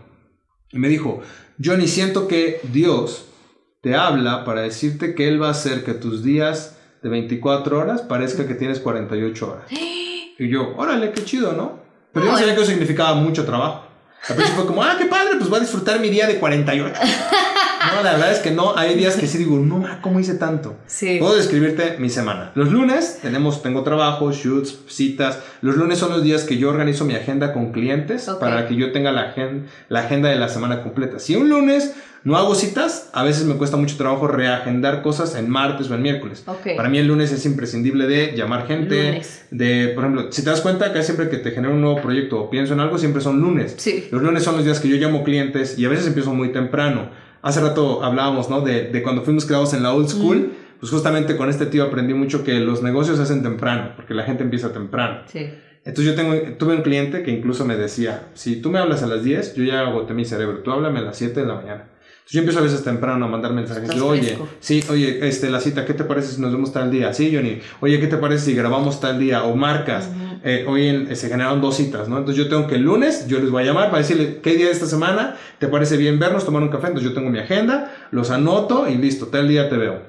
y 0.72 0.80
me 0.80 0.88
dijo, 0.88 1.22
Johnny, 1.62 1.86
siento 1.86 2.26
que 2.26 2.60
Dios 2.72 3.26
te 3.82 3.94
habla 3.94 4.44
para 4.44 4.62
decirte 4.62 5.14
que 5.14 5.28
Él 5.28 5.40
va 5.40 5.48
a 5.48 5.52
hacer 5.52 5.84
que 5.84 5.94
tus 5.94 6.24
días 6.24 6.76
de 7.02 7.08
24 7.08 7.78
horas 7.78 8.02
parezca 8.02 8.46
que 8.46 8.54
tienes 8.54 8.80
48 8.80 9.50
horas. 9.50 9.64
Y 10.38 10.48
yo, 10.48 10.74
órale, 10.76 11.12
qué 11.12 11.24
chido, 11.24 11.52
¿no? 11.52 11.80
Pero 12.12 12.26
yo 12.26 12.32
no 12.32 12.38
sabía 12.38 12.54
que 12.54 12.62
eso 12.62 12.70
significaba 12.70 13.14
mucho 13.14 13.44
trabajo. 13.44 13.84
Al 14.28 14.34
principio 14.34 14.62
fue 14.62 14.66
como, 14.66 14.82
ah, 14.82 14.96
qué 14.98 15.06
padre, 15.06 15.36
pues 15.38 15.48
voy 15.48 15.58
a 15.58 15.60
disfrutar 15.60 16.00
mi 16.00 16.10
día 16.10 16.26
de 16.26 16.38
48. 16.38 17.00
No, 17.96 18.02
la 18.02 18.12
verdad 18.12 18.32
es 18.32 18.38
que 18.38 18.50
no. 18.50 18.76
Hay 18.76 18.94
días 18.96 19.16
que 19.16 19.26
sí 19.26 19.38
digo, 19.38 19.58
no, 19.58 19.84
¿cómo 20.02 20.20
hice 20.20 20.34
tanto? 20.34 20.76
Sí. 20.86 21.16
Puedo 21.18 21.36
describirte 21.36 21.96
mi 21.98 22.08
semana. 22.10 22.52
Los 22.54 22.70
lunes 22.70 23.18
tenemos, 23.22 23.62
tengo 23.62 23.82
trabajo, 23.82 24.32
shoots, 24.32 24.78
citas. 24.88 25.38
Los 25.62 25.76
lunes 25.76 25.98
son 25.98 26.10
los 26.10 26.22
días 26.22 26.44
que 26.44 26.58
yo 26.58 26.70
organizo 26.70 27.04
mi 27.04 27.14
agenda 27.14 27.52
con 27.52 27.72
clientes 27.72 28.26
para 28.40 28.68
que 28.68 28.76
yo 28.76 28.92
tenga 28.92 29.12
la, 29.12 29.34
agen- 29.34 29.66
la 29.88 30.00
agenda 30.00 30.28
de 30.28 30.36
la 30.36 30.48
semana 30.48 30.82
completa. 30.82 31.18
Si 31.18 31.36
un 31.36 31.48
lunes 31.48 31.94
no 32.22 32.36
hago 32.36 32.54
citas, 32.54 33.08
a 33.14 33.24
veces 33.24 33.44
me 33.46 33.54
cuesta 33.54 33.78
mucho 33.78 33.96
trabajo 33.96 34.26
reagendar 34.28 35.00
cosas 35.02 35.34
en 35.36 35.48
martes 35.48 35.90
o 35.90 35.94
en 35.94 36.02
miércoles. 36.02 36.42
Para 36.76 36.90
mí 36.90 36.98
el 36.98 37.06
lunes 37.06 37.32
es 37.32 37.46
imprescindible 37.46 38.06
de 38.06 38.34
llamar 38.36 38.66
gente, 38.66 39.04
Lunes. 39.04 39.46
de, 39.50 39.88
por 39.94 40.04
ejemplo, 40.04 40.30
si 40.30 40.42
te 40.44 40.50
das 40.50 40.60
cuenta 40.60 40.92
que 40.92 41.02
siempre 41.02 41.30
que 41.30 41.38
te 41.38 41.50
genero 41.52 41.72
un 41.72 41.80
nuevo 41.80 42.02
proyecto 42.02 42.38
o 42.42 42.50
pienso 42.50 42.74
en 42.74 42.80
algo, 42.80 42.98
siempre 42.98 43.22
son 43.22 43.40
lunes. 43.40 43.74
Sí. 43.78 44.08
Los 44.10 44.22
lunes 44.22 44.42
son 44.42 44.56
los 44.56 44.64
días 44.66 44.80
que 44.80 44.88
yo 44.88 44.96
llamo 44.96 45.24
clientes 45.24 45.78
y 45.78 45.86
a 45.86 45.88
veces 45.88 46.06
empiezo 46.08 46.34
muy 46.34 46.52
temprano. 46.52 47.08
Hace 47.42 47.60
rato 47.60 48.04
hablábamos, 48.04 48.50
¿no? 48.50 48.60
De, 48.60 48.88
de 48.88 49.02
cuando 49.02 49.22
fuimos 49.22 49.46
creados 49.46 49.72
en 49.74 49.82
la 49.82 49.94
old 49.94 50.08
school, 50.08 50.52
pues 50.78 50.90
justamente 50.90 51.36
con 51.36 51.48
este 51.48 51.66
tío 51.66 51.84
aprendí 51.84 52.14
mucho 52.14 52.44
que 52.44 52.58
los 52.60 52.82
negocios 52.82 53.16
se 53.16 53.22
hacen 53.22 53.42
temprano, 53.42 53.92
porque 53.96 54.14
la 54.14 54.24
gente 54.24 54.42
empieza 54.42 54.72
temprano. 54.72 55.22
Sí. 55.26 55.50
Entonces 55.84 56.04
yo 56.04 56.14
tengo, 56.14 56.34
tuve 56.58 56.76
un 56.76 56.82
cliente 56.82 57.22
que 57.22 57.30
incluso 57.30 57.64
me 57.64 57.76
decía, 57.76 58.28
si 58.34 58.60
tú 58.60 58.70
me 58.70 58.78
hablas 58.78 59.02
a 59.02 59.06
las 59.06 59.24
10, 59.24 59.54
yo 59.54 59.64
ya 59.64 59.80
agoté 59.80 60.12
mi 60.12 60.24
cerebro, 60.24 60.58
tú 60.58 60.70
háblame 60.70 60.98
a 60.98 61.02
las 61.02 61.16
7 61.16 61.40
de 61.40 61.46
la 61.46 61.54
mañana. 61.54 61.88
Entonces 62.30 62.34
yo 62.34 62.40
empiezo 62.40 62.60
a 62.60 62.62
veces 62.62 62.84
temprano 62.84 63.24
a 63.24 63.28
mandar 63.28 63.52
mensajes. 63.52 63.82
Estás 63.82 64.00
oye, 64.00 64.22
fresco. 64.22 64.48
sí, 64.60 64.84
oye, 64.88 65.26
este, 65.28 65.50
la 65.50 65.60
cita, 65.60 65.84
¿qué 65.84 65.94
te 65.94 66.04
parece 66.04 66.32
si 66.34 66.40
nos 66.40 66.52
vemos 66.52 66.72
tal 66.72 66.88
día? 66.90 67.12
Sí, 67.12 67.32
Johnny. 67.34 67.58
Oye, 67.80 67.98
¿qué 67.98 68.06
te 68.06 68.16
parece 68.18 68.44
si 68.46 68.54
grabamos 68.54 69.00
tal 69.00 69.18
día? 69.18 69.42
O 69.44 69.56
marcas. 69.56 70.08
Eh, 70.44 70.64
hoy 70.68 70.86
en- 70.86 71.16
se 71.16 71.28
generaron 71.28 71.60
dos 71.60 71.76
citas, 71.76 72.08
¿no? 72.08 72.18
Entonces 72.18 72.42
yo 72.44 72.48
tengo 72.48 72.68
que 72.68 72.76
el 72.76 72.82
lunes, 72.82 73.26
yo 73.26 73.40
les 73.40 73.50
voy 73.50 73.64
a 73.64 73.66
llamar 73.66 73.86
para 73.90 73.98
decirle 73.98 74.38
qué 74.42 74.54
día 74.54 74.66
de 74.66 74.72
esta 74.72 74.86
semana 74.86 75.36
te 75.58 75.66
parece 75.66 75.96
bien 75.96 76.18
vernos, 76.20 76.44
tomar 76.44 76.62
un 76.62 76.68
café. 76.68 76.86
Entonces 76.86 77.10
yo 77.10 77.14
tengo 77.16 77.30
mi 77.30 77.40
agenda, 77.40 77.92
los 78.12 78.30
anoto 78.30 78.88
y 78.88 78.94
listo, 78.96 79.26
tal 79.26 79.48
día 79.48 79.68
te 79.68 79.76
veo. 79.76 80.08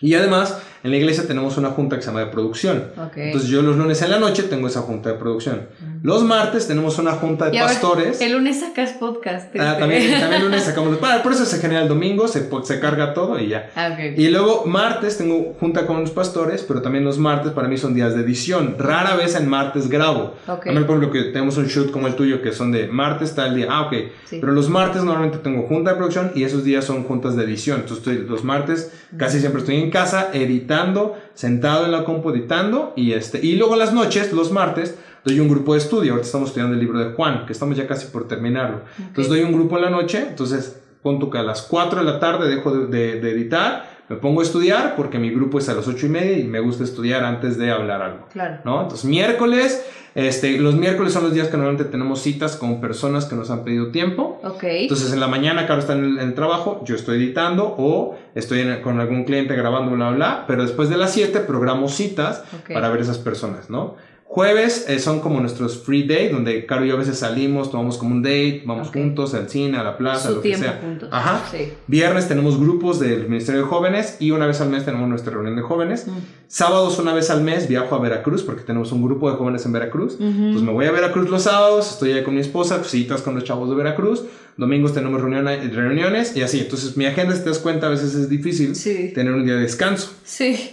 Y 0.00 0.14
además, 0.14 0.60
en 0.82 0.90
la 0.90 0.96
iglesia 0.96 1.28
tenemos 1.28 1.56
una 1.58 1.68
junta 1.70 1.94
que 1.94 2.02
se 2.02 2.08
llama 2.08 2.20
de 2.20 2.26
producción. 2.26 2.86
Entonces 3.26 3.48
yo 3.48 3.62
los 3.62 3.76
lunes 3.76 4.02
en 4.02 4.10
la 4.10 4.18
noche 4.18 4.42
tengo 4.42 4.66
esa 4.66 4.80
junta 4.80 5.10
de 5.12 5.14
producción. 5.16 5.68
Los 6.02 6.24
martes 6.24 6.66
tenemos 6.66 6.98
una 6.98 7.12
junta 7.12 7.48
de 7.48 7.54
Y 7.54 7.58
a 7.58 7.66
pastores. 7.66 8.20
el 8.20 8.32
lunes 8.32 8.58
sacas 8.58 8.90
podcast. 8.94 9.54
Ah, 9.56 9.68
este. 9.70 9.80
también, 9.80 10.10
también 10.20 10.32
el 10.32 10.42
lunes 10.42 10.64
sacamos. 10.64 10.98
Bueno, 10.98 11.22
por 11.22 11.32
eso 11.32 11.44
se 11.44 11.58
genera 11.58 11.82
el 11.82 11.88
domingo, 11.88 12.26
se, 12.26 12.50
se 12.64 12.80
carga 12.80 13.14
todo 13.14 13.38
y 13.38 13.48
ya. 13.48 13.70
Ah, 13.76 13.90
ok. 13.92 14.18
Y 14.18 14.28
luego 14.28 14.64
martes 14.66 15.16
tengo 15.16 15.54
junta 15.60 15.86
con 15.86 16.00
los 16.00 16.10
pastores, 16.10 16.64
pero 16.66 16.82
también 16.82 17.04
los 17.04 17.18
martes 17.18 17.52
para 17.52 17.68
mí 17.68 17.78
son 17.78 17.94
días 17.94 18.16
de 18.16 18.22
edición. 18.22 18.74
Rara 18.80 19.14
vez 19.14 19.36
en 19.36 19.48
martes 19.48 19.88
grabo. 19.88 20.34
Ok. 20.48 20.64
También 20.64 20.86
por 20.86 20.96
ejemplo 20.96 21.12
que 21.12 21.30
tenemos 21.30 21.56
un 21.56 21.66
shoot 21.66 21.92
como 21.92 22.08
el 22.08 22.16
tuyo 22.16 22.42
que 22.42 22.50
son 22.50 22.72
de 22.72 22.88
martes 22.88 23.36
tal 23.36 23.54
día. 23.54 23.68
Ah, 23.70 23.82
ok. 23.82 23.92
Sí. 24.24 24.38
Pero 24.40 24.50
los 24.50 24.68
martes 24.68 25.04
normalmente 25.04 25.38
tengo 25.38 25.68
junta 25.68 25.92
de 25.92 25.96
producción 25.98 26.32
y 26.34 26.42
esos 26.42 26.64
días 26.64 26.84
son 26.84 27.04
juntas 27.04 27.36
de 27.36 27.44
edición. 27.44 27.82
Entonces 27.82 27.98
estoy, 27.98 28.26
los 28.28 28.42
martes 28.42 28.90
casi 29.16 29.38
siempre 29.38 29.60
estoy 29.60 29.76
en 29.76 29.90
casa 29.90 30.30
editando, 30.32 31.16
sentado 31.34 31.84
en 31.84 31.92
la 31.92 32.02
compu 32.02 32.30
editando 32.30 32.92
y 32.96 33.12
este 33.12 33.38
y 33.40 33.54
luego 33.54 33.76
las 33.76 33.92
noches, 33.92 34.32
los 34.32 34.50
martes 34.50 34.96
doy 35.24 35.40
un 35.40 35.48
grupo 35.48 35.72
de 35.74 35.78
estudio. 35.78 36.12
Ahorita 36.12 36.26
estamos 36.26 36.48
estudiando 36.48 36.74
el 36.74 36.80
libro 36.80 36.98
de 36.98 37.12
Juan, 37.14 37.46
que 37.46 37.52
estamos 37.52 37.76
ya 37.76 37.86
casi 37.86 38.06
por 38.08 38.28
terminarlo. 38.28 38.80
Entonces 38.98 39.28
doy 39.28 39.42
un 39.42 39.52
grupo 39.52 39.76
en 39.76 39.82
la 39.84 39.90
noche, 39.90 40.26
entonces 40.28 40.80
pon 41.02 41.18
tú 41.18 41.30
que 41.30 41.38
a 41.38 41.42
las 41.42 41.62
4 41.62 42.00
de 42.00 42.04
la 42.04 42.20
tarde 42.20 42.48
dejo 42.48 42.70
de, 42.70 42.86
de- 42.86 43.20
de 43.20 43.30
editar, 43.32 43.90
me 44.08 44.16
pongo 44.16 44.40
a 44.40 44.44
estudiar 44.44 44.94
porque 44.96 45.18
mi 45.18 45.30
grupo 45.30 45.58
es 45.58 45.68
a 45.68 45.74
las 45.74 45.88
8 45.88 46.06
y 46.06 46.08
media 46.08 46.38
y 46.38 46.44
me 46.44 46.60
gusta 46.60 46.84
estudiar 46.84 47.24
antes 47.24 47.56
de 47.58 47.70
hablar 47.70 48.02
algo. 48.02 48.26
Claro. 48.32 48.58
¿no? 48.64 48.82
Entonces, 48.82 49.04
miércoles, 49.06 49.84
este, 50.14 50.58
los 50.58 50.74
miércoles 50.74 51.12
son 51.14 51.24
los 51.24 51.32
días 51.32 51.48
que 51.48 51.56
normalmente 51.56 51.90
tenemos 51.90 52.20
citas 52.20 52.56
con 52.56 52.80
personas 52.80 53.24
que 53.24 53.34
nos 53.34 53.50
han 53.50 53.64
pedido 53.64 53.88
tiempo. 53.90 54.38
Ok. 54.44 54.64
Entonces, 54.64 55.12
en 55.12 55.20
la 55.20 55.28
mañana, 55.28 55.66
Caro 55.66 55.80
está 55.80 55.94
en 55.94 56.04
el, 56.04 56.18
en 56.18 56.28
el 56.28 56.34
trabajo, 56.34 56.82
yo 56.84 56.94
estoy 56.94 57.16
editando 57.16 57.74
o 57.78 58.18
estoy 58.34 58.60
en- 58.60 58.82
con 58.82 59.00
algún 59.00 59.24
cliente 59.24 59.56
grabando, 59.56 59.92
bla, 59.92 60.08
bla, 60.10 60.16
bla, 60.16 60.44
pero 60.46 60.62
después 60.62 60.90
de 60.90 60.98
las 60.98 61.12
7 61.12 61.40
programo 61.40 61.88
citas 61.88 62.44
Ok. 62.60 62.74
para 62.74 62.90
ver 62.90 63.00
esas 63.00 63.18
personas, 63.18 63.70
¿no? 63.70 63.96
Jueves 64.34 64.86
eh, 64.88 64.98
son 64.98 65.20
como 65.20 65.40
nuestros 65.40 65.82
free 65.82 66.04
day, 66.06 66.30
donde 66.30 66.64
Caro 66.64 66.86
y 66.86 66.88
yo 66.88 66.94
a 66.94 66.98
veces 66.98 67.18
salimos, 67.18 67.70
tomamos 67.70 67.98
como 67.98 68.12
un 68.14 68.22
date, 68.22 68.62
vamos 68.64 68.88
juntos 68.88 69.34
al 69.34 69.50
cine, 69.50 69.76
a 69.76 69.82
la 69.82 69.98
plaza, 69.98 70.30
Su 70.30 70.36
lo 70.36 70.40
que 70.40 70.56
sea. 70.56 70.80
juntos. 70.82 71.10
Ajá. 71.12 71.42
Sí. 71.50 71.70
Viernes 71.86 72.28
tenemos 72.28 72.58
grupos 72.58 72.98
del 72.98 73.28
Ministerio 73.28 73.60
de 73.60 73.66
Jóvenes 73.66 74.16
y 74.20 74.30
una 74.30 74.46
vez 74.46 74.62
al 74.62 74.70
mes 74.70 74.86
tenemos 74.86 75.06
nuestra 75.06 75.34
reunión 75.34 75.54
de 75.54 75.60
jóvenes. 75.60 76.06
Mm. 76.06 76.12
Sábados 76.48 76.98
una 76.98 77.12
vez 77.12 77.28
al 77.28 77.42
mes 77.42 77.68
viajo 77.68 77.94
a 77.94 77.98
Veracruz 77.98 78.42
porque 78.42 78.62
tenemos 78.62 78.90
un 78.92 79.02
grupo 79.02 79.30
de 79.30 79.36
jóvenes 79.36 79.66
en 79.66 79.72
Veracruz. 79.72 80.16
Pues 80.16 80.62
me 80.62 80.72
voy 80.72 80.86
a 80.86 80.92
Veracruz 80.92 81.28
los 81.28 81.42
sábados, 81.42 81.90
estoy 81.92 82.12
ahí 82.12 82.24
con 82.24 82.34
mi 82.34 82.40
esposa, 82.40 82.82
citas 82.84 83.20
con 83.20 83.34
los 83.34 83.44
chavos 83.44 83.68
de 83.68 83.76
Veracruz. 83.76 84.24
Domingos 84.56 84.94
tenemos 84.94 85.20
reunión- 85.20 85.46
reuniones 85.74 86.34
y 86.36 86.40
así. 86.42 86.60
Entonces 86.60 86.96
mi 86.96 87.04
agenda, 87.04 87.34
si 87.36 87.42
te 87.42 87.50
das 87.50 87.58
cuenta, 87.58 87.86
a 87.86 87.90
veces 87.90 88.14
es 88.14 88.30
difícil 88.30 88.74
Sí. 88.76 89.12
tener 89.14 89.32
un 89.34 89.44
día 89.44 89.54
de 89.56 89.60
descanso. 89.60 90.10
Sí. 90.24 90.70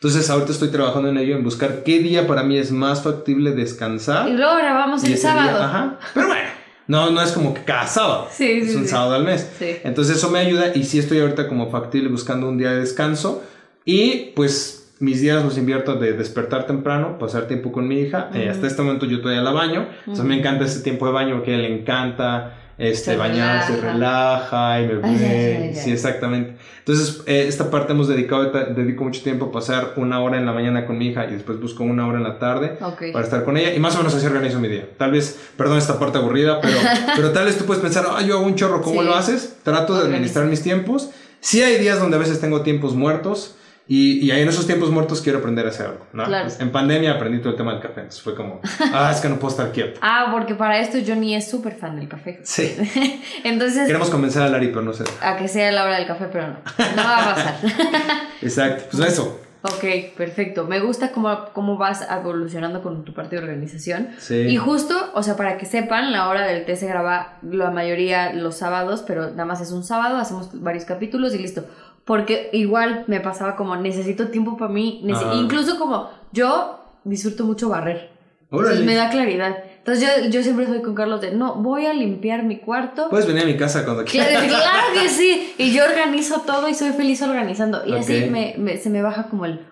Entonces 0.00 0.30
ahorita 0.30 0.52
estoy 0.52 0.68
trabajando 0.68 1.08
en 1.08 1.18
ello, 1.18 1.36
en 1.36 1.42
buscar 1.42 1.82
qué 1.84 1.98
día 1.98 2.26
para 2.26 2.44
mí 2.44 2.56
es 2.56 2.70
más 2.70 3.02
factible 3.02 3.50
descansar. 3.52 4.28
Y 4.28 4.32
luego 4.34 4.56
grabamos 4.56 5.02
el 5.02 5.12
ese 5.12 5.26
día- 5.26 5.32
sábado. 5.44 5.62
ajá. 5.64 5.98
Pero 6.14 6.26
bueno, 6.28 6.48
no, 6.86 7.10
no 7.10 7.20
es 7.20 7.32
como 7.32 7.52
que 7.52 7.62
cada 7.64 7.86
sábado. 7.86 8.28
Sí, 8.30 8.44
es 8.62 8.70
sí, 8.70 8.76
un 8.76 8.82
sí. 8.84 8.88
sábado 8.88 9.14
al 9.14 9.24
mes. 9.24 9.50
Sí. 9.58 9.76
Entonces 9.82 10.16
eso 10.18 10.30
me 10.30 10.38
ayuda 10.38 10.72
y 10.74 10.84
sí 10.84 11.00
estoy 11.00 11.18
ahorita 11.18 11.48
como 11.48 11.70
factible 11.70 12.08
buscando 12.10 12.48
un 12.48 12.58
día 12.58 12.70
de 12.70 12.80
descanso 12.80 13.42
y 13.84 14.32
pues 14.36 14.88
mis 15.00 15.20
días 15.20 15.44
los 15.44 15.58
invierto 15.58 15.94
de 15.96 16.12
despertar 16.12 16.66
temprano, 16.66 17.18
pasar 17.18 17.46
tiempo 17.48 17.72
con 17.72 17.88
mi 17.88 18.00
hija. 18.00 18.30
Eh, 18.34 18.48
hasta 18.48 18.66
este 18.68 18.82
momento 18.82 19.04
yo 19.06 19.20
todavía 19.20 19.42
la 19.42 19.50
baño. 19.52 19.88
Entonces 20.00 20.24
me 20.24 20.38
encanta 20.38 20.64
ese 20.64 20.80
tiempo 20.80 21.06
de 21.06 21.12
baño 21.12 21.34
porque 21.36 21.52
a 21.52 21.54
ella 21.58 21.68
le 21.68 21.74
encanta 21.80 22.54
este, 22.78 23.12
Se 23.12 23.16
bañarse, 23.16 23.72
relaja. 23.80 23.92
relaja 23.92 24.80
y 24.80 24.86
me 24.86 24.92
ay, 25.08 25.16
ay, 25.24 25.62
ay. 25.70 25.74
Sí, 25.74 25.90
exactamente. 25.90 26.54
Entonces 26.88 27.20
eh, 27.26 27.44
esta 27.46 27.70
parte 27.70 27.92
hemos 27.92 28.08
dedicado, 28.08 28.50
dedico 28.50 29.04
mucho 29.04 29.22
tiempo 29.22 29.44
a 29.46 29.52
pasar 29.52 29.92
una 29.96 30.22
hora 30.22 30.38
en 30.38 30.46
la 30.46 30.54
mañana 30.54 30.86
con 30.86 30.96
mi 30.96 31.08
hija 31.08 31.26
y 31.26 31.32
después 31.34 31.60
busco 31.60 31.84
una 31.84 32.06
hora 32.06 32.16
en 32.16 32.24
la 32.24 32.38
tarde 32.38 32.78
para 33.12 33.24
estar 33.26 33.44
con 33.44 33.58
ella 33.58 33.74
y 33.74 33.78
más 33.78 33.94
o 33.94 33.98
menos 33.98 34.14
así 34.14 34.24
organizo 34.24 34.58
mi 34.58 34.68
día. 34.68 34.88
Tal 34.96 35.10
vez, 35.12 35.38
perdón 35.58 35.76
esta 35.76 35.98
parte 35.98 36.16
aburrida, 36.16 36.62
pero, 36.62 36.78
pero 37.16 37.32
tal 37.32 37.44
vez 37.44 37.58
tú 37.58 37.66
puedes 37.66 37.82
pensar, 37.82 38.06
ah, 38.10 38.22
yo 38.22 38.38
hago 38.38 38.46
un 38.46 38.54
chorro, 38.54 38.80
¿cómo 38.80 39.02
Sí. 39.02 39.06
lo 39.06 39.14
haces? 39.14 39.56
Trato 39.62 39.98
de 39.98 40.06
administrar 40.06 40.46
mis 40.46 40.62
tiempos. 40.62 41.10
Sí 41.40 41.62
hay 41.62 41.78
días 41.78 42.00
donde 42.00 42.16
a 42.16 42.20
veces 42.20 42.40
tengo 42.40 42.62
tiempos 42.62 42.94
muertos 42.94 43.54
y, 43.90 44.18
y 44.18 44.30
ahí 44.30 44.42
en 44.42 44.48
esos 44.48 44.66
tiempos 44.66 44.90
muertos 44.90 45.22
quiero 45.22 45.38
aprender 45.38 45.64
a 45.64 45.70
hacer 45.70 45.86
algo. 45.86 46.06
¿no? 46.12 46.24
Claro. 46.24 46.44
Pues, 46.44 46.60
en 46.60 46.70
pandemia 46.70 47.12
aprendí 47.12 47.38
todo 47.38 47.52
el 47.52 47.56
tema 47.56 47.72
del 47.72 47.80
café, 47.80 48.00
entonces 48.02 48.20
fue 48.20 48.34
como, 48.34 48.60
ah, 48.92 49.10
es 49.12 49.20
que 49.20 49.30
no 49.30 49.36
puedo 49.38 49.50
estar 49.50 49.72
quieto. 49.72 49.98
Ah, 50.02 50.28
porque 50.30 50.54
para 50.54 50.78
esto 50.78 50.98
Johnny 51.04 51.34
es 51.34 51.50
súper 51.50 51.74
fan 51.74 51.96
del 51.96 52.06
café. 52.06 52.38
Sí, 52.42 52.76
Entonces, 53.44 53.86
queremos 53.86 54.10
convencer 54.10 54.42
a 54.42 54.48
Lari, 54.48 54.68
pero 54.68 54.82
no 54.82 54.92
sé. 54.92 55.04
a 55.22 55.38
que 55.38 55.48
sea 55.48 55.72
la 55.72 55.84
hora 55.84 55.96
del 55.96 56.06
café, 56.06 56.26
pero 56.30 56.48
no. 56.48 56.56
No 56.96 57.02
va 57.02 57.30
a 57.30 57.34
pasar. 57.34 57.56
Exacto, 58.42 58.84
pues 58.90 59.12
eso. 59.12 59.40
ok, 59.62 60.14
perfecto. 60.16 60.66
Me 60.66 60.80
gusta 60.80 61.10
cómo, 61.10 61.46
cómo 61.54 61.78
vas 61.78 62.06
evolucionando 62.10 62.82
con 62.82 63.06
tu 63.06 63.14
parte 63.14 63.36
de 63.36 63.42
organización. 63.42 64.10
Sí. 64.18 64.34
Y 64.34 64.58
justo, 64.58 64.94
o 65.14 65.22
sea, 65.22 65.36
para 65.36 65.56
que 65.56 65.64
sepan, 65.64 66.12
la 66.12 66.28
hora 66.28 66.46
del 66.46 66.66
té 66.66 66.76
se 66.76 66.86
graba 66.86 67.38
la 67.42 67.70
mayoría 67.70 68.34
los 68.34 68.56
sábados, 68.56 69.02
pero 69.06 69.30
nada 69.30 69.46
más 69.46 69.62
es 69.62 69.72
un 69.72 69.82
sábado, 69.82 70.18
hacemos 70.18 70.50
varios 70.60 70.84
capítulos 70.84 71.34
y 71.34 71.38
listo. 71.38 71.64
Porque 72.08 72.48
igual 72.54 73.04
me 73.06 73.20
pasaba 73.20 73.54
como, 73.54 73.76
necesito 73.76 74.28
tiempo 74.28 74.56
para 74.56 74.72
mí, 74.72 75.04
Ajá. 75.12 75.34
incluso 75.34 75.78
como 75.78 76.08
yo 76.32 76.80
disfruto 77.04 77.44
mucho 77.44 77.68
barrer. 77.68 78.10
Órale. 78.50 78.76
Entonces 78.80 78.86
me 78.86 78.94
da 78.94 79.10
claridad. 79.10 79.58
Entonces 79.76 80.08
yo, 80.22 80.28
yo 80.30 80.42
siempre 80.42 80.66
soy 80.66 80.80
con 80.80 80.94
Carlos 80.94 81.20
de, 81.20 81.32
no, 81.32 81.56
voy 81.56 81.84
a 81.84 81.92
limpiar 81.92 82.44
mi 82.44 82.60
cuarto. 82.60 83.10
Puedes 83.10 83.26
venir 83.26 83.42
a 83.42 83.46
mi 83.46 83.58
casa 83.58 83.84
cuando 83.84 84.04
quieras. 84.06 84.30
Claro, 84.30 84.46
claro 84.48 84.86
que 84.94 85.08
sí. 85.10 85.52
Y 85.58 85.70
yo 85.72 85.84
organizo 85.84 86.40
todo 86.46 86.66
y 86.70 86.74
soy 86.74 86.92
feliz 86.92 87.20
organizando. 87.20 87.86
Y 87.86 87.94
así 87.94 88.24
Ok. 88.24 88.30
me, 88.30 88.54
me- 88.56 88.78
se 88.78 88.88
me 88.88 89.02
baja 89.02 89.28
como 89.28 89.44
el, 89.44 89.66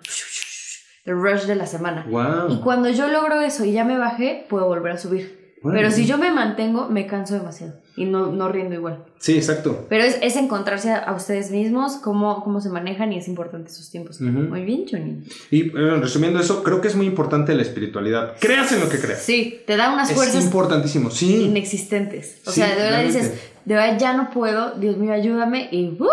el 1.07 1.14
rush 1.14 1.45
de 1.45 1.55
la 1.55 1.64
semana. 1.66 2.05
Wow. 2.09 2.51
Y 2.51 2.61
cuando 2.61 2.91
yo 2.91 3.09
logro 3.09 3.41
eso 3.41 3.64
y 3.64 3.72
ya 3.72 3.84
me 3.84 3.97
bajé, 3.97 4.45
puedo 4.49 4.66
volver 4.66 4.93
a 4.93 4.99
subir. 4.99 5.36
Órale. 5.62 5.80
Pero 5.82 5.90
si 5.94 6.07
yo 6.07 6.18
me 6.18 6.30
mantengo, 6.30 6.88
me 6.88 7.07
canso 7.07 7.34
demasiado 7.34 7.74
y 7.96 8.04
no, 8.04 8.26
no 8.30 8.48
rindo 8.50 8.74
igual. 8.74 9.04
Sí, 9.18 9.36
exacto. 9.36 9.86
Pero 9.88 10.04
es, 10.04 10.18
es 10.20 10.36
encontrarse 10.36 10.90
a, 10.92 10.98
a 10.98 11.14
ustedes 11.14 11.50
mismos, 11.50 11.94
cómo, 11.96 12.44
cómo 12.44 12.61
se 12.61 12.68
manejan 12.68 13.12
y 13.12 13.18
es 13.18 13.26
importante 13.26 13.70
sus 13.70 13.90
tiempos. 13.90 14.20
Ujú. 14.20 14.30
Muy 14.30 14.62
bien, 14.64 14.84
Johnny. 14.90 15.22
Y 15.50 15.68
eh, 15.76 15.96
resumiendo 16.00 16.38
eso, 16.38 16.62
creo 16.62 16.80
que 16.80 16.88
es 16.88 16.94
muy 16.94 17.07
importante 17.07 17.54
la 17.54 17.62
espiritualidad. 17.62 18.34
Creas 18.38 18.70
en 18.72 18.80
lo 18.80 18.88
que 18.88 18.98
creas. 18.98 19.20
Sí, 19.22 19.61
te 19.66 19.76
da 19.76 19.92
unas 19.92 20.11
es 20.11 20.14
fuerzas 20.16 20.44
importantísimo, 20.44 21.11
sí. 21.11 21.44
inexistentes. 21.44 22.42
O 22.46 22.50
Sí, 22.50 22.61
sea, 22.61 22.68
de 22.68 22.74
verdad 22.76 22.90
realmente. 23.00 23.18
dices, 23.22 23.40
de 23.64 23.74
verdad 23.74 23.98
ya 23.98 24.12
no 24.16 24.30
puedo, 24.30 24.72
Dios 24.72 24.96
mío, 24.98 25.12
ayúdame 25.12 25.68
y 25.72 25.96
¡uh! 26.00 26.07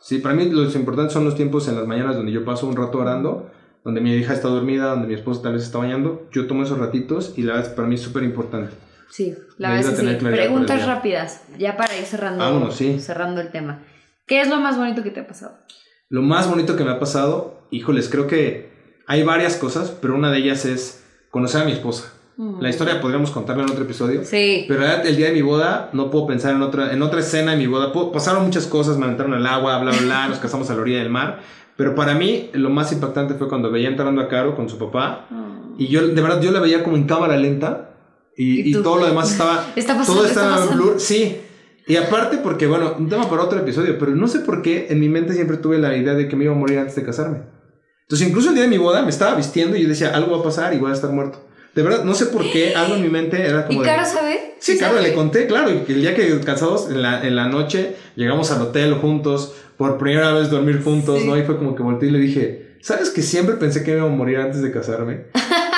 Sí, 0.00 0.18
para 0.18 0.34
mí 0.34 0.48
los 0.50 0.74
importantes 0.74 1.12
son 1.12 1.24
los 1.24 1.34
tiempos 1.36 1.68
en 1.68 1.76
las 1.76 1.86
mañanas 1.86 2.16
donde 2.16 2.32
yo 2.32 2.44
paso 2.44 2.66
un 2.66 2.76
rato 2.76 2.98
orando, 2.98 3.50
donde 3.84 4.00
mi 4.00 4.14
hija 4.14 4.32
está 4.34 4.48
dormida, 4.48 4.86
donde 4.90 5.06
mi 5.06 5.14
esposa 5.14 5.42
tal 5.42 5.52
vez 5.52 5.62
está 5.62 5.78
bañando. 5.78 6.26
Yo 6.32 6.46
tomo 6.46 6.62
esos 6.62 6.78
ratitos 6.78 7.34
y 7.36 7.42
la 7.42 7.54
verdad 7.54 7.68
es 7.70 7.74
para 7.74 7.86
mí 7.88 7.94
es 7.96 8.00
súper 8.02 8.22
importante. 8.24 8.72
Sí, 9.10 9.34
la 9.58 9.70
verdad 9.70 9.92
es 9.92 10.00
que 10.00 10.18
sí. 10.18 10.24
Preguntas 10.24 10.86
rápidas, 10.86 11.42
ya 11.58 11.76
para 11.76 11.96
ir 11.96 12.04
cerrando, 12.04 12.44
Vámonos, 12.44 12.76
sí. 12.76 12.98
cerrando 13.00 13.40
el 13.40 13.50
tema. 13.50 13.80
¿Qué 14.26 14.40
es 14.40 14.48
lo 14.48 14.56
más 14.58 14.76
bonito 14.76 15.02
que 15.02 15.10
te 15.10 15.20
ha 15.20 15.26
pasado? 15.26 15.58
Lo 16.08 16.22
más 16.22 16.48
bonito 16.48 16.76
que 16.76 16.84
me 16.84 16.90
ha 16.90 16.98
pasado, 16.98 17.66
híjoles, 17.70 18.08
creo 18.08 18.26
que 18.26 18.70
hay 19.06 19.22
varias 19.22 19.56
cosas, 19.56 19.90
pero 20.00 20.14
una 20.14 20.30
de 20.30 20.38
ellas 20.38 20.64
es 20.64 21.04
conocer 21.30 21.62
a 21.62 21.64
mi 21.64 21.72
esposa. 21.72 22.12
Mm. 22.36 22.60
La 22.60 22.68
historia 22.68 23.00
podríamos 23.00 23.30
contarla 23.30 23.62
en 23.62 23.70
otro 23.70 23.84
episodio. 23.84 24.24
Sí, 24.24 24.66
Pero 24.68 24.84
el 24.84 25.16
día 25.16 25.26
de 25.28 25.32
mi 25.32 25.42
boda, 25.42 25.90
no 25.92 26.10
puedo 26.10 26.26
pensar 26.26 26.54
en 26.54 26.62
otra, 26.62 26.92
en 26.92 27.00
otra 27.02 27.20
escena 27.20 27.52
de 27.52 27.56
mi 27.56 27.66
boda. 27.66 27.92
Puedo- 27.92 28.12
pasaron 28.12 28.44
muchas 28.44 28.66
cosas, 28.66 28.98
me 28.98 29.04
aventaron 29.06 29.32
al 29.34 29.46
agua, 29.46 29.78
bla, 29.78 29.92
bla, 29.92 30.00
bla, 30.02 30.28
nos 30.28 30.38
casamos 30.38 30.68
a 30.70 30.74
la 30.74 30.80
orilla 30.82 30.98
del 30.98 31.10
mar. 31.10 31.40
Pero 31.76 31.94
para 31.94 32.14
mí, 32.14 32.50
lo 32.54 32.70
más 32.70 32.92
impactante 32.92 33.34
fue 33.34 33.48
cuando 33.48 33.70
veía 33.70 33.88
entrando 33.88 34.20
a 34.20 34.28
Caro 34.28 34.54
con 34.56 34.68
su 34.68 34.78
papá. 34.78 35.26
Mm. 35.30 35.74
Y 35.78 35.88
yo, 35.88 36.06
de 36.08 36.20
verdad, 36.22 36.40
yo 36.40 36.50
la 36.50 36.60
veía 36.60 36.82
como 36.82 36.96
en 36.96 37.04
cámara 37.04 37.36
lenta. 37.36 37.90
Y, 38.36 38.60
¿Y 38.60 38.70
y 38.70 38.82
todo 38.82 38.98
lo 38.98 39.06
demás 39.06 39.32
estaba. 39.32 39.72
Está 39.76 39.96
pasando, 39.96 40.20
todo 40.20 40.26
está 40.28 40.40
estaba 40.42 40.56
pasando. 40.62 40.82
blur. 40.84 41.00
Sí. 41.00 41.38
Y 41.88 41.96
aparte, 41.96 42.38
porque, 42.38 42.66
bueno, 42.66 42.96
un 42.98 43.08
tema 43.08 43.30
para 43.30 43.42
otro 43.42 43.58
episodio. 43.60 43.96
Pero 43.98 44.14
no 44.14 44.28
sé 44.28 44.40
por 44.40 44.60
qué 44.62 44.88
en 44.90 45.00
mi 45.00 45.08
mente 45.08 45.32
siempre 45.34 45.56
tuve 45.56 45.78
la 45.78 45.96
idea 45.96 46.14
de 46.14 46.28
que 46.28 46.36
me 46.36 46.44
iba 46.44 46.52
a 46.52 46.56
morir 46.56 46.78
antes 46.78 46.96
de 46.96 47.02
casarme. 47.04 47.42
Entonces, 48.02 48.28
incluso 48.28 48.48
el 48.50 48.54
día 48.54 48.64
de 48.64 48.70
mi 48.70 48.78
boda 48.78 49.02
me 49.02 49.10
estaba 49.10 49.34
vistiendo 49.34 49.76
y 49.76 49.82
yo 49.82 49.88
decía, 49.88 50.14
algo 50.14 50.32
va 50.32 50.40
a 50.40 50.42
pasar 50.44 50.74
y 50.74 50.78
voy 50.78 50.90
a 50.90 50.94
estar 50.94 51.10
muerto. 51.10 51.44
De 51.74 51.82
verdad, 51.82 52.04
no 52.04 52.14
sé 52.14 52.26
por 52.26 52.42
qué, 52.50 52.74
algo 52.74 52.94
en 52.96 53.02
mi 53.02 53.08
mente 53.08 53.40
era 53.44 53.60
¿Y 53.62 53.66
como. 53.68 53.82
de- 53.82 53.86
Caro 53.88 54.04
sabe? 54.04 54.54
Sí, 54.58 54.78
claro, 54.78 54.94
sabe? 54.96 55.08
le 55.08 55.14
conté, 55.14 55.46
claro, 55.46 55.70
y 55.70 55.92
el 55.92 56.00
día 56.00 56.14
que 56.14 56.40
casados, 56.40 56.88
en 56.90 57.02
la, 57.02 57.26
en 57.26 57.36
la 57.36 57.48
noche, 57.48 57.94
llegamos 58.16 58.50
al 58.50 58.62
hotel 58.62 58.94
juntos, 58.94 59.54
por 59.76 59.98
primera 59.98 60.32
vez 60.32 60.48
dormir 60.50 60.82
juntos, 60.82 61.20
Sí. 61.20 61.26
¿no? 61.28 61.36
Y 61.36 61.42
fue 61.42 61.58
como 61.58 61.74
que 61.74 61.82
volteé 61.82 62.08
y 62.08 62.12
le 62.12 62.18
dije, 62.18 62.76
¿sabes 62.80 63.10
que 63.10 63.20
siempre 63.22 63.56
pensé 63.56 63.84
que 63.84 63.90
me 63.92 63.98
iba 63.98 64.06
a 64.06 64.10
morir 64.10 64.38
antes 64.38 64.62
de 64.62 64.72
casarme? 64.72 65.26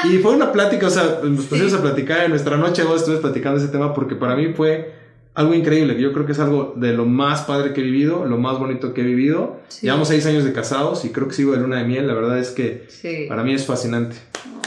Y 0.04 0.18
fue 0.18 0.32
una 0.32 0.52
plática, 0.52 0.86
o 0.86 0.90
sea, 0.90 1.20
nos 1.24 1.46
pusimos 1.46 1.72
a 1.74 1.82
platicar 1.82 2.24
en 2.24 2.30
nuestra 2.30 2.56
noche, 2.56 2.82
vos 2.84 2.96
estuvimos 2.96 3.22
platicando 3.22 3.58
ese 3.58 3.68
tema 3.68 3.94
porque 3.94 4.14
para 4.14 4.36
mí 4.36 4.52
fue 4.54 4.92
algo 5.34 5.54
increíble, 5.54 6.00
yo 6.00 6.12
creo 6.12 6.26
que 6.26 6.32
es 6.32 6.40
algo 6.40 6.74
de 6.76 6.92
lo 6.92 7.04
más 7.04 7.42
padre 7.42 7.72
que 7.72 7.80
he 7.80 7.84
vivido, 7.84 8.24
lo 8.24 8.38
más 8.38 8.58
bonito 8.58 8.92
que 8.94 9.02
he 9.02 9.04
vivido. 9.04 9.60
Sí. 9.68 9.86
Llevamos 9.86 10.08
seis 10.08 10.26
años 10.26 10.44
de 10.44 10.52
casados 10.52 11.04
y 11.04 11.10
creo 11.10 11.28
que 11.28 11.34
sigo 11.34 11.52
de 11.52 11.58
luna 11.58 11.76
de 11.76 11.84
miel, 11.84 12.06
la 12.08 12.14
verdad 12.14 12.38
es 12.38 12.50
que 12.50 12.86
Sí. 12.88 13.26
para 13.28 13.44
mí 13.44 13.54
es 13.54 13.64
fascinante. 13.64 14.16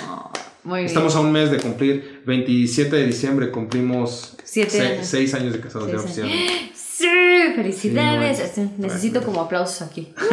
Oh, 0.10 0.32
muy 0.64 0.80
bien. 0.80 0.86
Estamos 0.88 1.16
a 1.16 1.20
un 1.20 1.32
mes 1.32 1.52
de 1.52 1.58
cumplir, 1.58 2.22
27 2.26 2.96
de 2.96 3.06
diciembre 3.06 3.52
cumplimos 3.52 4.38
Siete 4.46 4.70
se- 4.72 4.82
años. 4.88 5.08
seis 5.08 5.34
años 5.34 5.54
de 5.54 5.60
casados 5.60 5.92
ya 5.92 5.98
oficialmente. 5.98 6.72
Sí, 7.02 7.08
felicidades. 7.56 8.52
Sí, 8.54 8.62
no, 8.62 8.72
Necesito 8.86 9.24
como 9.24 9.42
aplausos 9.42 9.82
aquí. 9.82 10.14
Uh, 10.22 10.30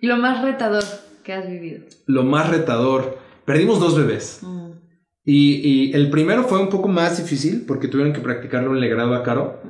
lo 0.06 0.16
más 0.16 0.42
retador 0.42 0.84
que 1.24 1.32
has 1.32 1.48
vivido. 1.50 1.80
Lo 2.06 2.22
más 2.22 2.48
retador, 2.48 3.18
perdimos 3.48 3.80
dos 3.80 3.96
bebés. 3.96 4.40
Mm. 4.42 4.68
Y, 5.24 5.54
y, 5.54 5.92
el 5.94 6.10
primero 6.10 6.44
fue 6.44 6.60
un 6.60 6.68
poco 6.68 6.88
más 6.88 7.16
difícil 7.16 7.64
porque 7.66 7.88
tuvieron 7.88 8.12
que 8.12 8.20
practicarlo 8.20 8.74
en 8.74 8.80
legrado 8.80 9.14
a 9.14 9.22
Caro. 9.22 9.60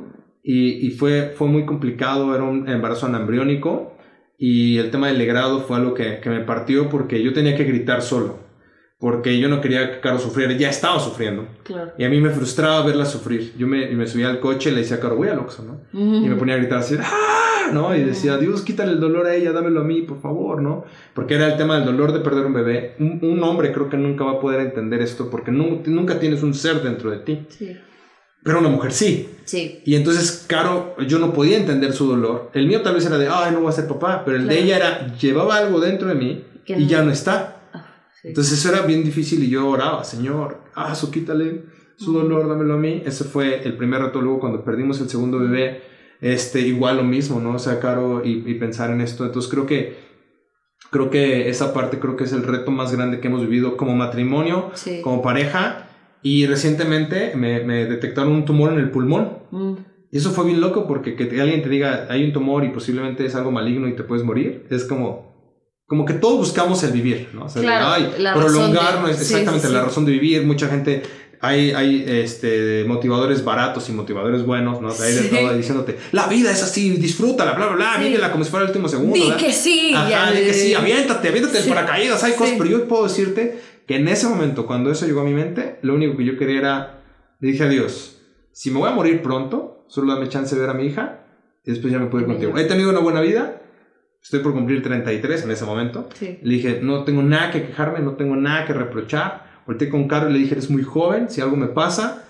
Y, 0.43 0.87
y, 0.87 0.91
fue, 0.91 1.33
fue 1.37 1.47
muy 1.47 1.65
complicado, 1.65 2.35
era 2.35 2.43
un 2.43 2.69
embarazo 2.69 3.07
anambriónico. 3.07 3.95
Y 4.37 4.79
el 4.79 4.91
tema 4.91 5.07
del 5.07 5.19
legrado 5.19 5.61
fue 5.61 5.77
algo 5.77 5.95
que, 5.95 6.19
que 6.21 6.29
me 6.29 6.41
partió 6.41 6.89
porque 6.89 7.23
yo 7.23 7.33
tenía 7.33 7.57
que 7.57 7.65
gritar 7.65 8.03
solo 8.03 8.48
porque 8.99 9.39
yo 9.39 9.49
no 9.49 9.61
quería 9.61 9.93
que 9.93 10.01
Caro 10.01 10.19
sufriera, 10.19 10.53
ya 10.55 10.71
estaba 10.71 10.99
sufriendo. 10.99 11.47
Claro. 11.63 11.93
Y 11.97 12.05
a 12.05 12.09
mí 12.09 12.21
me 12.21 12.31
frustraba 12.31 12.85
verla 12.85 13.05
sufrir. 13.07 13.53
Yo 13.57 13.69
me, 13.69 13.87
me 13.91 14.07
subía 14.09 14.29
al 14.29 14.41
coche 14.41 14.71
y 14.71 14.75
le 14.75 14.81
decía 14.81 14.97
a 14.97 15.01
Caro, 15.01 15.17
voy 15.17 15.29
al 15.29 15.39
Oxxo, 15.39 15.63
¿no? 15.63 15.81
Y 15.93 16.29
me 16.29 16.35
ponía 16.35 16.55
a 16.57 16.59
gritar 16.59 16.79
así, 16.79 16.97
¡ah! 17.01 17.71
¿no? 17.73 17.95
Y 17.95 18.03
decía, 18.03 18.37
Dios, 18.39 18.63
quítale 18.63 18.93
el 18.93 19.01
dolor 19.01 19.27
a 19.27 19.35
ella, 19.35 19.53
dámelo 19.53 19.83
a 19.83 19.85
mí, 19.85 20.03
por 20.03 20.21
favor, 20.21 20.61
¿no? 20.61 20.85
Porque 21.15 21.35
era 21.35 21.47
el 21.47 21.57
tema 21.57 21.77
del 21.77 21.85
dolor 21.85 22.13
de 22.13 22.21
perder 22.21 22.47
un 22.47 22.55
bebé. 22.55 22.97
Un, 22.99 23.41
hombre 23.43 23.73
creo 23.73 23.89
que 23.89 23.97
nunca 23.97 24.25
va 24.25 24.33
a 24.33 24.41
poder 24.41 24.61
entender 24.61 25.01
esto 25.01 25.31
porque 25.31 25.53
nunca 25.53 26.19
tienes 26.19 26.43
un 26.43 26.55
ser 26.55 26.83
dentro 26.83 27.11
de 27.11 27.19
ti. 27.19 27.47
Sí. 27.51 27.77
Pero 28.43 28.59
una 28.59 28.69
mujer 28.69 28.93
sí. 28.93 29.31
Sí. 29.45 29.81
Y 29.85 29.95
entonces, 29.95 30.45
Caro, 30.49 30.97
yo 31.07 31.19
no 31.19 31.33
podía 31.33 31.57
entender 31.57 31.93
su 31.93 32.07
dolor. 32.09 32.51
El 32.53 32.67
mío 32.67 32.83
tal 32.83 32.95
vez 32.95 33.07
era 33.07 33.19
de, 33.19 33.29
ay, 33.29 33.53
no 33.53 33.61
voy 33.61 33.69
a 33.69 33.73
ser 33.73 33.87
papá. 33.87 34.23
Pero 34.25 34.39
el 34.39 34.49
de 34.49 34.59
ella 34.59 34.77
era, 34.77 35.17
llevaba 35.17 35.57
algo 35.57 35.81
dentro 35.81 36.09
de 36.09 36.15
mí 36.15 36.45
y 36.67 36.87
ya 36.87 37.03
no 37.03 37.13
está. 37.13 37.58
Entonces 38.25 38.59
eso 38.59 38.75
era 38.75 38.87
bien 38.87 39.05
difícil 39.05 39.43
y 39.45 39.51
yo 39.51 39.69
oraba, 39.69 40.05
Señor, 40.05 40.63
ah, 40.75 40.95
su 40.95 41.11
quítale 41.11 41.65
su 41.99 42.13
dolor, 42.13 42.49
dámelo 42.49 42.75
a 42.75 42.79
mí. 42.79 43.03
Ese 43.05 43.25
fue 43.25 43.63
el 43.65 43.77
primer 43.77 44.01
reto. 44.01 44.21
Luego 44.21 44.41
cuando 44.41 44.65
perdimos 44.65 45.01
el 45.01 45.09
segundo 45.09 45.41
bebé, 45.41 45.83
este, 46.21 46.61
igual 46.61 46.97
lo 46.97 47.05
mismo, 47.05 47.41
¿no? 47.41 47.55
O 47.55 47.59
sea, 47.59 47.81
caro 47.81 48.25
y, 48.25 48.45
y 48.47 48.55
pensar 48.55 48.91
en 48.91 49.01
esto. 49.01 49.27
Entonces 49.27 49.51
creo 49.51 49.67
que, 49.67 49.97
creo 50.91 51.11
que 51.11 51.49
esa 51.49 51.75
parte 51.75 51.99
creo 51.99 52.17
que 52.17 52.25
es 52.25 52.33
el 52.33 52.45
reto 52.45 52.71
más 52.71 52.95
grande 52.95 53.21
que 53.21 53.27
hemos 53.27 53.43
vivido 53.43 53.77
como 53.77 53.95
matrimonio, 53.97 54.71
como 55.03 55.23
pareja. 55.23 55.89
Y 56.23 56.47
recientemente 56.47 57.33
me, 57.37 57.65
me, 57.65 57.87
detectaron 57.87 58.33
un 58.33 58.45
tumor 58.45 58.73
en 58.73 58.79
el 58.79 58.91
pulmón. 58.91 59.39
Mm. 59.51 59.75
Y 60.11 60.19
eso 60.19 60.31
fue 60.31 60.47
bien 60.47 60.61
loco 60.61 60.87
porque 60.87 61.17
que 61.17 61.25
alguien 61.41 61.63
te 61.63 61.69
diga, 61.69 62.07
hay 62.09 62.25
un 62.25 62.33
tumor 62.33 62.65
y 62.65 62.71
posiblemente 62.71 63.27
es 63.27 63.35
algo 63.35 63.51
maligno 63.51 63.89
y 63.89 63.95
te 63.95 64.05
puedes 64.05 64.25
morir, 64.25 64.67
es 64.71 64.85
como, 64.85 65.28
como 65.89 66.05
que 66.05 66.13
todos 66.13 66.37
buscamos 66.37 66.83
el 66.85 66.93
vivir, 66.93 67.31
¿no? 67.33 67.47
O 67.47 67.49
sea, 67.49 67.63
claro, 67.63 68.13
prolongar 68.35 69.03
exactamente 69.09 69.71
la 69.71 69.85
razón 69.85 70.05
de 70.05 70.13
vivir. 70.13 70.45
Mucha 70.45 70.69
gente, 70.69 71.03
hay, 71.41 71.71
hay 71.71 72.05
este, 72.07 72.85
motivadores 72.87 73.43
baratos 73.43 73.89
y 73.89 73.93
motivadores 73.93 74.45
buenos, 74.45 74.83
¿no? 74.83 74.91
Hay 74.91 75.15
de 75.15 75.29
todo 75.29 75.57
diciéndote, 75.57 75.97
la 76.13 76.27
vida 76.27 76.53
es 76.53 76.63
así, 76.63 76.91
disfrútala, 76.91 77.55
bla, 77.55 77.69
bla, 77.69 77.77
bla, 77.77 77.97
vívela 77.97 78.31
como 78.31 78.45
si 78.45 78.51
fuera 78.51 78.65
el 78.65 78.71
último 78.71 78.87
segundo. 78.87 79.15
Di 79.15 79.33
que 79.39 79.51
sí, 79.51 79.93
Ajá, 79.95 80.31
di 80.31 80.43
que 80.43 80.53
sí, 80.53 80.75
aviéntate, 80.75 81.29
aviéntate 81.29 81.59
el 81.59 81.65
paracaídas, 81.65 82.23
hay 82.23 82.35
cosas, 82.35 82.57
pero 82.59 82.69
yo 82.69 82.87
puedo 82.87 83.05
decirte 83.05 83.59
que 83.87 83.97
en 83.97 84.09
ese 84.09 84.29
momento, 84.29 84.67
cuando 84.67 84.93
eso 84.93 85.07
llegó 85.07 85.23
a 85.23 85.25
mi 85.25 85.33
mente, 85.33 85.79
lo 85.81 85.95
único 85.95 86.19
que 86.19 86.27
yo 86.27 86.37
quería 86.37 86.59
era, 86.59 87.01
le 87.41 87.53
dije 87.53 87.65
a 87.65 87.69
Dios, 87.69 88.21
si 88.53 88.71
me 88.71 88.79
voy 88.79 88.91
a 88.91 88.93
morir 88.93 89.23
pronto, 89.23 89.87
solo 89.89 90.13
dame 90.13 90.29
chance 90.29 90.55
de 90.55 90.61
ver 90.61 90.69
a 90.69 90.75
mi 90.75 90.85
hija 90.85 91.25
y 91.65 91.71
después 91.71 91.91
ya 91.91 91.99
me 91.99 92.09
puedo 92.09 92.25
ir 92.25 92.29
contigo. 92.29 92.59
He 92.59 92.65
tenido 92.65 92.91
una 92.91 93.01
buena 93.01 93.23
vida, 93.23 93.63
estoy 94.23 94.41
por 94.41 94.53
cumplir 94.53 94.83
33 94.83 95.45
en 95.45 95.51
ese 95.51 95.65
momento. 95.65 96.09
Le 96.21 96.55
dije, 96.55 96.81
no 96.83 97.05
tengo 97.05 97.23
nada 97.23 97.51
que 97.51 97.67
quejarme, 97.67 98.01
no 98.01 98.13
tengo 98.13 98.37
nada 98.37 98.67
que 98.67 98.73
reprochar. 98.73 99.49
Volté 99.67 99.89
con 99.89 100.09
Caro 100.09 100.31
y 100.31 100.33
le 100.33 100.39
dije, 100.39 100.53
eres 100.55 100.71
muy 100.71 100.83
joven, 100.83 101.29
si 101.29 101.41
algo 101.41 101.57
me 101.57 101.67
pasa, 101.67 102.25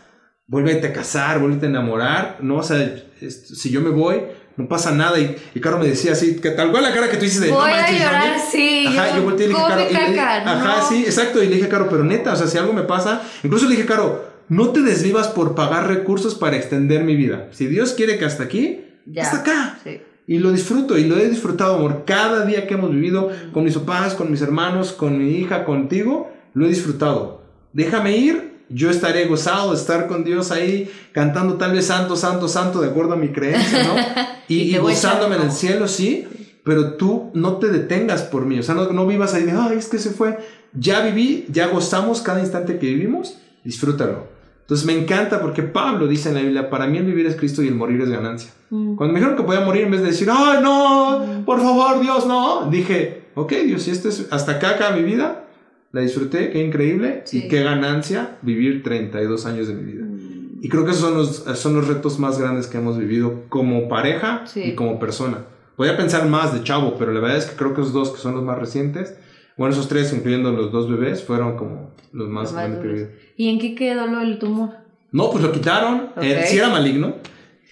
vuélvete 0.47 0.89
a 0.89 0.93
casar, 0.93 1.39
vuélvete 1.39 1.67
a 1.67 1.69
enamorar, 1.69 2.39
¿no? 2.41 2.57
O 2.57 2.63
sea, 2.63 2.97
si 3.29 3.71
yo 3.71 3.81
me 3.81 3.91
voy, 3.91 4.23
no 4.57 4.67
pasa 4.67 4.91
nada. 4.91 5.21
Y, 5.21 5.37
y 5.55 5.61
Caro 5.61 5.79
me 5.79 5.87
decía 5.87 6.13
así, 6.13 6.41
que 6.41 6.51
tal 6.51 6.71
cual 6.71 6.83
la 6.83 6.93
cara 6.93 7.09
que 7.09 7.17
tú 7.17 7.25
dices 7.25 7.41
de... 7.41 7.51
Voy 7.51 7.71
a 7.71 7.91
llorar, 7.91 8.41
sí. 8.41 8.87
Ajá, 8.89 9.17
yo, 9.17 9.23
volteé 9.23 9.47
y 9.47 9.51
le 9.51 9.55
dije, 9.55 10.17
Caro... 10.17 10.51
Ajá, 10.51 10.83
sí, 10.89 11.05
exacto. 11.05 11.43
Y 11.43 11.47
le 11.47 11.57
dije, 11.57 11.69
Caro, 11.69 11.89
pero 11.89 12.03
neta, 12.03 12.33
o 12.33 12.37
sea, 12.37 12.49
si 12.49 12.59
algo 12.59 12.73
me 12.73 12.83
pasa... 12.83 13.23
Incluso 13.45 13.67
le 13.69 13.77
dije, 13.77 13.87
Caro, 13.87 14.29
no 14.49 14.71
te 14.71 14.81
desvivas 14.81 15.29
por 15.29 15.55
pagar 15.55 15.87
recursos 15.87 16.35
para 16.35 16.57
extender 16.57 17.05
mi 17.05 17.15
vida. 17.15 17.49
Si 17.53 17.67
Dios 17.67 17.93
quiere 17.93 18.19
que 18.19 18.25
hasta 18.25 18.45
aquí, 18.45 18.85
hasta 19.17 19.39
acá. 19.39 19.79
Sí. 19.85 20.01
Y 20.29 20.41
lo 20.41 20.53
disfruto 20.53 20.99
y 20.99 21.05
lo 21.05 21.17
he 21.17 21.31
disfrutado, 21.31 21.77
amor. 21.77 22.05
Cada 22.05 22.45
día 22.45 22.67
que 22.67 22.75
hemos 22.75 22.91
vivido 22.91 23.31
con 23.55 23.65
mis 23.65 23.79
papás, 23.79 24.13
con 24.13 24.31
mis 24.31 24.43
hermanos, 24.43 24.93
con 24.93 25.17
mi 25.17 25.31
hija, 25.31 25.65
contigo, 25.65 26.31
lo 26.53 26.67
he 26.67 26.69
disfrutado. 26.69 27.41
Déjame 27.73 28.15
ir, 28.15 28.59
yo 28.69 28.91
estaré 28.91 29.25
gozado 29.25 29.71
de 29.71 29.79
estar 29.79 30.07
con 30.07 30.25
Dios 30.25 30.53
ahí, 30.53 30.91
cantando 31.13 31.55
tal 31.55 31.73
vez 31.73 31.87
santo, 31.87 32.15
santo, 32.15 32.47
santo, 32.47 32.83
de 32.83 32.89
acuerdo 32.89 33.15
a 33.15 33.17
mi 33.17 33.29
creencia, 33.29 33.85
¿no? 33.85 33.95
y, 34.49 34.77
gozándome 34.77 35.37
en 35.37 35.43
el 35.43 35.53
cielo, 35.53 35.89
sí, 35.89 36.27
pero 36.63 36.97
tú 36.97 37.31
no 37.33 37.57
te 37.57 37.69
detengas 37.69 38.21
por 38.21 38.45
mí, 38.45 38.59
o 38.59 38.63
sea, 38.63 38.75
no, 38.75 38.93
no 38.93 39.07
vivas 39.07 39.33
ahí 39.33 39.45
de, 39.45 39.53
ay, 39.53 39.79
es 39.79 39.89
que 39.89 39.99
se 39.99 40.11
fue. 40.11 40.37
Ya 40.75 41.01
viví, 41.01 41.47
ya 41.51 41.69
gozamos 41.69 42.21
cada 42.21 42.41
instante 42.41 42.79
que 42.79 42.87
vivimos, 42.87 43.39
disfrútalo. 43.65 44.38
Entonces 44.69 44.87
me 44.87 44.93
encanta 44.93 45.41
porque 45.41 45.63
Pablo 45.63 46.07
dice 46.07 46.29
en 46.29 46.35
la 46.35 46.43
Biblia, 46.43 46.69
para 46.69 46.87
mí 46.87 46.99
el 46.99 47.07
vivir 47.07 47.25
es 47.25 47.37
Cristo 47.37 47.63
y 47.63 47.69
el 47.69 47.75
morir 47.75 48.03
es 48.03 48.11
ganancia. 48.11 48.51
Mm. 48.69 48.97
Cuando 48.97 49.15
me 49.15 49.21
dijeron 49.21 49.39
que 49.39 49.43
podía 49.43 49.63
morir, 49.63 49.85
en 49.85 49.93
vez 49.93 50.03
de 50.03 50.09
decir, 50.09 50.29
ay, 50.31 50.63
no, 50.63 51.21
mm. 51.21 51.45
por 51.47 51.59
favor, 51.63 52.03
Dios, 52.03 52.27
no, 52.27 52.69
dije, 52.71 53.23
ok, 53.35 53.51
Dios, 53.65 53.85
si 53.85 53.93
este 53.93 54.11
es 54.11 54.29
hasta 54.31 54.53
acá, 54.53 54.73
acá 54.73 54.91
mi 54.91 55.05
vida, 55.05 55.47
la 55.93 56.03
disfruté, 56.03 56.51
qué 56.51 56.63
increíble 56.63 57.25
y 57.33 57.49
qué 57.49 57.63
ganancia 57.63 58.37
vivir 58.43 58.83
32 58.83 59.47
años 59.47 59.69
de 59.69 59.75
mi 59.75 59.91
vida. 59.91 60.05
Mm. 60.05 60.59
Y 60.61 60.69
creo 60.69 60.85
que 60.85 60.91
esos 60.91 61.03
son 61.03 61.15
los, 61.15 61.59
son 61.59 61.75
los 61.75 61.89
retos 61.89 62.19
más 62.19 62.39
grandes 62.39 62.67
que 62.67 62.77
hemos 62.77 62.99
vivido 62.99 63.45
como 63.49 63.89
pareja 63.89 64.45
y 64.55 64.75
como 64.75 65.01
persona. 65.01 65.47
Podía 65.77 65.97
pensar 65.97 66.29
más 66.29 66.53
de 66.53 66.63
chavo, 66.63 66.97
pero 66.99 67.15
la 67.15 67.21
verdad 67.21 67.39
es 67.39 67.47
que 67.47 67.57
creo 67.57 67.73
que 67.73 67.81
esos 67.81 67.95
dos 67.95 68.11
que 68.11 68.19
son 68.19 68.35
los 68.35 68.45
más 68.45 68.59
recientes, 68.59 69.15
bueno, 69.59 69.75
esos 69.75 69.89
tres, 69.89 70.13
incluyendo 70.13 70.53
los 70.53 70.71
dos 70.71 70.89
bebés, 70.89 71.25
fueron 71.25 71.57
como 71.57 71.91
los 72.13 72.29
más, 72.29 72.53
grandes 72.53 73.11
¿Y 73.37 73.49
en 73.49 73.59
qué 73.59 73.75
quedó 73.75 74.07
lo 74.07 74.21
del 74.21 74.39
tumor? 74.39 74.71
No, 75.11 75.31
pues 75.31 75.43
lo 75.43 75.53
quitaron. 75.53 76.11
Eh, 76.23 76.45
sí 76.47 76.59
era 76.59 76.69
maligno. 76.69 77.17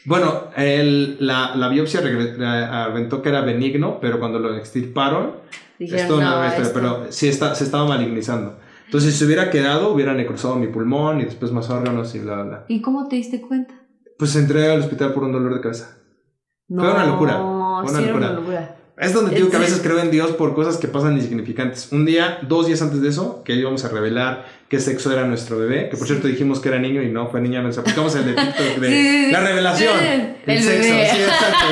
Bueno, 0.05 0.45
el, 0.57 1.16
la, 1.20 1.55
la, 1.57 1.68
biopsia 1.68 2.01
aventó 2.01 3.22
que 3.22 3.28
era 3.28 3.41
benigno, 3.41 3.99
pero 4.01 4.18
cuando 4.18 4.39
lo 4.39 4.55
extirparon, 4.57 5.37
esto 5.78 6.20
no, 6.20 6.43
pero 6.74 7.07
sí 7.11 7.28
está, 7.28 7.55
se 7.55 7.64
estaba 7.64 7.87
malignizando. 7.87 8.57
Entonces, 8.87 9.12
si 9.12 9.18
se 9.18 9.24
hubiera 9.24 9.51
quedado, 9.51 9.93
hubiera 9.93 10.14
necrosado 10.14 10.57
mi 10.57 10.68
pulmón 10.68 11.20
y 11.20 11.24
después 11.24 11.51
más 11.51 11.68
órganos 11.70 12.14
y 12.14 12.20
bla, 12.20 12.43
bla. 12.43 12.64
¿Y 12.68 12.80
cómo 12.80 13.09
te 13.09 13.16
diste 13.16 13.41
cuenta? 13.41 13.74
Pues 14.18 14.34
entré 14.37 14.70
al 14.70 14.80
hospital 14.80 15.12
por 15.12 15.24
un 15.24 15.32
dolor 15.32 15.55
de 15.55 15.61
cabeza. 15.61 15.99
No, 16.68 16.82
fue 16.82 16.93
una 16.93 17.07
locura. 17.07 17.32
Fue 17.37 17.91
una, 17.91 18.01
locura. 18.01 18.16
una 18.16 18.32
locura. 18.32 18.76
Es 18.99 19.12
donde 19.12 19.34
digo 19.34 19.51
que 19.51 19.57
a 19.57 19.61
veces 19.61 19.80
creo 19.82 19.99
en 19.99 20.11
Dios 20.11 20.30
por 20.32 20.55
cosas 20.55 20.78
que 20.78 20.88
pasan 20.88 21.18
insignificantes. 21.18 21.88
Un 21.92 22.07
día, 22.07 22.38
dos 22.40 22.66
días 22.66 22.80
antes 22.80 23.03
de 23.03 23.11
eso, 23.11 23.42
que 23.44 23.55
íbamos 23.55 23.84
a 23.84 23.88
revelar 23.88 24.47
qué 24.70 24.80
sexo 24.80 25.12
era 25.12 25.26
nuestro 25.26 25.59
bebé, 25.59 25.90
que 25.90 25.99
por 25.99 26.07
cierto 26.07 26.28
dijimos 26.28 26.61
que 26.61 26.70
era 26.70 26.78
niño 26.78 27.03
y 27.03 27.11
no 27.11 27.28
fue 27.28 27.42
niña, 27.42 27.61
nos 27.61 27.76
aplicamos 27.76 28.14
el 28.14 28.24
de 28.24 28.32
TikTok 28.42 28.80
de 28.80 29.28
la 29.30 29.40
revelación. 29.40 29.99
El, 30.47 30.62
sexo, 30.62 30.82
sí, 30.82 31.20
exacto. 31.20 31.66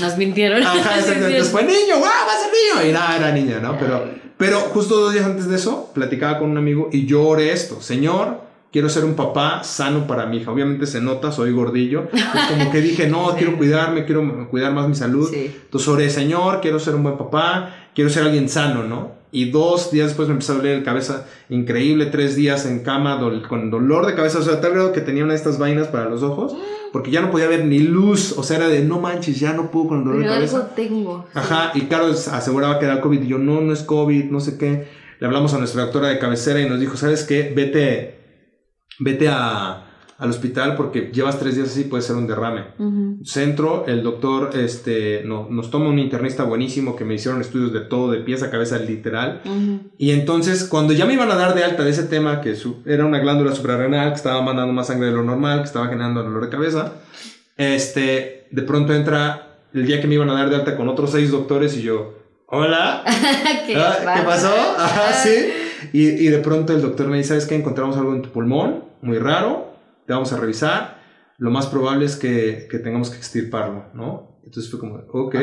Nos 0.00 0.16
mintieron. 0.16 0.62
Ajá, 0.62 0.98
exacto. 0.98 1.26
Entonces 1.26 1.50
fue 1.50 1.64
niño, 1.64 1.98
¡guau! 1.98 2.10
Va 2.26 2.32
a 2.32 2.38
ser 2.38 2.50
niño. 2.50 2.88
Y 2.88 2.92
nada, 2.92 3.16
era 3.16 3.32
niña, 3.32 3.60
¿no? 3.60 3.78
Pero, 3.78 4.08
pero 4.38 4.60
justo 4.60 5.00
dos 5.00 5.12
días 5.12 5.26
antes 5.26 5.48
de 5.48 5.56
eso, 5.56 5.90
platicaba 5.92 6.38
con 6.38 6.50
un 6.50 6.56
amigo 6.56 6.88
y 6.92 7.04
yo 7.04 7.26
oré 7.26 7.52
esto: 7.52 7.82
Señor, 7.82 8.40
quiero 8.72 8.88
ser 8.88 9.04
un 9.04 9.14
papá 9.14 9.64
sano 9.64 10.06
para 10.06 10.26
mi 10.26 10.38
hija. 10.38 10.50
Obviamente 10.50 10.86
se 10.86 11.00
nota, 11.00 11.32
soy 11.32 11.52
gordillo. 11.52 12.08
como 12.48 12.70
que 12.70 12.80
dije, 12.80 13.08
no, 13.08 13.34
quiero 13.36 13.56
cuidarme, 13.56 14.04
quiero 14.04 14.48
cuidar 14.48 14.72
más 14.72 14.88
mi 14.88 14.94
salud. 14.94 15.32
Entonces 15.34 15.88
oré, 15.88 16.10
Señor, 16.10 16.60
quiero 16.60 16.78
ser 16.78 16.94
un 16.94 17.02
buen 17.02 17.18
papá, 17.18 17.74
quiero 17.94 18.10
ser 18.10 18.24
alguien 18.24 18.48
sano, 18.48 18.84
¿no? 18.84 19.20
Y 19.32 19.50
dos 19.50 19.92
días 19.92 20.08
después 20.08 20.26
me 20.26 20.32
empezó 20.32 20.54
a 20.54 20.56
doler 20.56 20.78
la 20.78 20.84
cabeza 20.84 21.26
increíble, 21.50 22.06
tres 22.06 22.34
días 22.34 22.66
en 22.66 22.80
cama 22.80 23.20
con 23.48 23.70
dolor 23.70 24.04
de 24.06 24.16
cabeza, 24.16 24.40
o 24.40 24.42
sea, 24.42 24.60
tal 24.60 24.72
grado 24.72 24.92
que 24.92 25.00
tenía 25.00 25.22
una 25.22 25.34
de 25.34 25.38
estas 25.38 25.56
vainas 25.56 25.86
para 25.86 26.10
los 26.10 26.24
ojos, 26.24 26.56
porque 26.92 27.12
ya 27.12 27.20
no 27.20 27.30
podía 27.30 27.46
ver 27.46 27.64
ni 27.64 27.78
luz, 27.78 28.36
o 28.36 28.42
sea, 28.42 28.56
era 28.56 28.68
de 28.68 28.82
no 28.82 28.98
manches, 28.98 29.38
ya 29.38 29.52
no 29.52 29.70
puedo 29.70 29.86
con 29.86 29.98
el 29.98 30.04
dolor 30.04 30.22
de 30.22 30.28
cabeza. 30.28 30.56
Algo 30.56 30.68
tengo. 30.74 31.26
Ajá, 31.32 31.70
y 31.76 31.82
claro, 31.82 32.06
aseguraba 32.06 32.80
que 32.80 32.86
era 32.86 33.00
COVID, 33.00 33.22
y 33.22 33.28
yo, 33.28 33.38
no, 33.38 33.60
no 33.60 33.72
es 33.72 33.84
COVID, 33.84 34.24
no 34.24 34.40
sé 34.40 34.58
qué. 34.58 34.88
Le 35.20 35.26
hablamos 35.28 35.54
a 35.54 35.58
nuestra 35.58 35.82
doctora 35.82 36.08
de 36.08 36.18
cabecera 36.18 36.60
y 36.60 36.68
nos 36.68 36.80
dijo, 36.80 36.96
¿sabes 36.96 37.22
qué? 37.22 37.52
Vete 37.54 38.19
vete 39.00 39.28
a, 39.28 39.90
al 40.20 40.28
hospital 40.28 40.76
porque 40.76 41.10
llevas 41.12 41.38
tres 41.38 41.56
días 41.56 41.68
así, 41.68 41.84
puede 41.84 42.02
ser 42.02 42.14
un 42.16 42.26
derrame. 42.26 42.66
Centro, 43.24 43.86
el 43.88 44.02
doctor 44.02 44.50
este, 44.54 45.22
no, 45.24 45.48
nos 45.50 45.70
toma 45.70 45.88
un 45.88 45.98
internista 45.98 46.44
buenísimo 46.44 46.94
que 46.94 47.06
me 47.06 47.14
hicieron 47.14 47.40
estudios 47.40 47.72
de 47.72 47.80
todo, 47.80 48.12
de 48.12 48.18
pies 48.18 48.42
a 48.42 48.50
cabeza 48.50 48.78
literal. 48.78 49.40
Y 49.96 50.10
entonces, 50.10 50.64
cuando 50.64 50.92
ya 50.92 51.06
me 51.06 51.14
iban 51.14 51.30
a 51.30 51.36
dar 51.36 51.54
de 51.54 51.64
alta 51.64 51.84
de 51.84 51.90
ese 51.90 52.02
tema, 52.02 52.42
que 52.42 52.54
era 52.84 53.06
una 53.06 53.18
glándula 53.18 53.54
suprarrenal, 53.54 54.10
que 54.10 54.16
estaba 54.16 54.42
mandando 54.42 54.74
más 54.74 54.88
sangre 54.88 55.06
de 55.06 55.14
lo 55.14 55.22
normal, 55.22 55.60
que 55.60 55.66
estaba 55.66 55.88
generando 55.88 56.22
dolor 56.22 56.44
de 56.44 56.50
cabeza, 56.50 56.92
este, 57.56 58.46
de 58.50 58.62
pronto 58.62 58.92
entra 58.92 59.56
el 59.72 59.86
día 59.86 60.02
que 60.02 60.06
me 60.06 60.16
iban 60.16 60.28
a 60.28 60.34
dar 60.34 60.50
de 60.50 60.56
alta 60.56 60.76
con 60.76 60.88
otros 60.88 61.12
seis 61.12 61.30
doctores 61.30 61.78
y 61.78 61.82
yo, 61.82 62.18
hola, 62.44 63.04
¿Qué, 63.66 63.74
ah, 63.74 64.22
pasó? 64.26 64.52
Ajá, 64.76 65.14
sí. 65.14 65.46
Y, 65.94 66.08
y, 66.08 66.28
de 66.28 66.38
pronto 66.40 66.74
el 66.74 66.82
doctor 66.82 67.08
me 67.08 67.16
dice, 67.16 67.30
¿sabes 67.30 67.46
qué? 67.46 67.54
Encontramos 67.54 67.96
algo 67.96 68.14
en 68.14 68.20
tu 68.20 68.28
pulmón 68.28 68.89
muy 69.02 69.18
raro, 69.18 69.74
te 70.06 70.12
vamos 70.12 70.32
a 70.32 70.36
revisar, 70.36 70.98
lo 71.38 71.50
más 71.50 71.66
probable 71.66 72.04
es 72.06 72.16
que, 72.16 72.66
que 72.70 72.78
tengamos 72.78 73.10
que 73.10 73.16
extirparlo, 73.18 73.86
¿no? 73.94 74.38
Entonces 74.44 74.70
fue 74.70 74.80
como, 74.80 74.96
ok. 75.12 75.34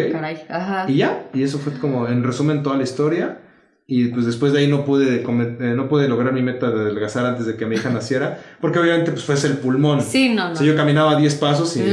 Ah, 0.50 0.86
y 0.88 0.98
ya, 0.98 1.30
y 1.34 1.44
eso 1.44 1.60
fue 1.60 1.74
como, 1.74 2.08
en 2.08 2.24
resumen, 2.24 2.64
toda 2.64 2.78
la 2.78 2.84
historia. 2.84 3.42
Y 3.90 4.10
pues 4.10 4.26
después 4.26 4.52
de 4.52 4.60
ahí 4.60 4.68
no 4.68 4.84
pude, 4.84 5.22
eh, 5.22 5.74
no 5.74 5.88
pude 5.88 6.10
lograr 6.10 6.34
mi 6.34 6.42
meta 6.42 6.70
de 6.70 6.82
adelgazar 6.82 7.26
antes 7.26 7.46
de 7.46 7.56
que 7.56 7.66
mi 7.66 7.76
hija 7.76 7.90
naciera, 7.90 8.38
porque 8.60 8.80
obviamente 8.80 9.12
pues 9.12 9.24
fue 9.24 9.36
el 9.50 9.60
pulmón. 9.60 10.02
Sí, 10.02 10.28
no, 10.30 10.48
O 10.48 10.50
no. 10.50 10.56
sea, 10.58 10.68
yo 10.68 10.76
caminaba 10.76 11.16
10 11.16 11.36
pasos 11.36 11.78
y... 11.78 11.84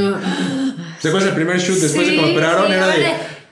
¿Se 0.99 1.09
acuerdas 1.09 1.29
el 1.31 1.35
primer 1.37 1.59
shoot 1.59 1.79
después 1.79 2.07
de 2.09 2.15
que 2.17 2.21
me 2.21 2.27
Sí, 2.29 2.33
operaron? 2.33 2.67
sí, 2.67 2.73
era 2.73 2.87
de... 2.89 2.95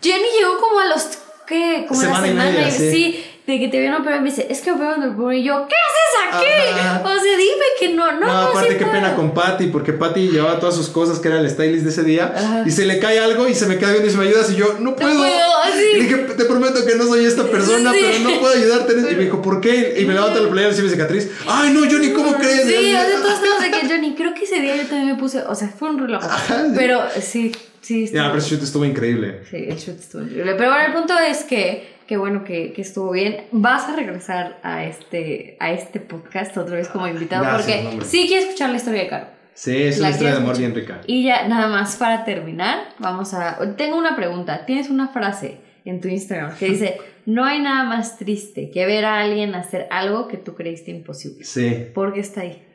Jenny 0.02 0.24
llegó 0.40 0.58
como 0.60 0.80
a 0.80 0.86
los. 0.86 1.18
¿Qué? 1.46 1.84
Como 1.86 2.00
Semana 2.00 2.26
y 2.26 2.32
una 2.32 2.42
semana. 2.46 2.58
media, 2.58 2.68
y- 2.68 2.70
sí. 2.72 2.90
sí. 2.90 3.24
de 3.46 3.58
que 3.60 3.68
te 3.68 3.78
vieron 3.78 4.00
operar 4.00 4.18
y 4.18 4.22
me 4.24 4.30
dice, 4.30 4.46
es 4.50 4.60
que 4.60 4.72
operaron 4.72 5.00
del 5.02 5.14
pulmón. 5.14 5.34
Y 5.34 5.44
yo, 5.44 5.66
¿qué 5.68 5.74
haces 5.76 6.01
Ajá. 6.38 7.02
O 7.04 7.20
sea, 7.20 7.36
dime 7.36 7.64
que 7.78 7.88
no, 7.90 8.12
no. 8.12 8.20
No, 8.20 8.26
no, 8.26 8.38
aparte 8.48 8.72
sí 8.72 8.78
qué 8.78 8.84
puedo. 8.84 8.92
pena 8.96 9.14
con 9.14 9.34
Patty, 9.34 9.66
porque 9.66 9.92
Patty 9.92 10.28
llevaba 10.30 10.58
todas 10.60 10.74
sus 10.74 10.88
cosas 10.88 11.18
que 11.18 11.28
era 11.28 11.38
el 11.40 11.48
stylist 11.50 11.84
de 11.84 11.90
ese 11.90 12.02
día 12.04 12.32
Ajá. 12.34 12.62
y 12.66 12.70
se 12.70 12.86
le 12.86 12.98
cae 12.98 13.18
algo 13.18 13.48
y 13.48 13.54
se 13.54 13.66
me 13.66 13.78
queda 13.78 13.90
viendo 13.90 14.08
y 14.08 14.10
se 14.12 14.16
me 14.18 14.24
ayudas 14.28 14.50
y 14.50 14.56
yo 14.56 14.76
no 14.80 14.96
puedo. 14.96 15.16
puedo, 15.18 15.56
así. 15.64 15.84
Y 15.96 16.00
dije, 16.02 16.16
te 16.16 16.44
prometo 16.44 16.84
que 16.86 16.94
no 16.96 17.04
soy 17.04 17.24
esta 17.24 17.44
persona, 17.44 17.92
Sí. 17.92 17.98
pero 18.02 18.30
no 18.30 18.40
puedo 18.40 18.54
ayudarte. 18.54 18.92
Y 18.92 19.16
me 19.16 19.24
dijo, 19.24 19.42
¿por 19.42 19.60
qué? 19.60 19.96
Y 19.98 20.04
me 20.04 20.14
levanta 20.14 20.40
la 20.40 20.48
playera 20.50 20.72
y 20.72 20.76
se 20.76 20.82
ve 20.82 20.90
cicatriz. 20.90 21.30
Ay, 21.46 21.72
no, 21.72 21.80
Johnny, 21.90 22.10
¿cómo 22.12 22.34
crees? 22.36 22.62
Sí, 22.66 22.74
Y- 22.74 22.94
o 22.94 22.98
sea, 22.98 23.20
todos 23.20 23.34
estamos 23.34 23.60
de 23.62 23.70
que 23.70 23.88
Johnny, 23.88 24.14
creo 24.14 24.34
que 24.34 24.44
ese 24.44 24.60
día 24.60 24.76
yo 24.76 24.82
también 24.86 25.08
me 25.08 25.14
puse, 25.16 25.40
o 25.42 25.54
sea, 25.54 25.68
fue 25.68 25.90
un. 25.90 26.14
Ajá, 26.14 26.64
sí. 26.66 26.72
Pero 26.76 27.00
sí, 27.20 27.52
sí. 27.80 28.06
Ya, 28.12 28.26
pero 28.28 28.38
ese 28.38 28.50
shoot 28.50 28.62
estuvo 28.62 28.84
increíble. 28.84 29.40
Sí, 29.50 29.56
el 29.68 29.76
shoot 29.76 29.98
estuvo 30.00 30.22
increíble. 30.22 30.54
Pero 30.56 30.70
bueno, 30.70 30.86
el 30.86 30.92
punto 30.92 31.14
es 31.18 31.38
que, 31.44 31.91
que 32.06 32.16
bueno, 32.16 32.44
que, 32.44 32.72
que 32.72 32.82
estuvo 32.82 33.12
bien. 33.12 33.44
Vas 33.52 33.88
a 33.88 33.96
regresar 33.96 34.58
a 34.62 34.84
este, 34.84 35.56
a 35.60 35.72
este 35.72 36.00
podcast 36.00 36.56
otra 36.56 36.76
vez 36.76 36.88
como 36.88 37.06
invitado 37.08 37.44
Gracias, 37.44 37.76
porque 37.78 37.88
hombre. 37.88 38.06
sí 38.06 38.24
quiero 38.28 38.44
escuchar 38.44 38.70
la 38.70 38.76
historia 38.76 39.02
de 39.02 39.08
Caro. 39.08 39.26
Sí, 39.54 39.82
es 39.82 39.98
La 39.98 40.06
una 40.06 40.10
historia 40.12 40.32
de 40.32 40.38
amor 40.38 40.58
bien 40.58 40.74
rica. 40.74 41.00
Y 41.06 41.24
ya, 41.24 41.46
nada 41.46 41.68
más 41.68 41.96
para 41.96 42.24
terminar, 42.24 42.88
vamos 42.98 43.34
a... 43.34 43.58
Tengo 43.76 43.98
una 43.98 44.16
pregunta. 44.16 44.64
Tienes 44.64 44.88
una 44.88 45.08
frase 45.08 45.58
en 45.84 46.00
tu 46.00 46.08
Instagram 46.08 46.56
que 46.56 46.66
dice, 46.66 46.96
no 47.26 47.44
hay 47.44 47.60
nada 47.60 47.84
más 47.84 48.16
triste 48.16 48.70
que 48.70 48.86
ver 48.86 49.04
a 49.04 49.20
alguien 49.20 49.54
hacer 49.54 49.86
algo 49.90 50.26
que 50.28 50.38
tú 50.38 50.54
creíste 50.54 50.90
imposible. 50.90 51.44
Sí. 51.44 51.86
¿Por 51.94 52.12
qué 52.14 52.20
está 52.20 52.40
ahí? 52.42 52.66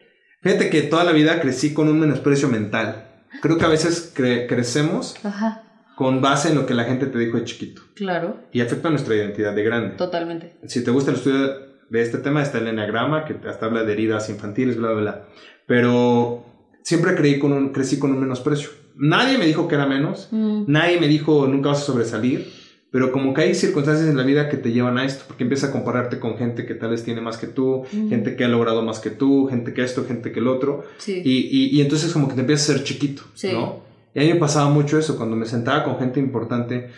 Fíjate 0.41 0.69
que 0.69 0.83
toda 0.83 1.03
la 1.03 1.13
vida 1.13 1.39
crecí 1.41 1.73
con 1.73 1.89
un 1.89 1.99
menosprecio 1.99 2.47
mental. 2.47 3.05
Creo 3.41 3.57
que 3.57 3.65
a 3.65 3.69
veces 3.69 4.13
cre- 4.15 4.47
crecemos 4.47 5.15
Ajá, 5.25 5.63
con 5.97 6.21
base 6.21 6.49
en 6.49 6.55
lo 6.55 6.65
que 6.67 6.75
la 6.75 6.83
gente 6.83 7.07
te 7.07 7.17
dijo 7.17 7.37
de 7.37 7.43
chiquito 7.43 7.81
claro, 7.95 8.37
y 8.53 8.61
afecta 8.61 8.89
nuestra 8.91 9.15
identidad 9.15 9.53
de 9.55 9.63
grande. 9.63 9.95
totalmente. 9.97 10.53
Si 10.67 10.83
te 10.83 10.91
gusta 10.91 11.09
el 11.11 11.17
estudio 11.17 11.47
de 11.89 12.01
este 12.01 12.19
tema, 12.19 12.43
está 12.43 12.59
el 12.59 12.67
enneagrama, 12.67 13.25
que 13.25 13.35
hasta 13.49 13.65
habla 13.65 13.83
de 13.83 13.93
heridas 13.93 14.29
infantiles, 14.29 14.77
bla, 14.77 14.91
bla, 14.91 15.01
bla. 15.01 15.27
Pero 15.65 16.45
siempre 16.83 17.15
creí 17.15 17.39
con 17.39 17.51
un, 17.53 17.69
crecí 17.73 17.97
con 17.99 18.11
un 18.11 18.19
menosprecio. 18.19 18.69
Nadie 18.95 19.37
me 19.37 19.45
dijo 19.45 19.67
que 19.67 19.75
era 19.75 19.85
menos, 19.85 20.27
Mm, 20.31 20.63
nadie 20.67 20.99
me 20.99 21.07
dijo 21.07 21.47
nunca 21.47 21.69
vas 21.69 21.81
a 21.81 21.85
sobresalir, 21.85 22.47
pero 22.91 23.11
como 23.11 23.33
que 23.33 23.41
hay 23.41 23.55
circunstancias 23.55 24.07
en 24.09 24.17
la 24.17 24.23
vida 24.23 24.49
que 24.49 24.57
te 24.57 24.71
llevan 24.71 24.97
a 24.97 25.05
esto, 25.05 25.23
porque 25.27 25.43
empiezas 25.43 25.69
a 25.69 25.73
compararte 25.73 26.19
con 26.19 26.37
gente 26.37 26.65
que 26.65 26.73
tal 26.75 26.91
vez 26.91 27.03
tiene 27.03 27.21
más 27.21 27.37
que 27.37 27.47
tú, 27.47 27.77
Ujú. 27.81 28.09
gente 28.09 28.35
que 28.35 28.43
ha 28.45 28.47
logrado 28.47 28.81
más 28.83 28.99
que 28.99 29.09
tú, 29.11 29.47
gente 29.47 29.73
que 29.73 29.83
esto, 29.83 30.05
gente 30.07 30.31
que 30.31 30.39
el 30.39 30.47
otro, 30.47 30.83
sí. 30.97 31.21
y, 31.23 31.37
y, 31.51 31.77
y 31.77 31.81
entonces 31.81 32.11
como 32.13 32.27
que 32.27 32.35
te 32.35 32.41
empiezas 32.41 32.69
a 32.69 32.73
ser 32.73 32.83
chiquito, 32.83 33.23
Sí. 33.33 33.49
¿no? 33.51 33.86
Y 34.17 34.19
a 34.19 34.23
mí 34.23 34.33
me 34.33 34.39
pasaba 34.39 34.67
mucho 34.71 34.97
eso, 34.97 35.15
cuando 35.15 35.35
me 35.35 35.45
sentaba 35.45 35.83
con 35.83 35.99
gente 35.99 36.19
importante, 36.19 36.89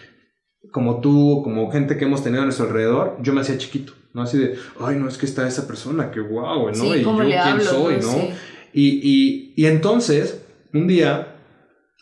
como 0.71 1.01
tú, 1.01 1.41
como 1.43 1.69
gente 1.69 1.97
que 1.97 2.05
hemos 2.05 2.23
tenido 2.23 2.43
a 2.43 2.45
nuestro 2.45 2.67
alrededor, 2.67 3.17
yo 3.21 3.33
me 3.33 3.41
hacía 3.41 3.57
chiquito, 3.57 3.91
¿no? 4.13 4.21
Así 4.21 4.37
de, 4.37 4.55
ay, 4.79 4.95
no, 4.95 5.09
es 5.09 5.17
que 5.17 5.25
está 5.25 5.45
esa 5.45 5.67
persona, 5.67 6.11
que 6.11 6.21
guau, 6.21 6.67
¿no? 6.67 6.73
Sí, 6.75 6.87
y 6.87 6.99
yo 6.99 7.03
¿cómo 7.03 7.21
le 7.23 7.31
quién 7.31 7.41
hablo, 7.41 7.63
soy, 7.65 7.95
no? 7.95 8.13
Sí. 8.13 8.29
Y, 8.71 8.87
y, 9.03 9.53
y 9.57 9.65
entonces, 9.65 10.45
un 10.73 10.87
día, 10.87 11.35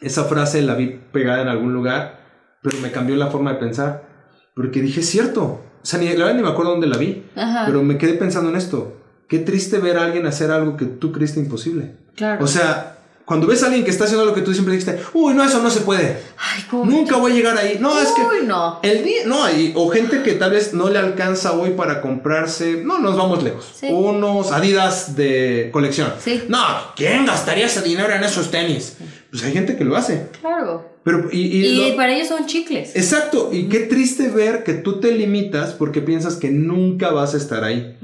esa 0.01 0.25
frase 0.25 0.61
la 0.61 0.75
vi 0.75 0.99
pegada 1.11 1.41
en 1.41 1.47
algún 1.47 1.73
lugar, 1.73 2.19
pero 2.61 2.77
me 2.77 2.91
cambió 2.91 3.15
la 3.15 3.31
forma 3.31 3.53
de 3.53 3.59
pensar, 3.59 4.07
porque 4.55 4.83
dije, 4.83 5.01
cierto, 5.01 5.43
o 5.45 5.61
sea, 5.81 5.99
ni, 5.99 6.09
la 6.09 6.25
verdad 6.25 6.35
ni 6.35 6.43
me 6.43 6.49
acuerdo 6.49 6.73
dónde 6.73 6.85
la 6.85 6.97
vi, 6.97 7.23
Ajá, 7.35 7.63
pero 7.65 7.81
me 7.81 7.97
quedé 7.97 8.13
pensando 8.13 8.51
en 8.51 8.55
esto, 8.55 9.01
qué 9.27 9.39
triste 9.39 9.79
ver 9.79 9.97
a 9.97 10.03
alguien 10.03 10.27
hacer 10.27 10.51
algo 10.51 10.77
que 10.77 10.85
tú 10.85 11.11
creíste 11.11 11.39
imposible. 11.39 11.95
claro. 12.15 12.43
O 12.43 12.47
sea, 12.47 12.96
cuando 13.27 13.45
ves 13.45 13.61
a 13.61 13.65
alguien 13.65 13.83
que 13.83 13.91
está 13.91 14.05
haciendo 14.05 14.23
lo 14.25 14.33
que 14.33 14.39
tú 14.41 14.53
siempre 14.53 14.73
dijiste, 14.73 15.01
uy, 15.13 15.33
no, 15.33 15.43
eso 15.43 15.61
no 15.61 15.69
se 15.69 15.81
puede, 15.81 16.17
Ay, 16.37 16.63
¿cómo? 16.71 16.85
nunca 16.89 17.17
voy 17.17 17.33
a 17.33 17.35
llegar 17.35 17.57
ahí, 17.57 17.77
no, 17.77 17.99
es 17.99 18.07
que... 18.13 18.21
Uy, 18.21 18.47
no. 18.47 18.79
El 18.81 19.03
día, 19.03 19.23
no, 19.25 19.49
y- 19.51 19.73
o 19.75 19.89
gente 19.89 20.23
que 20.23 20.31
tal 20.35 20.51
vez 20.51 20.73
no 20.73 20.87
le 20.89 20.97
alcanza 20.97 21.51
hoy 21.51 21.71
para 21.71 21.99
comprarse, 22.01 22.81
no, 22.85 22.99
nos 22.99 23.17
vamos 23.17 23.43
lejos, 23.43 23.65
Sí. 23.77 23.87
unos 23.91 24.53
Adidas 24.53 25.17
de 25.17 25.69
colección. 25.73 26.13
Sí. 26.23 26.43
No, 26.47 26.63
¿quién 26.95 27.25
gastaría 27.25 27.65
ese 27.65 27.81
dinero 27.81 28.13
en 28.13 28.23
esos 28.23 28.49
tenis? 28.49 28.95
Pues 29.29 29.43
hay 29.43 29.51
gente 29.51 29.75
que 29.75 29.83
lo 29.83 29.97
hace. 29.97 30.27
Claro. 30.39 30.95
Pero, 31.03 31.27
y, 31.29 31.41
y 31.41 31.65
Y, 31.65 31.89
lo- 31.91 31.95
para 31.97 32.13
ellos 32.15 32.29
son 32.29 32.45
chicles. 32.45 32.95
exacto, 32.95 33.49
y 33.51 33.67
qué 33.67 33.81
triste 33.81 34.29
ver 34.29 34.63
que 34.63 34.71
tú 34.73 35.01
te 35.01 35.11
limitas 35.11 35.73
porque 35.73 35.99
piensas 36.01 36.35
que 36.37 36.49
nunca 36.49 37.11
vas 37.11 37.33
a 37.33 37.37
estar 37.37 37.65
ahí. 37.65 37.97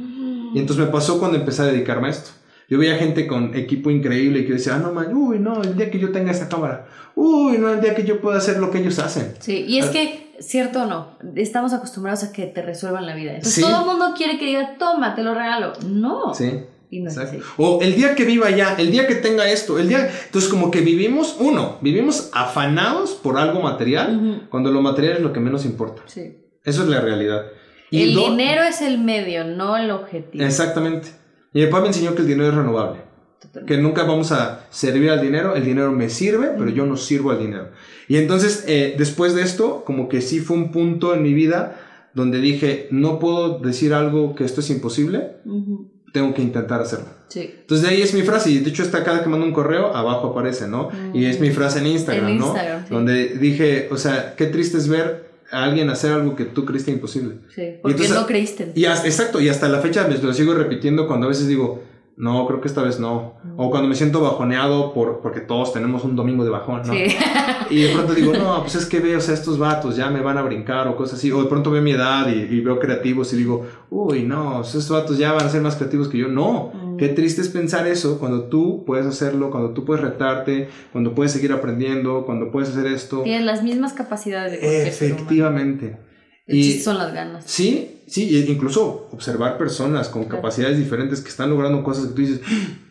Y 0.53 0.59
entonces 0.59 0.85
me 0.85 0.91
pasó 0.91 1.17
cuando 1.17 1.37
empecé 1.37 1.61
a 1.61 1.65
dedicarme 1.65 2.09
a 2.09 2.11
esto. 2.11 2.29
Yo 2.69 2.77
veía 2.79 2.95
gente 2.97 3.27
con 3.27 3.53
equipo 3.55 3.89
increíble 3.91 4.39
y 4.39 4.45
que 4.47 4.53
decía, 4.53 4.75
ah, 4.75 4.79
no, 4.79 4.91
man, 4.93 5.13
uy, 5.15 5.39
no, 5.39 5.61
el 5.61 5.75
día 5.77 5.91
que 5.91 5.99
yo 5.99 6.11
tenga 6.11 6.31
esta 6.31 6.47
cámara, 6.49 6.85
uy, 7.15 7.57
no, 7.57 7.69
el 7.71 7.81
día 7.81 7.93
que 7.93 8.03
yo 8.03 8.19
pueda 8.21 8.37
hacer 8.37 8.57
lo 8.57 8.71
que 8.71 8.79
ellos 8.79 8.99
hacen. 8.99 9.33
Sí, 9.39 9.65
y 9.67 9.77
es 9.79 9.87
que, 9.87 10.33
cierto 10.39 10.83
o 10.83 10.85
no, 10.85 11.17
estamos 11.35 11.73
acostumbrados 11.73 12.23
a 12.23 12.31
que 12.31 12.45
te 12.45 12.61
resuelvan 12.61 13.05
la 13.05 13.15
vida. 13.15 13.31
Entonces 13.31 13.55
Sí. 13.55 13.61
todo 13.61 13.81
el 13.81 13.85
mundo 13.85 14.13
quiere 14.17 14.37
que 14.39 14.45
diga, 14.45 14.75
toma, 14.79 15.13
te 15.15 15.23
lo 15.23 15.33
regalo. 15.33 15.73
No. 15.85 16.33
Sí. 16.33 16.51
Y 16.89 16.99
no. 17.01 17.11
O 17.57 17.79
el 17.81 17.95
día 17.95 18.13
que 18.13 18.23
viva 18.23 18.51
ya, 18.51 18.75
el 18.77 18.91
día 18.91 19.07
que 19.07 19.15
tenga 19.15 19.49
esto, 19.49 19.79
el 19.79 19.89
día... 19.89 20.09
Entonces 20.25 20.47
como 20.49 20.69
que 20.69 20.81
vivimos, 20.81 21.37
uno, 21.39 21.77
vivimos 21.81 22.29
afanados 22.33 23.11
por 23.13 23.37
algo 23.39 23.61
material, 23.61 24.45
cuando 24.49 24.71
lo 24.71 24.79
material 24.81 25.17
es 25.17 25.21
lo 25.21 25.33
que 25.33 25.39
menos 25.39 25.65
importa. 25.65 26.03
Sí. 26.05 26.37
Eso 26.63 26.83
es 26.83 26.89
la 26.89 27.01
realidad. 27.01 27.45
el 27.91 28.13
do- 28.13 28.29
dinero 28.29 28.61
es 28.63 28.81
el 28.81 28.99
medio, 28.99 29.43
no 29.43 29.75
el 29.75 29.89
objetivo. 29.91 30.43
Exactamente. 30.45 31.09
Y 31.53 31.59
mi 31.61 31.65
papá 31.67 31.81
me 31.81 31.87
enseñó 31.87 32.15
que 32.15 32.21
el 32.21 32.27
dinero 32.27 32.49
es 32.49 32.55
renovable. 32.55 33.01
Totalmente. 33.39 33.75
Que 33.75 33.81
nunca 33.81 34.03
vamos 34.03 34.31
a 34.31 34.65
servir 34.69 35.09
al 35.09 35.21
dinero, 35.21 35.55
el 35.55 35.65
dinero 35.65 35.91
me 35.91 36.09
sirve, 36.09 36.51
pero 36.57 36.69
yo 36.69 36.85
no 36.85 36.97
sirvo 36.97 37.31
al 37.31 37.39
dinero. 37.39 37.69
Y 38.07 38.17
entonces, 38.17 38.63
eh, 38.67 38.95
después 38.97 39.35
de 39.35 39.41
esto, 39.43 39.83
como 39.85 40.07
que 40.09 40.21
sí 40.21 40.39
fue 40.39 40.57
un 40.57 40.71
punto 40.71 41.13
en 41.13 41.23
mi 41.23 41.33
vida 41.33 41.79
donde 42.13 42.39
dije, 42.39 42.87
no 42.91 43.19
puedo 43.19 43.59
decir 43.59 43.93
algo 43.93 44.35
que 44.35 44.45
esto 44.45 44.61
es 44.61 44.69
imposible, 44.69 45.37
Ujú. 45.45 45.89
tengo 46.13 46.33
que 46.33 46.41
intentar 46.41 46.79
hacerlo. 46.81 47.07
Sí. 47.27 47.51
Entonces 47.61 47.87
de 47.87 47.95
ahí 47.95 48.01
es 48.03 48.13
mi 48.13 48.21
frase, 48.21 48.51
y 48.51 48.59
de 48.59 48.69
hecho 48.69 48.83
está 48.83 49.03
cada 49.03 49.23
que 49.23 49.29
mando 49.29 49.45
un 49.45 49.53
correo, 49.53 49.95
abajo 49.95 50.27
aparece, 50.27 50.67
¿no? 50.67 50.89
Y 51.13 51.25
es 51.25 51.39
mi 51.39 51.49
frase 51.49 51.79
en 51.79 51.87
Instagram, 51.87 52.29
En 52.29 52.37
¿no? 52.37 52.45
Instagram, 52.47 52.85
sí. 52.87 52.93
Donde 52.93 53.27
dije, 53.39 53.87
o 53.91 53.97
sea, 53.97 54.35
qué 54.35 54.45
triste 54.45 54.77
es 54.77 54.87
ver 54.87 55.32
a 55.53 55.63
alguien 55.63 55.89
hacer 55.89 56.11
algo 56.11 56.35
que 56.35 56.45
tú 56.45 56.65
creíste 56.65 56.91
imposible. 56.91 57.35
Sí. 57.53 57.75
Porque 57.81 57.95
entonces- 57.97 58.15
no 58.15 58.25
creíste. 58.25 58.71
Y 58.75 58.85
hasta- 58.85 59.07
exacto, 59.07 59.39
y 59.39 59.49
hasta 59.49 59.69
la 59.69 59.79
fecha 59.79 60.07
me 60.07 60.17
lo 60.17 60.33
sigo 60.33 60.53
repitiendo 60.53 61.07
cuando 61.07 61.27
a 61.27 61.29
veces 61.29 61.47
digo, 61.47 61.81
no, 62.15 62.45
creo 62.45 62.61
que 62.61 62.67
esta 62.67 62.83
vez 62.83 62.99
no. 62.99 63.35
O 63.57 63.71
cuando 63.71 63.87
me 63.89 63.95
siento 63.95 64.21
bajoneado 64.21 64.93
por, 64.93 65.19
porque 65.21 65.39
todos 65.39 65.73
tenemos 65.73 66.03
un 66.03 66.15
domingo 66.15 66.43
de 66.43 66.51
bajón, 66.51 66.81
¿no? 66.85 66.93
Sí. 66.93 67.05
Y 67.69 67.81
de 67.83 67.93
pronto 67.93 68.13
digo, 68.13 68.33
no, 68.33 68.59
pues 68.61 68.75
es 68.75 68.85
que 68.85 68.99
veo, 68.99 69.17
o 69.17 69.21
sea, 69.21 69.33
estos 69.33 69.57
vatos 69.57 69.95
ya 69.95 70.09
me 70.11 70.19
van 70.21 70.37
a 70.37 70.43
brincar 70.43 70.87
o 70.87 70.95
cosas 70.95 71.17
así. 71.17 71.31
O 71.31 71.41
de 71.41 71.49
pronto 71.49 71.71
veo 71.71 71.81
mi 71.81 71.91
edad 71.91 72.27
y, 72.27 72.33
y 72.53 72.59
veo 72.61 72.77
creativos 72.77 73.33
y 73.33 73.37
digo, 73.37 73.65
uy, 73.89 74.23
no, 74.23 74.61
estos 74.61 74.89
vatos 74.89 75.17
ya 75.17 75.31
van 75.31 75.45
a 75.45 75.49
ser 75.49 75.61
más 75.61 75.75
creativos 75.77 76.07
que 76.09 76.17
yo. 76.19 76.27
No. 76.27 76.71
Qué 76.97 77.09
triste 77.09 77.41
es 77.41 77.49
pensar 77.49 77.87
eso 77.87 78.19
cuando 78.19 78.43
tú 78.45 78.83
puedes 78.85 79.05
hacerlo, 79.05 79.51
cuando 79.51 79.71
tú 79.71 79.85
puedes 79.85 80.03
retarte, 80.03 80.69
cuando 80.91 81.13
puedes 81.15 81.31
seguir 81.31 81.51
aprendiendo, 81.53 82.25
cuando 82.25 82.51
puedes 82.51 82.69
hacer 82.69 82.87
esto. 82.87 83.21
Tienes 83.23 83.43
las 83.45 83.63
mismas 83.63 83.93
capacidades 83.93 84.61
de. 84.61 84.87
Efectivamente. 84.87 85.97
El 86.45 86.57
Y 86.57 86.79
son 86.81 86.97
las 86.97 87.13
ganas. 87.13 87.45
sí, 87.47 88.01
sí, 88.05 88.35
e 88.35 88.51
incluso 88.51 89.07
observar 89.13 89.57
personas 89.57 90.09
con 90.09 90.23
Claro. 90.23 90.37
capacidades 90.37 90.77
diferentes 90.77 91.21
que 91.21 91.29
están 91.29 91.49
logrando 91.49 91.81
cosas 91.85 92.07
que 92.07 92.13
tú 92.15 92.21
dices, 92.21 92.41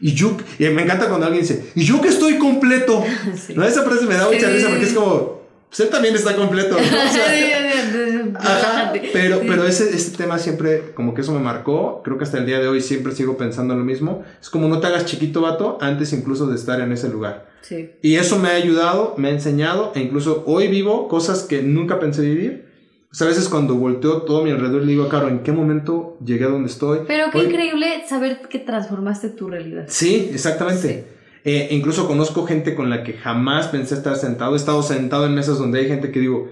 y 0.01 0.15
yo, 0.15 0.35
y 0.59 0.65
me 0.71 0.83
encanta 0.83 1.07
cuando 1.09 1.27
alguien 1.27 1.43
dice, 1.43 1.67
y 1.75 1.85
yo 1.85 2.01
que 2.01 2.09
estoy 2.09 2.39
completo. 2.39 3.05
Sí. 3.37 3.53
No, 3.55 3.63
esa 3.63 3.83
frase 3.83 4.07
me 4.07 4.15
da 4.15 4.27
mucha 4.27 4.49
Sí. 4.49 4.55
risa 4.55 4.69
porque 4.71 4.85
es 4.87 4.93
como, 4.95 5.42
pues 5.73 5.81
él 5.81 5.89
también 5.89 6.15
está 6.15 6.37
completo. 6.37 6.77
¿no? 6.77 6.83
O 6.83 7.13
sea, 7.13 8.33
Ajá, 8.39 8.93
pero, 9.13 9.41
pero 9.41 9.67
ese, 9.67 9.89
ese 9.95 10.15
tema 10.17 10.39
siempre, 10.39 10.93
como 10.95 11.15
que 11.15 11.23
eso 11.23 11.33
me 11.33 11.41
marcó, 11.41 12.03
creo 12.05 12.19
que 12.19 12.25
hasta 12.25 12.37
el 12.37 12.45
día 12.45 12.59
de 12.61 12.69
hoy 12.69 12.83
siempre 12.83 13.15
sigo 13.15 13.39
pensando 13.39 13.75
lo 13.75 13.83
mismo. 13.83 14.23
Es 14.41 14.51
como 14.51 14.69
no 14.69 14.81
te 14.81 14.87
hagas 14.89 15.07
chiquito, 15.07 15.41
vato, 15.41 15.79
antes 15.81 16.13
incluso 16.13 16.47
de 16.47 16.57
estar 16.57 16.79
en 16.81 16.93
ese 16.93 17.09
lugar. 17.09 17.47
Sí. 17.63 17.91
Y 18.03 18.17
eso 18.17 18.39
me 18.39 18.49
ha 18.49 18.55
ayudado, 18.55 19.15
me 19.17 19.29
ha 19.29 19.31
enseñado, 19.31 19.93
e 19.95 20.01
incluso 20.01 20.43
hoy 20.47 20.69
vivo 20.69 21.09
cosas 21.09 21.45
que 21.45 21.63
nunca 21.63 21.99
pensé 21.99 22.21
vivir. 22.21 22.67
O 23.11 23.15
sea, 23.15 23.27
a 23.27 23.31
veces 23.31 23.49
cuando 23.49 23.75
volteo 23.77 24.23
todo 24.23 24.43
mi 24.45 24.51
alrededor 24.51 24.83
le 24.83 24.93
digo, 24.93 25.09
Caro, 25.09 25.29
¿en 25.29 25.41
qué 25.43 25.53
momento 25.53 26.19
llegué 26.23 26.45
a 26.45 26.49
donde 26.49 26.69
estoy? 26.69 27.01
Pero 27.07 27.31
qué 27.31 27.39
Hoy- 27.39 27.47
increíble 27.47 28.05
saber 28.09 28.41
que 28.49 28.59
transformaste 28.59 29.31
tu 29.31 29.49
realidad. 29.49 29.85
Sí, 29.89 30.31
exactamente. 30.35 30.89
Sí. 31.09 31.12
Eh, 31.45 31.69
incluso 31.71 32.07
conozco 32.07 32.45
gente 32.47 32.75
con 32.75 32.89
la 32.91 33.03
que 33.03 33.15
jamás 33.15 33.67
pensé 33.69 33.95
estar 33.95 34.17
sentado. 34.17 34.55
He 34.55 34.57
estado 34.57 34.83
sentado 34.83 35.27
en 35.27 35.35
mesas 35.35 35.59
donde 35.59 35.81
hay 35.81 35.89
gente 35.89 36.11
que 36.13 36.21
digo, 36.21 36.49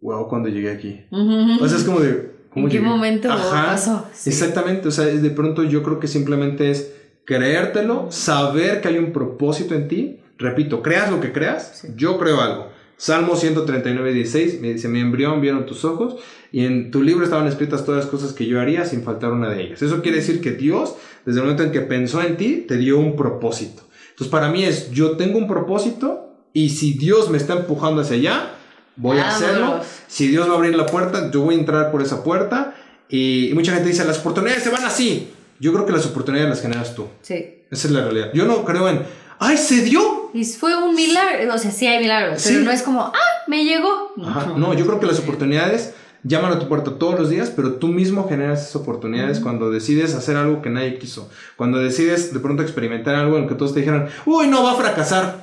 wow, 0.00 0.28
cuando 0.28 0.48
llegué 0.48 0.70
aquí. 0.70 1.00
O 1.10 1.68
sea, 1.68 1.78
es 1.78 1.84
como 1.84 2.00
de... 2.00 2.32
¿cómo 2.50 2.66
¿En 2.66 2.72
qué 2.72 2.78
llegué? 2.78 2.88
momento 2.90 3.28
pasó? 3.28 4.06
Sí. 4.12 4.30
Exactamente, 4.30 4.88
o 4.88 4.90
sea, 4.90 5.06
de 5.06 5.30
pronto 5.30 5.62
yo 5.64 5.82
creo 5.82 6.00
que 6.00 6.08
simplemente 6.08 6.70
es 6.70 6.92
creértelo, 7.24 8.06
saber 8.10 8.80
que 8.80 8.88
hay 8.88 8.98
un 8.98 9.12
propósito 9.12 9.74
en 9.74 9.88
ti. 9.88 10.18
Repito, 10.38 10.82
creas 10.82 11.10
lo 11.10 11.20
que 11.20 11.32
creas, 11.32 11.78
Sí. 11.80 11.88
yo 11.96 12.18
creo 12.18 12.40
algo. 12.40 12.68
Salmo 12.96 13.36
139, 13.36 14.12
16 14.12 14.60
me 14.60 14.72
dice, 14.72 14.88
mi 14.88 15.00
embrión 15.00 15.40
vieron 15.40 15.66
tus 15.66 15.84
ojos 15.84 16.16
y 16.52 16.64
en 16.64 16.90
tu 16.90 17.02
libro 17.02 17.24
estaban 17.24 17.46
escritas 17.48 17.84
todas 17.84 18.04
las 18.04 18.10
cosas 18.10 18.32
que 18.32 18.46
yo 18.46 18.60
haría 18.60 18.84
sin 18.84 19.02
faltar 19.02 19.32
una 19.32 19.48
de 19.50 19.62
ellas. 19.62 19.82
Eso 19.82 20.02
quiere 20.02 20.18
decir 20.18 20.40
que 20.40 20.52
Dios, 20.52 20.94
desde 21.24 21.40
el 21.40 21.44
momento 21.46 21.62
en 21.64 21.72
que 21.72 21.80
pensó 21.80 22.22
en 22.22 22.36
ti, 22.36 22.64
te 22.68 22.76
dio 22.76 22.98
un 22.98 23.16
propósito. 23.16 23.82
Entonces 24.12 24.28
para 24.28 24.48
mí 24.48 24.64
es, 24.64 24.90
yo 24.90 25.16
tengo 25.16 25.38
un 25.38 25.48
propósito 25.48 26.32
y 26.52 26.70
si 26.70 26.92
Dios 26.92 27.30
me 27.30 27.38
está 27.38 27.54
empujando 27.54 28.02
hacia 28.02 28.16
allá, 28.16 28.50
voy 28.96 29.18
a 29.18 29.28
hacerlo. 29.28 29.80
Si 30.06 30.28
Dios 30.28 30.48
va 30.48 30.52
a 30.52 30.56
abrir 30.56 30.76
la 30.76 30.86
puerta, 30.86 31.30
yo 31.30 31.40
voy 31.40 31.54
a 31.56 31.58
entrar 31.58 31.90
por 31.90 32.02
esa 32.02 32.22
puerta. 32.22 32.74
Y, 33.08 33.50
mucha 33.54 33.72
gente 33.74 33.88
dice, 33.88 34.04
las 34.04 34.18
oportunidades 34.18 34.62
se 34.62 34.70
van 34.70 34.84
así. 34.84 35.32
Yo 35.60 35.72
creo 35.72 35.86
que 35.86 35.92
las 35.92 36.06
oportunidades 36.06 36.50
las 36.50 36.62
generas 36.62 36.94
tú. 36.94 37.08
Sí. 37.22 37.62
Esa 37.70 37.88
es 37.88 37.92
la 37.92 38.02
realidad. 38.02 38.30
Yo 38.34 38.44
no 38.44 38.64
creo 38.64 38.88
en, 38.88 39.02
¡ay, 39.38 39.56
se 39.56 39.82
dio! 39.82 40.30
Y 40.34 40.44
fue 40.44 40.76
un 40.76 40.94
milagro. 40.94 41.54
O 41.54 41.58
sea, 41.58 41.70
sí 41.70 41.86
hay 41.86 42.00
milagros, 42.00 42.42
pero 42.44 42.60
no 42.60 42.70
es 42.70 42.82
como, 42.82 43.00
¡ah, 43.02 43.12
me 43.46 43.64
llegó! 43.64 44.12
No, 44.16 44.74
yo 44.74 44.86
creo 44.86 45.00
que 45.00 45.06
las 45.06 45.18
oportunidades 45.20 45.94
llaman 46.24 46.52
a 46.52 46.58
tu 46.58 46.68
puerta 46.68 46.98
todos 46.98 47.18
los 47.18 47.30
días, 47.30 47.52
pero 47.54 47.74
tú 47.74 47.88
mismo 47.88 48.28
generas 48.28 48.62
esas 48.62 48.76
oportunidades 48.76 49.40
cuando 49.40 49.70
decides 49.70 50.14
hacer 50.14 50.36
algo 50.36 50.62
que 50.62 50.70
nadie 50.70 50.98
quiso. 50.98 51.30
Cuando 51.56 51.78
decides 51.78 52.32
de 52.32 52.40
pronto 52.40 52.62
experimentar 52.62 53.14
algo 53.14 53.38
en 53.38 53.48
que 53.48 53.54
todos 53.54 53.74
te 53.74 53.80
dijeran, 53.80 54.08
uy, 54.26 54.46
no, 54.48 54.62
va 54.62 54.72
a 54.72 54.76
fracasar. 54.76 55.42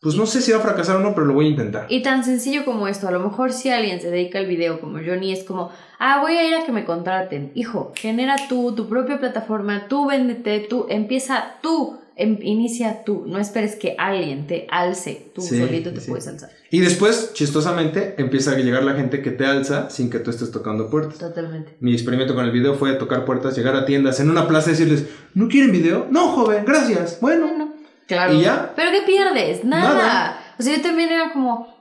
Pues 0.00 0.16
no 0.16 0.26
sé 0.26 0.42
si 0.42 0.50
va 0.50 0.58
a 0.58 0.62
fracasar 0.62 0.96
o 0.96 0.98
no, 0.98 1.14
pero 1.14 1.26
lo 1.26 1.34
voy 1.34 1.46
a 1.46 1.50
intentar. 1.50 1.86
Y 1.88 2.02
tan 2.02 2.24
sencillo 2.24 2.64
como 2.64 2.88
esto, 2.88 3.06
a 3.06 3.12
lo 3.12 3.20
mejor 3.20 3.52
si 3.52 3.70
alguien 3.70 4.00
se 4.00 4.10
dedica 4.10 4.40
al 4.40 4.46
video 4.46 4.80
como 4.80 4.98
Johnny, 4.98 5.32
es 5.32 5.44
como, 5.44 5.70
ah, 6.00 6.20
voy 6.20 6.32
a 6.32 6.48
ir 6.48 6.54
a 6.56 6.64
que 6.64 6.72
me 6.72 6.84
contraten. 6.84 7.52
Hijo, 7.54 7.92
genera 7.94 8.34
tú 8.48 8.74
tu 8.74 8.88
propia 8.88 9.20
plataforma, 9.20 9.86
tú 9.86 10.08
véndete, 10.08 10.58
tú 10.68 10.86
empieza 10.88 11.54
tú 11.62 12.01
inicia 12.16 13.04
tú, 13.04 13.24
no 13.26 13.38
esperes 13.38 13.76
que 13.76 13.94
alguien 13.98 14.46
te 14.46 14.66
alce, 14.70 15.30
tú 15.34 15.42
solito 15.42 15.92
te 15.92 16.00
puedes 16.00 16.26
alzar. 16.28 16.50
Y 16.70 16.80
después, 16.80 17.32
chistosamente, 17.34 18.14
empieza 18.18 18.52
a 18.52 18.56
llegar 18.56 18.82
la 18.84 18.94
gente 18.94 19.22
que 19.22 19.30
te 19.30 19.44
alza 19.44 19.90
sin 19.90 20.10
que 20.10 20.18
tú 20.18 20.30
estés 20.30 20.50
tocando 20.50 20.90
puertas. 20.90 21.18
Totalmente. 21.18 21.76
Mi 21.80 21.92
experimento 21.92 22.34
con 22.34 22.44
el 22.44 22.50
video 22.50 22.74
fue 22.74 22.94
tocar 22.94 23.24
puertas, 23.24 23.56
llegar 23.56 23.76
a 23.76 23.84
tiendas 23.84 24.20
en 24.20 24.30
una 24.30 24.46
plaza 24.46 24.70
y 24.70 24.72
decirles, 24.72 25.06
¿no 25.34 25.48
quieren 25.48 25.72
video? 25.72 26.06
No, 26.10 26.28
joven, 26.28 26.64
gracias. 26.64 27.18
Bueno. 27.20 27.46
bueno 27.46 27.72
claro. 28.06 28.34
¿Y 28.34 28.42
ya? 28.42 28.72
¿Pero 28.76 28.90
qué 28.90 29.02
pierdes? 29.06 29.64
Nada. 29.64 29.94
Nada. 29.94 30.54
O 30.58 30.62
sea, 30.62 30.76
yo 30.76 30.82
también 30.82 31.10
era 31.10 31.32
como, 31.32 31.71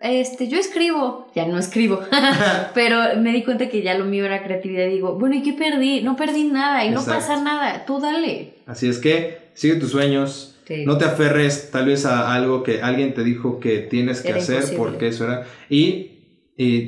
este, 0.00 0.48
yo 0.48 0.58
escribo, 0.58 1.28
ya 1.34 1.46
no 1.46 1.58
escribo, 1.58 2.00
pero 2.74 3.20
me 3.20 3.32
di 3.32 3.44
cuenta 3.44 3.68
que 3.68 3.82
ya 3.82 3.98
lo 3.98 4.04
mío 4.04 4.24
era 4.24 4.42
creatividad 4.42 4.86
y 4.86 4.92
digo, 4.92 5.18
bueno, 5.18 5.36
¿y 5.36 5.42
qué 5.42 5.52
perdí? 5.52 6.02
No 6.02 6.16
perdí 6.16 6.44
nada 6.44 6.84
y 6.84 6.90
no 6.90 7.04
pasa 7.04 7.42
nada, 7.42 7.84
tú 7.86 8.00
dale. 8.00 8.54
Así 8.66 8.88
es 8.88 8.98
que 8.98 9.50
sigue 9.54 9.76
tus 9.76 9.90
sueños, 9.90 10.56
no 10.86 10.98
te 10.98 11.04
aferres 11.04 11.70
tal 11.70 11.86
vez 11.86 12.06
a 12.06 12.32
algo 12.32 12.62
que 12.62 12.80
alguien 12.80 13.12
te 13.12 13.24
dijo 13.24 13.60
que 13.60 13.78
tienes 13.78 14.22
que 14.22 14.32
hacer 14.32 14.76
porque 14.76 15.08
eso 15.08 15.24
era, 15.24 15.46
y, 15.68 16.06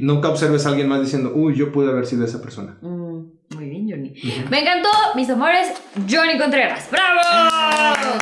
nunca 0.00 0.28
observes 0.28 0.66
a 0.66 0.70
alguien 0.70 0.88
más 0.88 1.00
diciendo, 1.00 1.32
uy, 1.34 1.54
yo 1.54 1.72
pude 1.72 1.90
haber 1.90 2.06
sido 2.06 2.24
esa 2.24 2.40
persona. 2.40 2.76
Mm. 2.80 3.01
Me 4.50 4.60
encantó, 4.60 4.88
mis 5.14 5.28
amores, 5.30 5.72
Johnny 6.08 6.38
Contreras. 6.38 6.88
¡Bravo! 6.90 7.20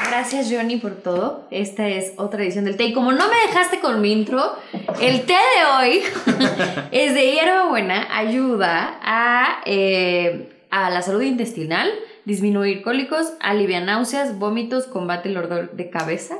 Gracias, 0.09 0.51
Johnny, 0.51 0.77
por 0.77 0.97
todo. 0.97 1.47
Esta 1.51 1.89
es 1.89 2.13
otra 2.17 2.43
edición 2.43 2.65
del 2.65 2.77
té. 2.77 2.85
Y 2.85 2.93
como 2.93 3.13
no 3.13 3.29
me 3.29 3.37
dejaste 3.49 3.81
con 3.81 4.01
mi 4.01 4.13
intro, 4.13 4.57
el 5.01 5.23
té 5.23 5.35
de 5.35 5.65
hoy 5.77 6.03
es 6.93 7.15
de 7.15 7.33
hierbabuena, 7.33 8.07
ayuda 8.17 8.99
a, 9.03 9.61
eh, 9.67 10.51
a 10.71 10.91
la 10.91 11.03
salud 11.03 11.23
intestinal, 11.23 11.91
disminuir 12.25 12.83
cólicos, 12.83 13.33
alivia 13.41 13.81
náuseas, 13.81 14.39
vómitos, 14.39 14.87
combate 14.87 15.29
el 15.29 15.35
dolor 15.35 15.73
de 15.73 15.91
cabeza. 15.91 16.37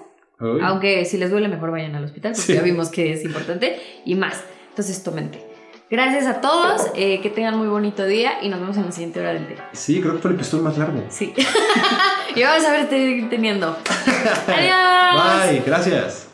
Aunque 0.63 1.05
si 1.05 1.19
les 1.19 1.31
duele, 1.31 1.49
mejor 1.49 1.71
vayan 1.71 1.95
al 1.95 2.05
hospital, 2.05 2.33
porque 2.35 2.55
ya 2.55 2.63
vimos 2.63 2.89
que 2.89 3.13
es 3.13 3.25
importante. 3.25 3.79
Y 4.07 4.15
más. 4.15 4.43
Entonces, 4.71 5.03
tomen 5.03 5.31
té. 5.31 5.50
Gracias 5.91 6.27
a 6.29 6.41
todos, 6.41 6.87
eh, 6.95 7.21
que 7.21 7.31
tengan 7.31 7.59
muy 7.59 7.67
bonito 7.67 8.07
día 8.07 8.35
y 8.43 8.49
nos 8.49 8.61
vemos 8.61 8.77
en 8.77 8.87
la 8.87 8.93
siguiente 8.93 9.19
hora 9.19 9.33
del 9.33 9.49
día. 9.49 9.69
Sí, 9.73 10.01
creo 10.01 10.15
que 10.15 10.21
fue 10.21 10.31
el 10.31 10.37
episodio 10.37 10.63
más 10.63 10.79
largo. 10.79 11.03
Sí. 11.09 11.35
y 12.37 12.43
vamos 12.45 12.65
a 12.65 12.71
ver 12.71 12.89
teniendo. 12.89 13.77
Adiós. 14.47 15.51
Bye, 15.51 15.63
gracias. 15.67 16.30